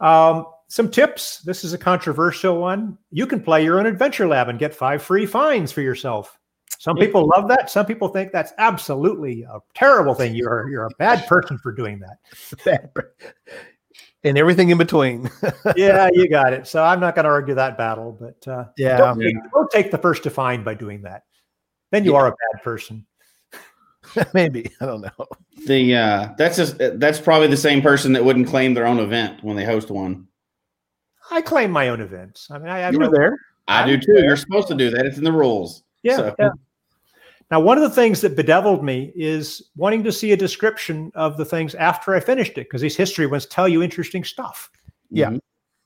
[0.00, 1.38] Um, some tips.
[1.40, 2.96] This is a controversial one.
[3.10, 6.38] You can play your own adventure lab and get five free finds for yourself.
[6.78, 7.06] Some Yeah.
[7.06, 7.70] people love that.
[7.70, 10.34] Some people think that's absolutely a terrible thing.
[10.34, 12.92] You're you're a bad person for doing that.
[14.24, 15.30] and everything in between.
[15.76, 16.66] Yeah, you got it.
[16.66, 18.96] So I'm not going to argue that battle, but uh, yeah.
[18.98, 21.22] don't, take, don't take the first to find by doing that.
[21.90, 22.18] Then you Yeah.
[22.18, 23.06] are a bad person.
[24.34, 24.70] Maybe.
[24.80, 25.26] I don't know.
[25.66, 29.42] The uh that's just that's probably the same person that wouldn't claim their own event
[29.44, 30.26] when they host one.
[31.30, 32.48] I claim my own events.
[32.50, 33.36] I mean, I have You were no there.
[33.68, 34.22] I I'm do too.
[34.24, 35.06] You're supposed to do that.
[35.06, 35.84] It's in the rules.
[36.02, 36.50] Yeah, So- yeah.
[37.50, 41.36] Now, one of the things that bedeviled me is wanting to see a description of
[41.36, 44.70] the things after I finished it, because these history ones tell you interesting stuff.
[45.10, 45.30] Yeah.
[45.30, 45.40] Mhm.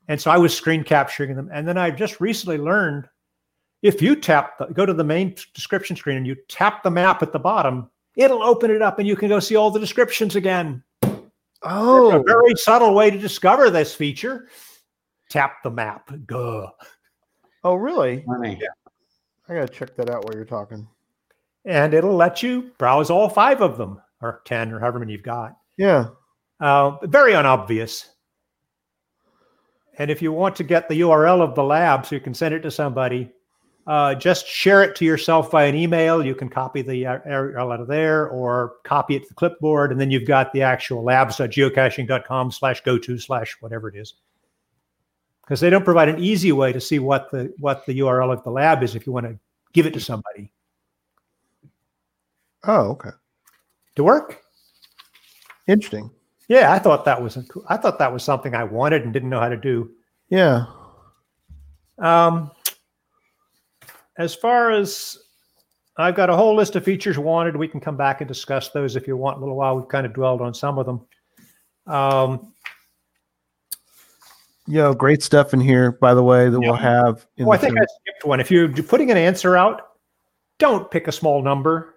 [0.09, 1.49] And so I was screen capturing them.
[1.51, 3.09] And then I just recently learned
[3.81, 7.23] if you tap, the, go to the main description screen and you tap the map
[7.23, 10.37] at the bottom, it'll open it up and you can go see all the descriptions
[10.37, 10.83] again.
[11.03, 11.23] It's a
[11.63, 14.49] Oh, very subtle way to discover this feature.
[15.31, 16.11] Tap the map.
[16.27, 16.71] Go.
[17.65, 18.23] oh, really?
[18.27, 18.61] Funny.
[19.49, 20.87] I gotta check that out while you're talking.
[21.65, 25.23] And it'll let you browse all five of them or 10 or however many you've
[25.23, 25.57] got.
[25.79, 26.09] Yeah.
[26.61, 28.11] Uh, very unobvious.
[29.99, 32.55] And if you want to get the URL of the lab so you can send
[32.55, 33.33] it to somebody,
[33.87, 36.25] uh, just share it to yourself by an email.
[36.25, 39.93] You can copy the uh, URL out of there or copy it to the clipboard,
[39.93, 44.15] and then you've got the actual labs.geocaching.com slash go to slash whatever it is.
[45.43, 48.43] Because they don't provide an easy way to see what the what the URL of
[48.45, 49.39] the lab is if you want to
[49.75, 50.51] give it to somebody
[52.67, 53.11] Oh, okay.
[53.97, 54.41] to work.
[55.67, 56.11] Interesting.
[56.49, 59.13] Yeah, I thought that was a, cool- I thought that was something I wanted and
[59.13, 59.91] didn't know how to do.
[60.29, 60.67] Yeah.
[61.99, 62.51] Um,
[64.19, 65.19] as far as
[65.97, 68.97] I've got a whole list of features wanted, we can come back and discuss those
[68.97, 69.37] if you want.
[69.37, 71.01] A little while, we've kind of dwelled on some of them.
[71.87, 72.53] Um,
[74.67, 77.27] You great stuff in here, by the way, that we'll have.
[77.37, 77.83] In oh, I think show.
[77.83, 78.41] I skipped one.
[78.41, 79.83] If you're putting an answer out,
[80.59, 81.97] don't pick a small number.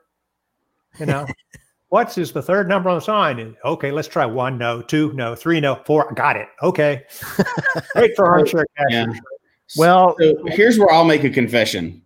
[0.99, 1.25] You know,
[1.89, 3.55] what's is the third number on the sign?
[3.63, 4.57] Okay, let's try one.
[4.57, 5.13] No, two.
[5.13, 5.59] No, three.
[5.59, 6.11] No, four.
[6.13, 6.49] Got it.
[6.61, 7.03] Okay.
[7.93, 9.07] Great for armchair Yeah.
[9.77, 12.01] well, So here's where I'll make a confession.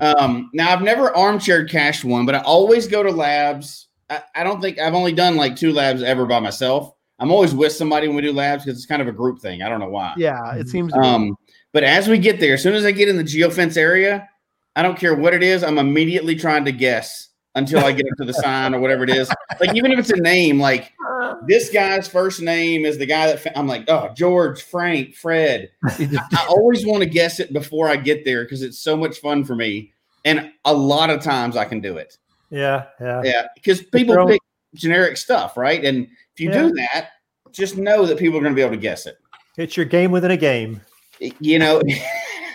[0.00, 3.88] Um, now I've never armchair cached one, but I always go to labs.
[4.10, 6.94] I, I don't think I've only done like two labs ever by myself.
[7.18, 9.62] I'm always with somebody when we do labs because it's kind of a group thing.
[9.62, 10.14] I don't know why.
[10.16, 10.92] yeah, it seems.
[10.94, 11.36] Um,
[11.72, 14.28] but as we get there, as soon as I get in the geofence area,
[14.76, 15.64] I don't care what it is.
[15.64, 19.10] I'm immediately trying to guess until I get up to the sign or whatever it
[19.10, 19.30] is.
[19.60, 20.92] Like even if it's a name, like
[21.46, 25.70] this guy's first name is the guy that fa- I'm like, oh, George, Frank, Fred.
[25.98, 29.18] just- I always want to guess it before I get there because it's so much
[29.20, 29.92] fun for me.
[30.24, 32.18] and a lot of times I can do it.
[32.50, 33.22] Yeah, yeah.
[33.24, 34.40] Yeah, because people they're pick
[34.74, 35.84] generic stuff, right?
[35.84, 37.10] And if you do that,
[37.52, 39.16] just know that people are going to be able to guess it.
[39.56, 40.80] It's your game within a game.
[41.40, 41.82] You know,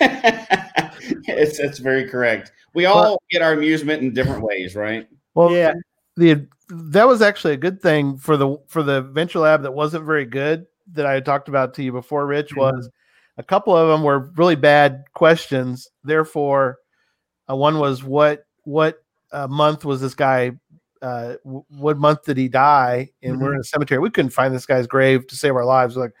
[1.26, 2.52] it's that's very correct.
[2.74, 5.08] We all get our amusement in different ways, right?
[5.34, 5.74] Well, Yeah.
[6.16, 10.04] the that was actually a good thing for the for the venture lab that wasn't
[10.04, 12.26] very good that I had talked about to you before.
[12.26, 12.60] Rich Mm-hmm.
[12.60, 12.90] was
[13.36, 15.90] a couple of them were really bad questions.
[16.04, 16.78] Therefore,
[17.50, 19.02] uh, one was what what
[19.32, 20.52] uh, month was this guy?
[21.02, 23.10] Uh, w- what month did he die?
[23.22, 23.44] And Mm-hmm.
[23.44, 24.00] we're in a cemetery.
[24.00, 25.96] We couldn't find this guy's grave to save our lives.
[25.96, 26.14] We're like,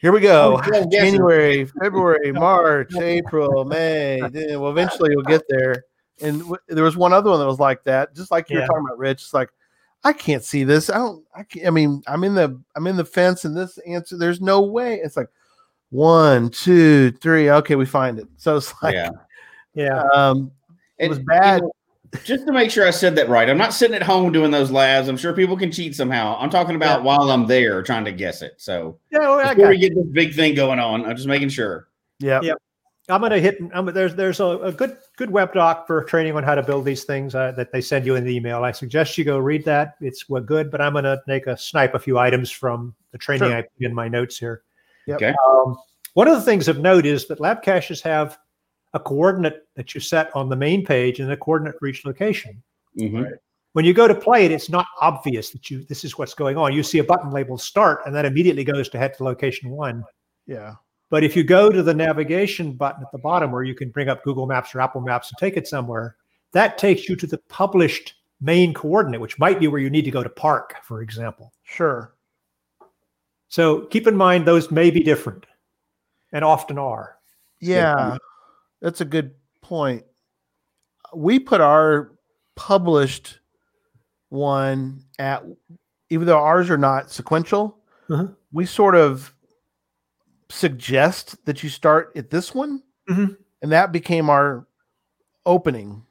[0.00, 0.52] here we go.
[0.52, 0.90] Yeah, I'm guessing.
[0.90, 4.20] January, February, March, April, May.
[4.30, 5.84] Then, well, eventually you'll get there.
[6.22, 8.66] And w- there was one other one that was like that, just like you Yeah.
[8.66, 9.22] talking about, Rich.
[9.22, 9.50] It's like,
[10.04, 10.88] I can't see this.
[10.90, 11.24] I don't.
[11.34, 11.66] I can't.
[11.66, 14.16] I mean, I'm in the I'm in the fence, and this answer.
[14.16, 14.96] There's no way.
[15.02, 15.28] It's like
[15.90, 17.50] one, two, three.
[17.50, 18.28] Okay, we find it.
[18.36, 19.10] So it's like, yeah.
[19.74, 20.02] Yeah.
[20.14, 20.52] um,
[20.98, 21.62] it And, was you bad.
[21.62, 21.72] know,
[22.24, 24.70] just to make sure I said that right, I'm not sitting at home doing those
[24.70, 25.08] labs.
[25.08, 26.36] I'm sure people can cheat somehow.
[26.38, 27.04] I'm talking about Yeah.
[27.04, 28.54] while I'm there trying to guess it.
[28.58, 31.28] So Yeah, well, I before got we get this big thing going on, I'm just
[31.28, 31.88] making sure.
[32.18, 32.54] yeah, Yeah.
[33.08, 33.58] I'm going to hit.
[33.72, 36.84] I'm, there's there's a, a good good web doc for training on how to build
[36.84, 38.64] these things uh, that they send you in the email.
[38.64, 39.94] I suggest you go read that.
[40.00, 43.18] It's what good, but I'm going to make a snipe a few items from the
[43.18, 43.58] training Sure.
[43.58, 44.62] I put in my notes here.
[45.06, 45.16] Yep.
[45.22, 45.34] Okay.
[45.48, 45.76] Um,
[46.14, 48.38] one of the things of note is that lab caches have
[48.96, 52.62] a coordinate that you set on the main page and a coordinate for each location.
[52.98, 53.38] Mhm.
[53.74, 56.56] When you go to play it, it's not obvious that you this is what's going
[56.56, 56.72] on.
[56.72, 60.02] You see a button labeled start, and that immediately goes to head to location one.
[60.46, 60.74] yeah.
[61.08, 64.08] But if you go to the navigation button at the bottom where you can bring
[64.08, 66.16] up Google Maps or Apple Maps and take it somewhere,
[66.52, 70.10] that takes you to the published main coordinate, which might be where you need to
[70.10, 71.52] go to park, for example.
[71.62, 72.14] Sure.
[73.48, 75.46] So keep in mind those may be different
[76.32, 77.18] and often are.
[77.60, 78.16] Yeah,
[78.80, 80.04] that's a good point.
[81.14, 82.12] We put our
[82.56, 83.38] published
[84.28, 85.44] one at,
[86.10, 87.78] even though ours are not sequential,
[88.10, 88.28] Uh-huh.
[88.52, 89.32] we sort of
[90.48, 93.36] suggest that you start at this one, Mhm.
[93.62, 94.66] and that became our
[95.44, 96.04] opening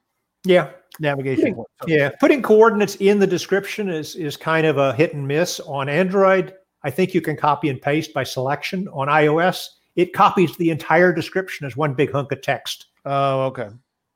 [0.45, 0.71] Yeah.
[0.99, 1.55] navigation.
[1.55, 2.11] So- Yeah.
[2.19, 5.59] Putting coordinates in the description is is kind of a hit and miss.
[5.61, 8.87] On Android, I think you can copy and paste by selection.
[8.89, 12.87] On iOS, it copies the entire description as one big hunk of text.
[13.05, 13.69] Oh, okay.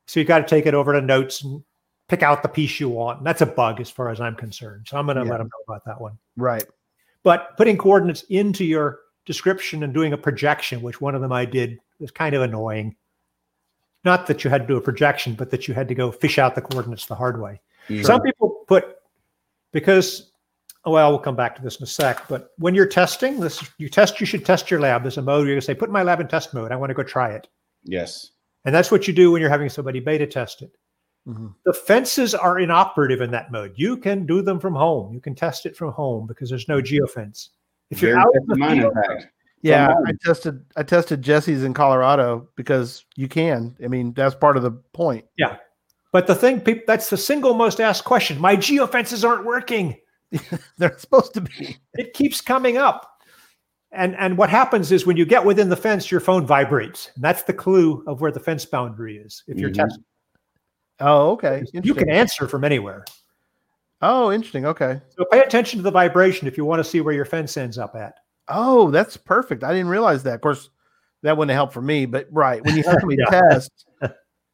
[0.06, 1.62] So you got to take it over to notes and
[2.08, 3.18] pick out the piece you want.
[3.18, 4.88] And that's a bug as far as I'm concerned.
[4.88, 5.30] So I'm going to Yeah.
[5.30, 6.18] let them know about that one.
[6.36, 6.64] Right.
[7.22, 11.44] But putting coordinates into your description and doing a projection, which one of them I
[11.44, 12.96] did, was kind of annoying.
[14.04, 16.38] Not that you had to do a projection, but that you had to go fish
[16.38, 17.60] out the coordinates the hard way.
[17.88, 18.04] Mhm.
[18.04, 18.96] Some people put
[19.72, 20.29] because
[20.84, 22.26] well, we'll come back to this in a sec.
[22.28, 25.02] But when you're testing, this you test, you should test your lab.
[25.02, 26.72] There's a mode where you say, put my lab in test mode.
[26.72, 27.48] I want to go try it.
[27.84, 28.30] Yes.
[28.64, 30.72] And that's what you do when you're having somebody beta test it.
[31.28, 31.54] Mhm.
[31.64, 33.72] The fences are inoperative in that mode.
[33.76, 35.12] You can do them from home.
[35.12, 37.48] You can test it from home because there's no geofence.
[37.90, 39.26] If you're Very out in the mine, field, fact.
[39.62, 40.04] Yeah, home.
[40.06, 40.64] I tested.
[40.76, 43.76] I tested Jesse's in Colorado because you can.
[43.84, 45.26] I mean, that's part of the point.
[45.36, 45.56] Yeah,
[46.12, 48.40] but the thing, people, that's the single most asked question.
[48.40, 49.98] My geofences aren't working.
[50.78, 51.76] They're supposed to be.
[51.94, 53.06] It keeps coming up.
[53.92, 57.10] And and what happens is when you get within the fence, your phone vibrates.
[57.16, 59.42] And that's the clue of where the fence boundary is.
[59.48, 59.74] If you're Mhm.
[59.74, 60.04] testing,
[61.00, 61.64] Oh, okay.
[61.72, 63.04] you can answer from anywhere.
[64.02, 64.64] Oh, interesting.
[64.66, 65.00] Okay.
[65.16, 67.78] So pay attention to the vibration if you want to see where your fence ends
[67.78, 68.14] up at.
[68.48, 69.64] Oh, that's perfect.
[69.64, 70.34] I didn't realize that.
[70.36, 70.70] Of course,
[71.22, 73.40] that wouldn't help for me, but right when you have me Yeah.
[73.50, 73.86] test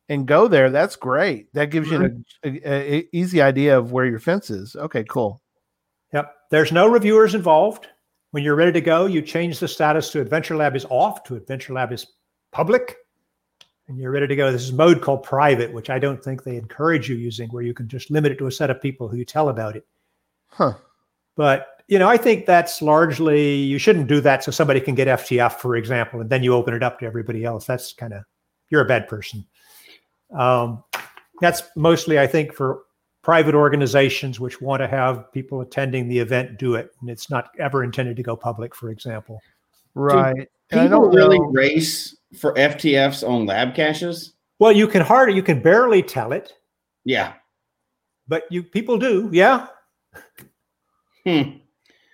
[0.08, 1.52] and go there, that's great.
[1.52, 4.74] That gives you an a, a- a- easy idea of where your fence is.
[4.76, 5.42] Okay, cool.
[6.12, 6.34] Yep.
[6.50, 7.88] There's no reviewers involved.
[8.30, 11.36] When you're ready to go, you change the status to Adventure Lab is off to
[11.36, 12.06] Adventure Lab is
[12.52, 12.96] public.
[13.88, 14.50] And you're ready to go.
[14.50, 17.72] This is mode called private, which I don't think they encourage you using, where you
[17.72, 19.86] can just limit it to a set of people who you tell about it.
[20.48, 20.74] Huh.
[21.36, 25.06] But you know, I think that's largely you shouldn't do that so somebody can get
[25.06, 27.64] FTF, for example, and then you open it up to everybody else.
[27.64, 28.24] That's kind of
[28.70, 29.46] you're a bad person.
[30.36, 30.82] Um,
[31.40, 32.82] that's mostly, I think, for
[33.26, 37.50] private organizations which want to have people attending the event do it, and it's not
[37.58, 39.42] ever intended to go public, for example.
[39.94, 40.48] Right.
[40.70, 44.34] And I People don't really know- race for FTFs on lab caches.
[44.60, 46.52] Well, you can hardly, you can barely tell it,
[47.04, 47.32] Yeah.
[48.28, 49.66] but you people do, yeah.
[51.24, 51.42] Hmm.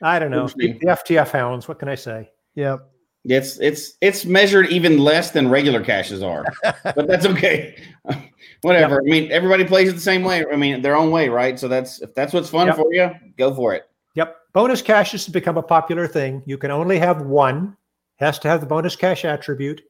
[0.00, 0.48] I don't know.
[0.48, 1.68] The FTF hounds.
[1.68, 2.30] What can I say?
[2.54, 2.90] Yep.
[3.24, 6.44] It's it's it's measured even less than regular caches are,
[6.84, 7.76] but that's okay.
[8.62, 9.00] Whatever.
[9.00, 10.44] I mean, everybody plays it the same way.
[10.52, 11.58] I mean, their own way, right?
[11.58, 12.76] So that's if that's what's fun Yep.
[12.76, 13.84] for you, go for it.
[14.14, 14.36] Yep.
[14.52, 16.42] Bonus caches has become a popular thing.
[16.46, 17.76] You can only have one,
[18.16, 19.82] has to have the bonus cache attribute.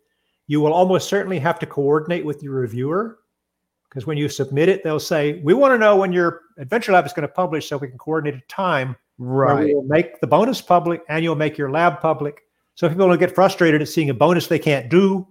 [0.47, 3.19] You will almost certainly have to coordinate with your reviewer.
[3.89, 7.05] because when you submit it, they'll say, "We want to know when your Adventure Lab
[7.07, 9.65] is going to publish, so we can coordinate a time where Right.
[9.67, 12.43] we will make the bonus public and you'll make your lab public."
[12.75, 15.27] So people don't get frustrated at seeing a bonus they can't do,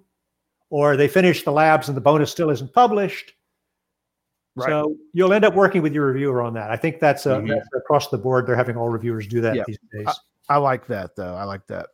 [0.69, 3.33] or they finish the labs and the bonus still isn't published.
[4.55, 4.69] Right.
[4.69, 6.71] So you'll end up working with your reviewer on that.
[6.71, 7.49] I think that's, a, Mhm.
[7.49, 8.45] that's across the board.
[8.45, 9.63] They're having all reviewers do that Yeah.
[9.65, 10.07] these days.
[10.49, 11.35] I like that though.
[11.35, 11.87] I like that.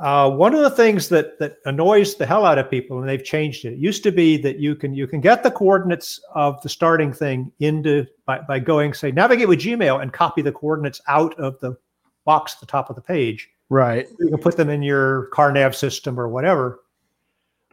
[0.00, 3.24] Uh, one of the things that that annoys the hell out of people, and they've
[3.24, 3.72] changed it.
[3.72, 7.12] It used to be that you can you can get the coordinates of the starting
[7.12, 11.58] thing into by, by going say navigate with Gmail and copy the coordinates out of
[11.58, 11.76] the
[12.24, 13.50] box at the top of the page.
[13.70, 14.08] Right.
[14.18, 16.80] You can put them in your car nav system or whatever,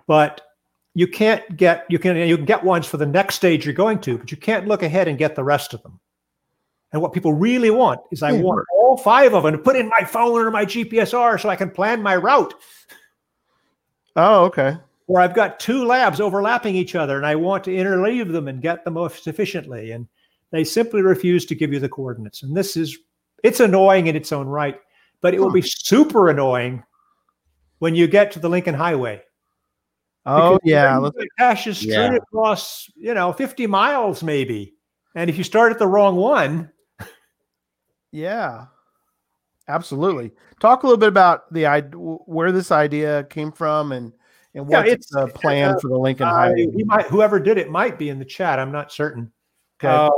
[0.08, 0.42] but
[0.94, 4.00] you can't get you can you can get ones for the next stage you're going
[4.00, 6.00] to, but you can't look ahead and get the rest of them.
[6.92, 8.42] And what people really want is I Yeah.
[8.42, 11.56] want all five of them to put in my phone or my GPSR so I
[11.56, 12.54] can plan my route.
[14.16, 14.78] Oh, okay.
[15.08, 18.62] Or I've got two labs overlapping each other and I want to interleave them and
[18.62, 19.92] get them most efficiently.
[19.92, 20.08] And
[20.52, 22.44] they simply refuse to give you the coordinates.
[22.44, 22.98] And this is
[23.44, 24.80] it's annoying in its own right,
[25.26, 26.84] but it will be super annoying
[27.80, 29.24] when you get to the Lincoln Highway.
[30.24, 31.00] Oh yeah.
[31.00, 32.14] the cache is straight Yeah.
[32.18, 34.76] across, you know, 50 miles maybe.
[35.16, 36.70] And if you start at the wrong one,
[38.12, 38.66] yeah.
[39.68, 40.32] Absolutely.
[40.60, 41.66] Talk a little bit about the
[42.28, 44.14] where this idea came from, and
[44.54, 46.68] and Yeah, what's it's- the plan uh, for the Lincoln Highway.
[46.86, 48.60] might, whoever did it might be in the chat.
[48.60, 49.32] I'm not certain.
[49.80, 49.88] Okay.
[49.92, 50.12] Um,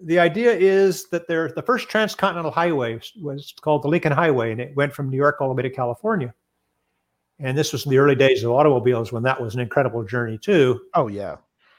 [0.00, 4.60] the idea is that there, the first transcontinental highway was, called the Lincoln Highway, and
[4.60, 6.34] it went from New York all the way to California.
[7.38, 10.38] And this was in the early days of automobiles when that was an incredible journey
[10.38, 10.80] too.
[10.94, 11.36] oh yeah.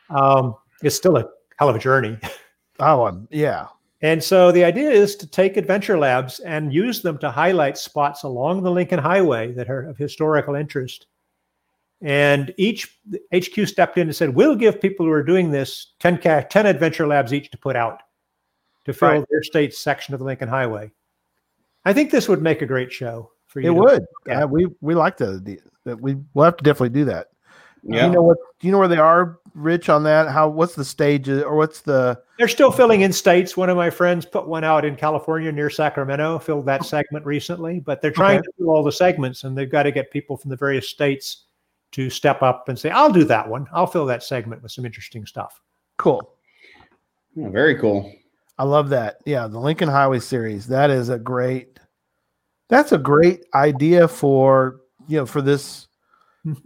[0.10, 1.26] Um, it's still a
[1.58, 2.18] hell of a journey.
[2.78, 3.68] Oh um, yeah.
[4.02, 8.24] And so the idea is to take adventure labs and use them to highlight spots
[8.24, 11.08] along the Lincoln Highway that are of historical interest.
[12.02, 13.00] And each
[13.34, 16.66] HQ stepped in and said, "We'll give people who are doing this 10 ca- 10
[16.66, 18.02] adventure labs each to put out
[18.86, 19.26] to fill Right.
[19.30, 20.92] their state's section of the Lincoln Highway."
[21.86, 23.68] I think this would make a great show for you.
[23.72, 24.06] It would.
[24.26, 24.40] Yeah.
[24.40, 24.46] Yeah.
[24.46, 27.28] we we like the, the that we we'll have to definitely do that.
[27.88, 28.08] Do Yeah.
[28.08, 28.38] you know what?
[28.60, 29.90] Do you know where they are, Rich?
[29.90, 30.50] On that, how?
[30.50, 32.20] What's the stage uh, or what's the?
[32.40, 33.56] They're still filling in states.
[33.56, 37.80] One of my friends put one out in California near Sacramento, filled that segment recently,
[37.80, 38.46] but they're trying Okay.
[38.48, 41.44] to fill all the segments and they've got to get people from the various states
[41.92, 43.68] to step up and say, I'll do that one.
[43.72, 45.62] I'll fill that segment with some interesting stuff.
[45.98, 46.34] Cool.
[47.36, 48.12] Yeah, very cool.
[48.58, 49.18] I love that.
[49.26, 50.68] Yeah, the Lincoln Highway series.
[50.68, 51.80] That is a great.
[52.70, 55.88] That's a great idea for you know for this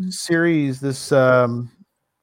[0.09, 1.71] series, this um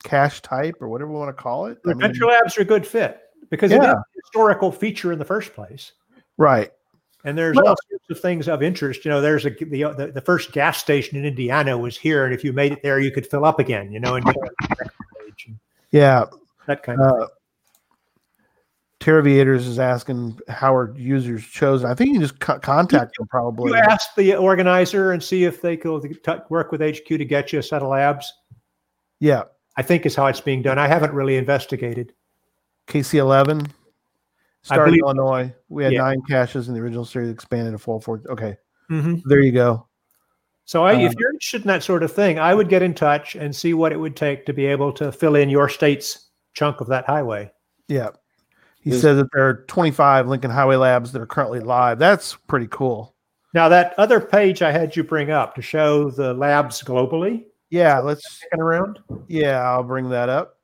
[0.05, 1.79] cache type or whatever we want to call it.
[1.85, 3.21] I mean, Adventure Labs are a good fit
[3.51, 5.93] because it is a historical feature in the first place.
[6.37, 6.71] right.
[7.25, 9.05] And there's Well- all sorts of things of interest.
[9.05, 12.33] You know, there's a the, the the first gas station in Indiana was here, and
[12.33, 13.91] if you made it there, you could fill up again.
[13.91, 15.59] You know, and go on to the next page and
[15.91, 16.27] Yeah.
[16.67, 17.23] that kind of.
[17.23, 17.27] Uh,
[19.07, 21.89] Terraviators is asking how are users chosen.
[21.89, 23.71] I think you can just co- contact them probably.
[23.71, 26.19] You ask the organizer and see if they could
[26.51, 28.33] work with HQ to get you a set of labs.
[29.21, 29.45] Yeah.
[29.77, 30.81] I think is how it's being done.
[30.81, 32.15] I haven't really investigated.
[32.89, 33.71] KC11
[34.63, 35.55] started believe- Illinois.
[35.69, 36.01] We had Yeah.
[36.01, 38.21] nine caches in the original series, expanded to full four.
[38.29, 38.57] Okay.
[38.91, 39.23] Mhm.
[39.27, 39.87] There you go.
[40.65, 42.93] So I, Uh, if you're interested in that sort of thing, I would get in
[42.93, 46.27] touch and see what it would take to be able to fill in your state's
[46.55, 47.53] chunk of that highway.
[47.87, 48.09] Yeah.
[48.87, 51.99] He Is- says that there are 25 Lincoln Highway labs that are currently live.
[51.99, 53.17] That's pretty cool.
[53.53, 57.99] Now that other page I had you bring up to show the labs globally Yeah,
[57.99, 59.01] let's kicking around.
[59.27, 60.59] yeah, I'll bring that up.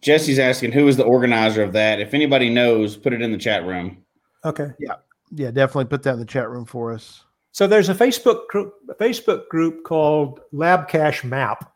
[0.00, 2.00] Jesse's asking who is the organizer of that.
[2.00, 3.98] If anybody knows, put it in the chat room.
[4.44, 4.70] Okay.
[4.80, 4.94] Yeah.
[5.30, 7.24] Yeah, definitely put that in the chat room for us.
[7.52, 11.70] So there's a Facebook group, a Facebook group called Lab Cache Map,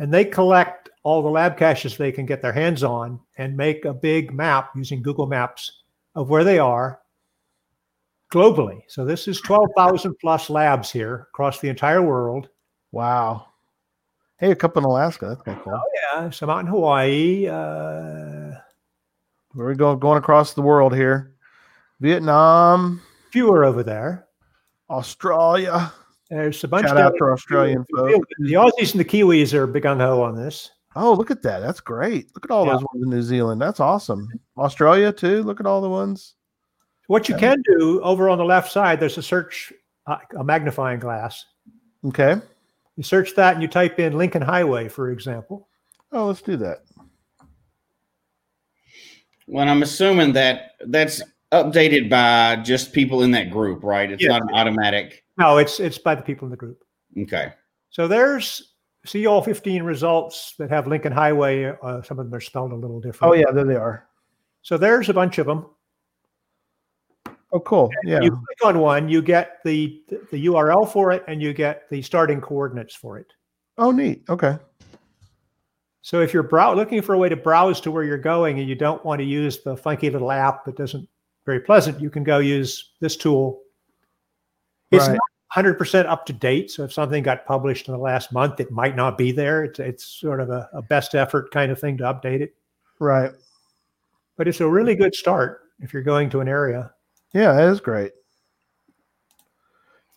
[0.00, 3.84] and they collect all the lab caches they can get their hands on and make
[3.84, 5.82] a big map using Google Maps
[6.14, 7.00] of where they are
[8.32, 8.80] globally.
[8.88, 12.48] So this is 12,000 plus labs here across the entire world.
[12.92, 13.46] Wow.
[14.38, 15.26] Hey, a couple in Alaska.
[15.26, 15.82] That's kind of cool.
[16.14, 17.46] Yeah, some out in Hawaii.
[17.46, 18.54] Uh,
[19.54, 21.34] We're going going across the world here.
[22.00, 24.26] Vietnam, fewer over there.
[24.88, 25.92] Australia.
[26.30, 28.26] There's a bunch Shout down out in- to Australian folks.
[28.38, 30.70] The Aussies and the Kiwis are big gung ho on this.
[30.96, 31.60] Oh, look at that.
[31.60, 32.30] That's great.
[32.34, 32.72] Look at all Yeah.
[32.74, 33.60] those ones in New Zealand.
[33.60, 34.28] That's awesome.
[34.56, 35.42] Australia too.
[35.42, 36.34] Look at all the ones.
[37.08, 39.72] What you can do over on the left side, there's a search,
[40.06, 41.44] uh, a magnifying glass.
[42.06, 42.36] Okay.
[42.96, 45.68] You search that and you type in Lincoln Highway, for example.
[46.12, 46.82] Oh, let's do that.
[49.48, 54.10] Well, I'm assuming that that's updated by just people in that group, right?
[54.10, 54.38] It's Yeah.
[54.38, 55.24] not an automatic.
[55.40, 56.84] No, it's it's by the people in the group.
[57.18, 57.52] Okay.
[57.88, 58.74] So there's
[59.06, 61.72] see all 15 results that have Lincoln Highway.
[61.82, 63.32] Uh, some of them are spelled a little different.
[63.32, 64.06] Oh yeah, there they are.
[64.62, 65.66] So there's a bunch of them.
[67.52, 67.90] Oh cool.
[68.04, 68.20] Yeah.
[68.20, 72.02] You click on one, you get the the URL for it, and you get the
[72.02, 73.32] starting coordinates for it.
[73.78, 74.22] Oh neat.
[74.28, 74.58] Okay.
[76.02, 78.68] So if you're brow- looking for a way to browse to where you're going and
[78.68, 81.08] you don't want to use the funky little app that doesn't
[81.46, 83.62] very pleasant, you can go use this tool.
[84.90, 85.14] It's Right.
[85.14, 86.70] not 100% up to date.
[86.70, 89.64] So if something got published in the last month, it might not be there.
[89.64, 92.54] It's, it's sort of a, a best effort kind of thing to update it.
[92.98, 93.32] Right.
[94.36, 96.92] But it's a really good start if you're going to an area.
[97.32, 98.12] Yeah, that is great.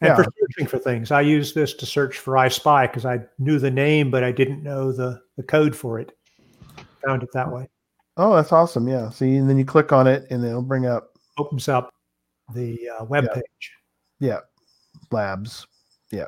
[0.02, 0.16] And Yeah.
[0.18, 3.58] for searching for things, I use this to search for I Spy because I knew
[3.60, 6.12] the name, but I didn't know the, the code for it.
[7.06, 7.70] Found it that way.
[8.18, 8.88] Oh, that's awesome.
[8.88, 9.10] Yeah.
[9.10, 11.90] See, and then you click on it and it'll bring up Opens up
[12.54, 13.34] the uh, web Yeah.
[13.34, 13.72] page.
[14.20, 14.40] yeah,
[15.12, 15.68] labs.
[16.12, 16.28] Yeah.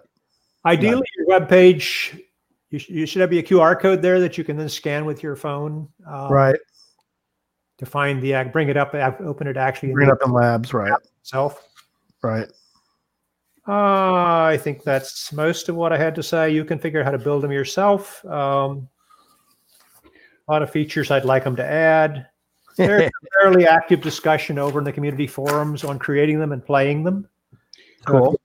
[0.66, 2.18] Ideally, your web page,
[2.72, 5.22] you, sh- you should have a QR code there that you can then scan with
[5.22, 6.60] your phone uh, right.
[7.78, 10.32] to find the act, bring it up, open it actually in Bring it up in
[10.32, 10.94] labs, right.
[11.22, 11.68] itself.
[12.24, 12.48] Right.
[13.68, 16.52] Uh, I think that's most of what I had to say.
[16.52, 18.24] You can figure out how to build them yourself.
[18.26, 18.88] Um,
[20.48, 22.28] a lot of features I'd like them to add.
[22.78, 27.04] There's a fairly active discussion over in the community forums on creating them and playing
[27.04, 27.28] them.
[28.06, 28.40] Cool.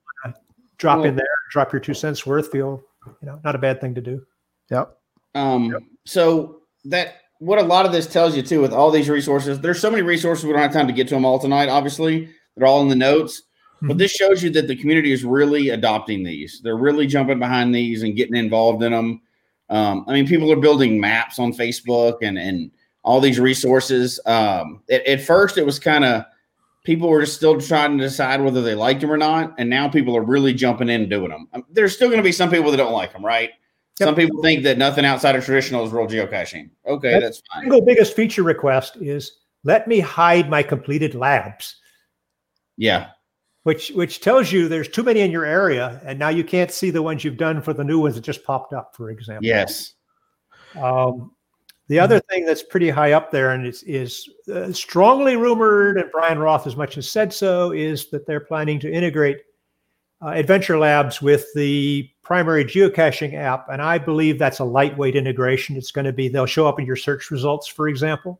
[0.83, 1.09] You wanna Drop Cool.
[1.09, 2.51] in there, drop your two cents worth.
[2.51, 2.81] Feel
[3.21, 4.21] you know, not a bad thing to do.
[4.69, 4.95] Yep.
[5.35, 5.75] Um,
[6.05, 9.79] so that what a lot of this tells you too, with all these resources, there's
[9.79, 11.69] so many resources we don't have time to get to them all tonight.
[11.69, 13.41] Obviously, they're all in the notes,
[13.81, 13.99] but Mhm.
[13.99, 16.61] this shows you that the community is really adopting these.
[16.63, 19.21] They're really jumping behind these and getting involved in them.
[19.69, 22.71] Um, I mean, people are building maps on Facebook and and
[23.03, 24.19] all these resources.
[24.27, 26.23] Um, at, at first, it was kind of
[26.83, 30.15] people were still trying to decide whether they liked them or not, and now people
[30.17, 31.47] are really jumping in and doing them.
[31.53, 33.51] Um, there's still going to be some people that don't like them, right?
[33.97, 36.71] Some people think that nothing outside of traditional is real geocaching.
[36.87, 37.63] Okay, That's- that's fine.
[37.63, 41.75] Single biggest feature request is let me hide my completed labs,
[42.77, 43.09] Yeah,
[43.63, 46.89] which which tells you there's too many in your area, and now you can't see
[46.89, 49.45] the ones you've done for the new ones that just popped up, for example.
[49.45, 49.93] yes,
[50.81, 51.33] Um,
[51.91, 56.09] the other thing that's pretty high up there and is, is uh, strongly rumored, and
[56.09, 59.39] Bryan Roth as much as said so, is that they're planning to integrate
[60.21, 63.67] uh, Adventure Labs with the primary geocaching app.
[63.67, 65.75] And I believe that's a lightweight integration.
[65.75, 68.39] It's going to be, they'll show up in your search results, for example.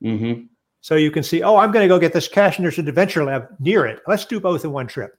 [0.00, 0.42] hmm
[0.80, 2.86] So you can see, oh, I'm going to go get this cache and there's an
[2.88, 4.02] Adventure Lab near it.
[4.06, 5.18] Let's do both in one trip.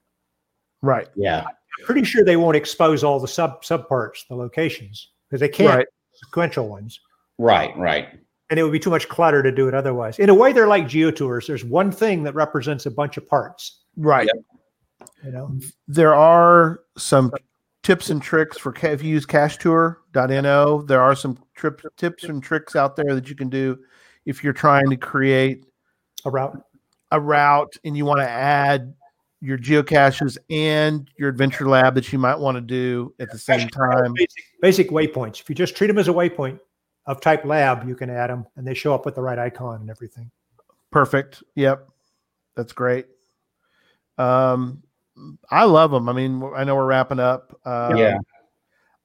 [0.82, 1.10] Right.
[1.14, 5.50] yeah, I'm pretty sure they won't expose all the sub subparts, the locations, because they
[5.50, 5.88] can't Right.
[6.14, 7.02] sequential ones.
[7.40, 8.10] Right, right.
[8.50, 10.20] and it would be too much clutter to do it otherwise.
[10.20, 11.48] In a way, they're like geotours.
[11.48, 13.84] There's one thing that represents a bunch of parts.
[13.96, 14.30] Right.
[15.24, 15.58] You know,
[15.88, 17.32] There are some
[17.84, 20.82] tips and tricks for ca- if you use cachetur.no.
[20.84, 23.80] There are some trip, tips and tricks out there that you can do
[24.26, 25.66] if you're trying to create
[26.26, 26.62] a route.
[27.12, 28.94] a route and you want to add
[29.42, 33.70] your geocaches and your adventure lab that you might want to do at the same
[33.70, 34.14] time.
[34.14, 35.40] Basic, basic waypoints.
[35.40, 36.60] If you just treat them as a waypoint
[37.10, 39.82] of type lab, you can add them, and they show up with the right icon
[39.82, 40.30] and everything.
[40.92, 41.42] Perfect.
[41.56, 41.90] Yep.
[42.56, 43.08] That's great.
[44.20, 44.84] Um,
[45.50, 46.08] I love them.
[46.08, 47.60] I mean, I know we're wrapping up.
[47.66, 48.20] Um, Yeah.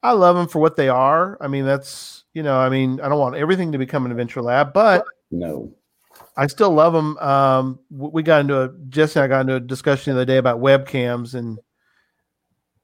[0.03, 1.39] I love them for what they are.
[1.41, 4.43] I mean, that's, you know, I mean, I don't want everything to become an adventure
[4.43, 5.73] lab, but No.
[6.37, 7.17] I still love them.
[7.19, 10.37] Um, we got into a, Jesse and I got into a discussion the other day
[10.37, 11.59] about webcams and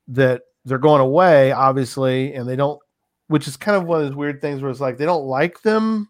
[0.08, 2.80] that they're going away, obviously, and they don't,
[3.30, 5.62] which is kind of one of those weird things where it's like they don't like
[5.62, 6.08] them,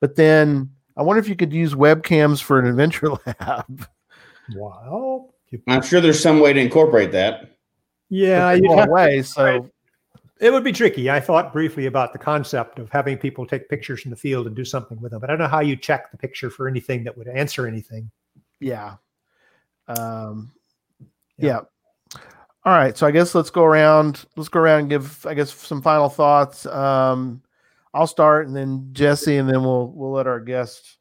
[0.00, 3.86] but then I wonder if you could use webcams for an adventure lab.
[4.54, 5.30] Wow.
[5.68, 7.56] I'm sure there's some way to incorporate that.
[8.10, 9.22] Yeah, you'd going have- away.
[9.22, 9.70] So
[10.40, 11.08] it would be tricky.
[11.10, 14.56] I thought briefly about the concept of having people take pictures in the field and
[14.56, 17.04] do something with them, but I don't know how you check the picture for anything
[17.04, 18.10] that would answer anything.
[18.60, 18.96] yeah.
[19.86, 20.50] Um,
[21.38, 21.46] Yeah.
[21.48, 21.60] yeah.
[22.68, 22.94] All right.
[22.98, 24.26] So I guess let's go around.
[24.36, 26.66] Let's go around and give, I guess, some final thoughts.
[26.66, 27.40] Um,
[27.94, 30.98] I'll start and then Jesse, and then we'll we'll let our guest,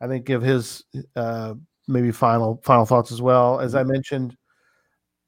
[0.00, 0.84] I think, give his
[1.16, 1.54] uh,
[1.88, 3.58] maybe final final thoughts as well.
[3.58, 4.36] As I mentioned,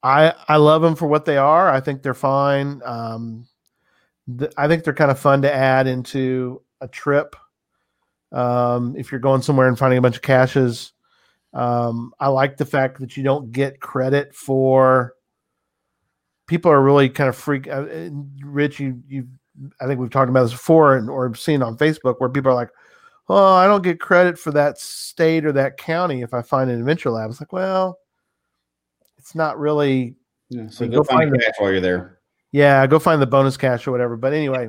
[0.05, 1.69] I I love them for what they are.
[1.69, 2.81] I think they're fine.
[2.85, 3.49] Um,
[4.39, 7.35] th- I think they're kind of fun to add into a trip.
[8.31, 10.93] Um, if you're going somewhere and finding a bunch of caches,
[11.55, 15.15] um, I like the fact that you don't get credit for.
[16.53, 17.67] People are really kind of freak.
[17.67, 18.11] Uh,
[18.45, 19.27] Rich, you you,
[19.81, 22.55] I think we've talked about this before, and or seen on Facebook where people are
[22.55, 22.69] like,
[23.27, 26.79] "Oh, I don't get credit for that state or that county if I find an
[26.79, 28.01] adventure lab." It's like, well,
[29.17, 30.15] it's not really
[30.51, 32.19] Yeah, so go go find catch while you're there.
[32.51, 34.19] Yeah, go find the bonus cache or whatever.
[34.19, 34.69] But anyway,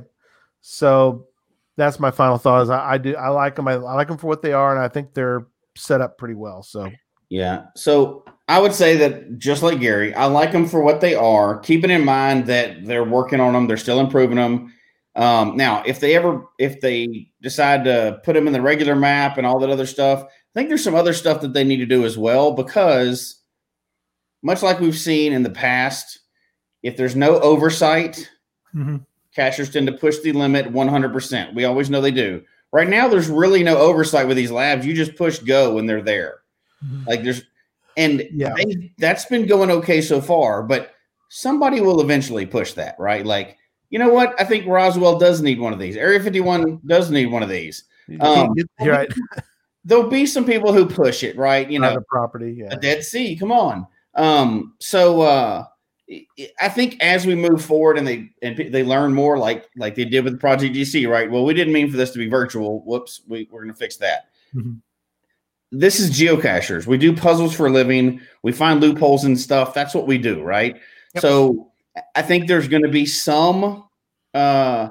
[0.62, 1.28] so
[1.76, 2.62] that's my final thought.
[2.62, 3.68] Is I, I do I like them.
[3.68, 6.36] I, I like them for what they are, and I think they're set up pretty
[6.36, 6.64] well.
[6.64, 6.90] So
[7.28, 7.66] Yeah.
[7.76, 11.60] So I would say that just like Gary, I like them for what they are,
[11.60, 14.74] keeping in mind that they're working on them, they're still improving them.
[15.16, 19.38] Um, now, if they ever, if they decide to put them in the regular map
[19.38, 21.86] and all that other stuff, I think there's some other stuff that they need to
[21.86, 23.40] do as well because,
[24.42, 26.20] much like we've seen in the past,
[26.82, 28.30] if there's no oversight,
[28.76, 29.06] Mhm.
[29.36, 31.54] cachers tend to push the limit 100%.
[31.56, 32.42] We always know they do.
[32.74, 34.86] Right now, there's really no oversight with these labs.
[34.86, 36.40] You just push go when they're there.
[36.84, 37.08] Mhm.
[37.08, 37.44] Like there's,
[37.98, 38.54] and Yeah.
[38.56, 40.92] they, that's been going okay so far, but
[41.30, 43.26] somebody will eventually push that, right?
[43.26, 43.58] Like,
[43.90, 44.40] you know what?
[44.40, 45.96] I think Roswell does need one of these.
[45.98, 47.84] Area 51 does need one of these.
[48.20, 49.12] Um, you're right.
[49.86, 51.70] There'll be some people who push it, right?
[51.70, 52.56] You know, Private property.
[52.58, 52.70] Yeah.
[52.72, 53.36] a Dead Sea.
[53.36, 53.86] Come on.
[54.16, 55.66] Um, so uh,
[56.60, 60.06] I- think as we move forward and they and they learn more, like like they
[60.06, 61.30] did with Project GC, right?
[61.30, 62.82] Well, we didn't mean for this to be virtual.
[62.86, 64.30] Whoops, we, we're going to fix that.
[64.56, 64.80] Mhm.
[65.76, 66.86] This is geocachers.
[66.86, 68.22] We do puzzles for a living.
[68.44, 69.74] We find loopholes and stuff.
[69.74, 70.76] That's what we do, right?
[71.16, 71.22] Yep.
[71.22, 71.72] So
[72.16, 73.84] I think there's going to be some
[74.36, 74.90] uh,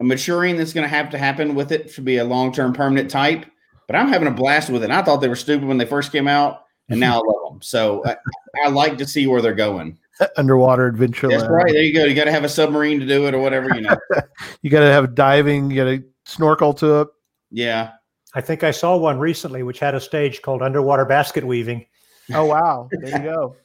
[0.00, 3.10] maturing that's going to have to happen with it to be a long term permanent
[3.10, 3.46] type.
[3.86, 4.90] But I'm having a blast with it.
[4.90, 7.62] I thought they were stupid when they first came out, and now I love them.
[7.62, 8.16] So I,
[8.64, 9.98] I like to see where they're going.
[10.36, 11.28] Underwater adventure.
[11.28, 11.72] That's right.
[11.72, 12.04] There you go.
[12.04, 13.96] You got to have a submarine to do it or whatever, you know.
[14.62, 15.70] You got to have diving.
[15.70, 17.08] You got to snorkel to it.
[17.50, 17.92] yeah.
[18.34, 21.86] I think I saw one recently which had a stage called underwater basket weaving.
[22.34, 22.88] Oh wow!
[22.90, 23.56] There you go.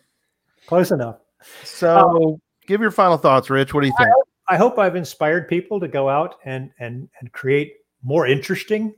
[0.65, 1.17] Close enough.
[1.63, 3.73] So, um, give your final thoughts, Rich.
[3.73, 4.09] What do you think?
[4.49, 7.73] I hope I've inspired people to go out and and and create
[8.03, 8.93] more interesting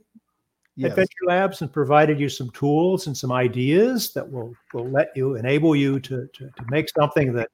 [0.80, 0.92] Yes.
[0.92, 5.34] adventure labs and provided you some tools and some ideas that will will let you
[5.34, 7.50] enable you to to, to make something that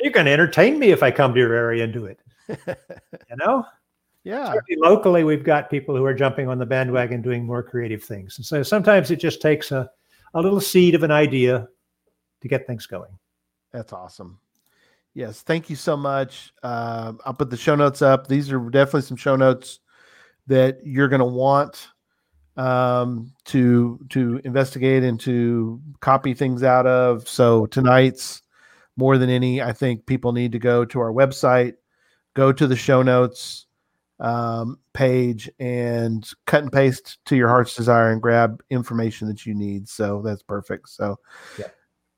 [0.00, 2.18] you can entertain me if I come to your area and do it.
[2.48, 3.66] you know,
[4.24, 4.52] Yeah.
[4.52, 8.38] Certainly locally, we've got people who are jumping on the bandwagon doing more creative things,
[8.38, 9.90] and so sometimes it just takes a
[10.32, 11.68] a little seed of an idea
[12.40, 13.18] to get things going.
[13.72, 14.38] That's awesome.
[15.14, 16.52] Yes, thank you so much.
[16.62, 18.26] Um, I'll put the show notes up.
[18.26, 19.78] These are definitely some show notes
[20.48, 21.88] that you're going to want
[22.56, 27.28] um, to to investigate and to copy things out of.
[27.28, 28.42] So tonight's
[28.96, 31.74] more than any, I think people need to go to our website,
[32.34, 33.66] go to the show notes
[34.24, 39.54] um, page, and cut and paste to your heart's desire and grab information that you
[39.54, 39.86] need.
[39.88, 40.88] So that's perfect.
[40.88, 41.16] So,
[41.58, 41.66] Yeah.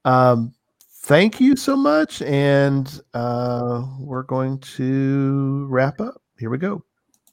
[0.04, 0.54] um,
[1.02, 6.22] thank you so much, and uh, we're going to wrap up.
[6.38, 6.82] Here we go.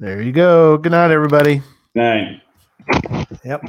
[0.00, 0.76] There you go.
[0.76, 1.62] Good night, everybody.
[1.94, 2.40] Nine.
[3.44, 3.62] Yep.